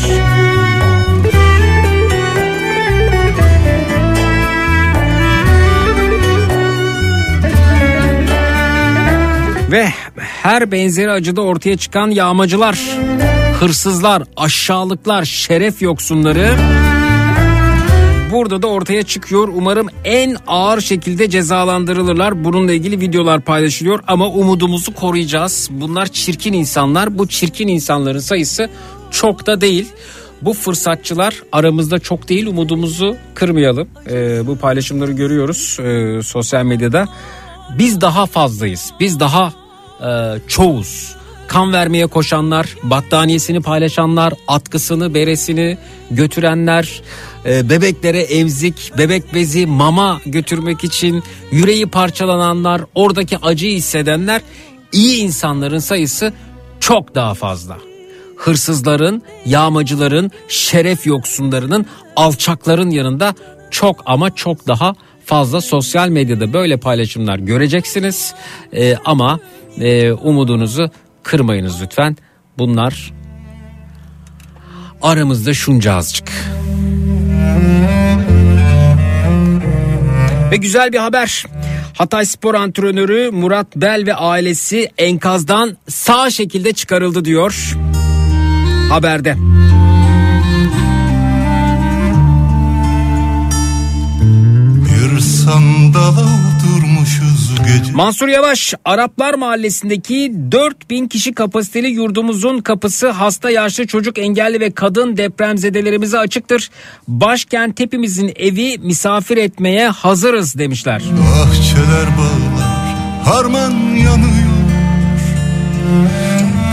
[9.71, 12.79] Ve her benzeri acıda ortaya çıkan yağmacılar,
[13.59, 16.55] hırsızlar, aşağılıklar, şeref yoksunları
[18.31, 19.47] burada da ortaya çıkıyor.
[19.55, 22.43] Umarım en ağır şekilde cezalandırılırlar.
[22.43, 25.69] Bununla ilgili videolar paylaşılıyor ama umudumuzu koruyacağız.
[25.71, 27.17] Bunlar çirkin insanlar.
[27.17, 28.69] Bu çirkin insanların sayısı
[29.11, 29.87] çok da değil.
[30.41, 33.87] Bu fırsatçılar aramızda çok değil umudumuzu kırmayalım.
[34.09, 37.07] Ee, bu paylaşımları görüyoruz e, sosyal medyada.
[37.77, 38.91] Biz daha fazlayız.
[38.99, 39.60] Biz daha
[40.01, 41.15] e, çoğuz.
[41.47, 45.77] Kan vermeye koşanlar, battaniyesini paylaşanlar, atkısını, beresini
[46.11, 47.01] götürenler,
[47.45, 54.41] e, bebeklere emzik, bebek bezi, mama götürmek için yüreği parçalananlar, oradaki acıyı hissedenler
[54.91, 56.33] iyi insanların sayısı
[56.79, 57.77] çok daha fazla.
[58.37, 63.35] Hırsızların, yağmacıların, şeref yoksunlarının, alçakların yanında
[63.71, 64.95] çok ama çok daha
[65.25, 68.33] fazla sosyal medyada böyle paylaşımlar göreceksiniz.
[68.73, 69.39] E, ama
[69.79, 70.89] e, umudunuzu
[71.23, 72.17] kırmayınız lütfen.
[72.57, 73.13] Bunlar
[75.01, 76.31] aramızda şunca azıcık.
[80.51, 81.45] Ve güzel bir haber.
[81.97, 87.77] Hatay Spor Antrenörü Murat Bel ve ailesi enkazdan sağ şekilde çıkarıldı diyor
[88.89, 89.35] haberde.
[94.85, 96.50] Bir gece
[97.93, 105.17] Mansur Yavaş Araplar Mahallesi'ndeki 4000 kişi kapasiteli yurdumuzun kapısı hasta yaşlı çocuk engelli ve kadın
[105.17, 106.69] depremzedelerimize açıktır.
[107.07, 111.01] Başkent hepimizin evi misafir etmeye hazırız demişler.
[111.01, 114.51] Bahçeler bağlar harman yanıyor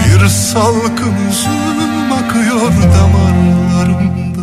[0.04, 4.42] Bir salkım üzüm akıyor damarlarımda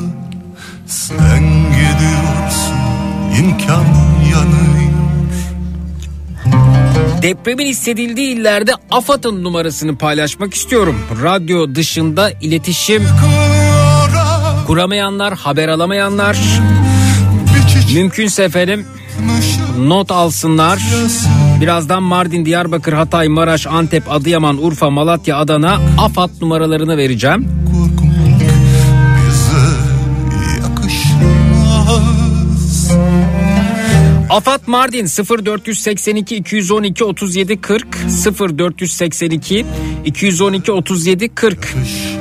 [0.87, 2.75] Sen gidiyorsun
[3.39, 3.85] imkan
[4.31, 4.84] yanıyor
[7.21, 10.95] Depremin hissedildiği illerde AFAD'ın numarasını paylaşmak istiyorum.
[11.23, 13.03] Radyo dışında iletişim
[14.67, 16.37] kuramayanlar, haber alamayanlar
[17.93, 18.85] mümkünse efendim
[19.79, 20.79] not alsınlar.
[21.61, 27.64] Birazdan Mardin, Diyarbakır, Hatay, Maraş, Antep, Adıyaman, Urfa, Malatya, Adana AFAD numaralarını vereceğim.
[34.35, 37.87] AFAD Mardin 0482 212 37 40
[38.59, 39.65] 0482
[40.05, 41.57] 212 37 40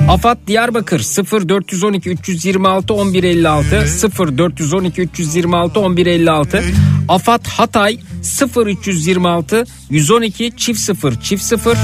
[0.09, 3.85] AFAD Diyarbakır 0412 326 1156
[4.19, 6.63] 0412 326 1156
[7.09, 7.99] AFAD Hatay
[8.55, 11.77] 0326 112 çift 0 çift 0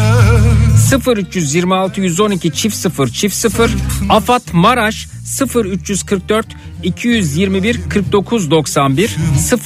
[0.99, 3.71] 0326 112 çift 0 çift 0
[4.09, 5.07] AFAD Maraş
[5.55, 6.47] 0344
[6.83, 9.15] 221 49 91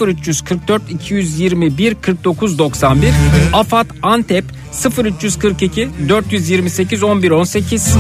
[0.02, 3.14] 0344 221 49 91
[3.54, 4.46] AFAD Antep
[4.98, 7.96] 0342 428 11 18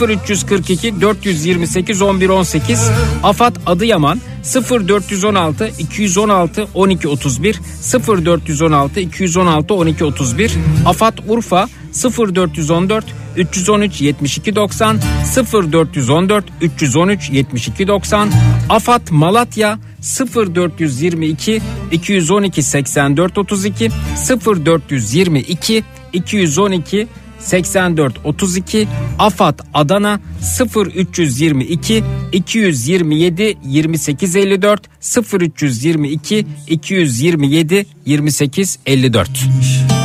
[0.00, 2.90] 0342 428 11 18
[3.22, 7.60] AFAD Adıyaman 0416 216 12 31
[7.92, 10.52] 0416 216 12 31
[10.86, 13.02] AFAD Urfa 0414
[13.36, 18.28] 313 72 90 0414 313 72 90
[18.68, 21.60] Afat Malatya 0422
[21.90, 25.82] 212 84 32 0422
[26.12, 27.06] 212
[27.40, 28.86] 84 32
[29.18, 32.02] Afat Adana 0322
[32.32, 39.97] 227 28 54 0322 227 28 54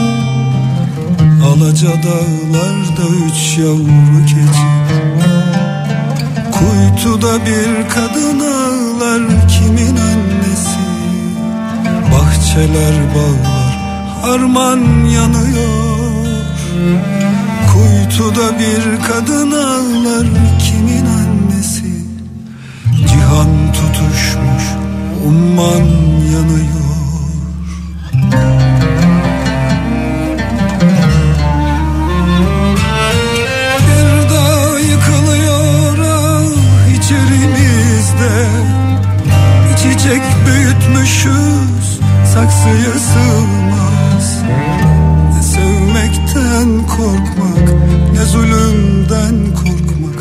[1.44, 4.68] Alaca dağlarda üç yavru keçi.
[6.52, 10.80] Kuytuda bir kadın ağlar kimin annesi?
[12.12, 13.74] Bahçeler bağlar
[14.22, 16.26] harman yanıyor.
[17.74, 20.28] Kuytuda bir kadın ağlar
[20.60, 21.94] kimin annesi?
[23.08, 24.64] Cihan tutuşmuş
[25.28, 25.86] umman
[26.34, 26.84] yanıyor
[39.84, 42.00] Çiçek büyütmüşüz
[42.34, 44.44] saksıya sığmaz.
[45.36, 47.74] Ne sevmekten korkmak
[48.14, 50.20] ne zulümden korkmak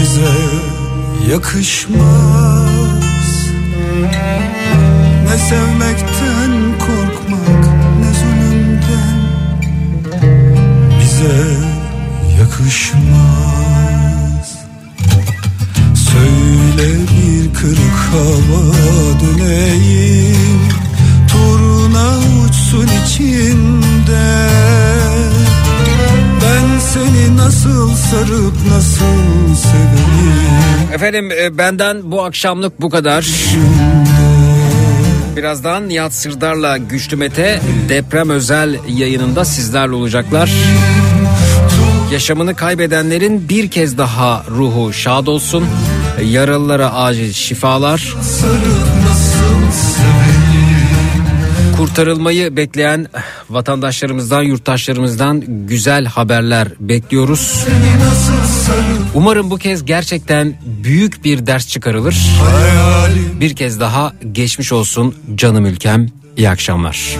[0.00, 0.34] Bize
[1.32, 2.00] yakışmaz.
[5.24, 7.64] Ne sevmekten korkmak
[8.00, 9.18] ne zulümden
[11.00, 11.38] bize
[12.40, 13.08] yakışmaz.
[15.94, 17.09] Söyle
[17.40, 18.74] bir kırık hava
[19.20, 20.60] döneyim
[21.32, 24.48] Turna uçsun içinde
[26.42, 33.26] Ben seni nasıl sarıp nasıl seveyim Efendim e, benden bu akşamlık bu kadar.
[35.36, 40.52] Birazdan Nihat Sırdar'la Güçlü Mete deprem özel yayınında sizlerle olacaklar.
[42.12, 45.64] Yaşamını kaybedenlerin bir kez daha ruhu şad olsun.
[46.24, 48.14] Yaralılara acil şifalar.
[51.76, 53.06] Kurtarılmayı bekleyen
[53.50, 57.64] vatandaşlarımızdan, yurttaşlarımızdan güzel haberler bekliyoruz.
[59.14, 60.54] Umarım bu kez gerçekten
[60.84, 62.16] büyük bir ders çıkarılır.
[62.44, 66.06] hayalim Bir kez daha geçmiş olsun canım ülkem.
[66.36, 67.16] İyi akşamlar.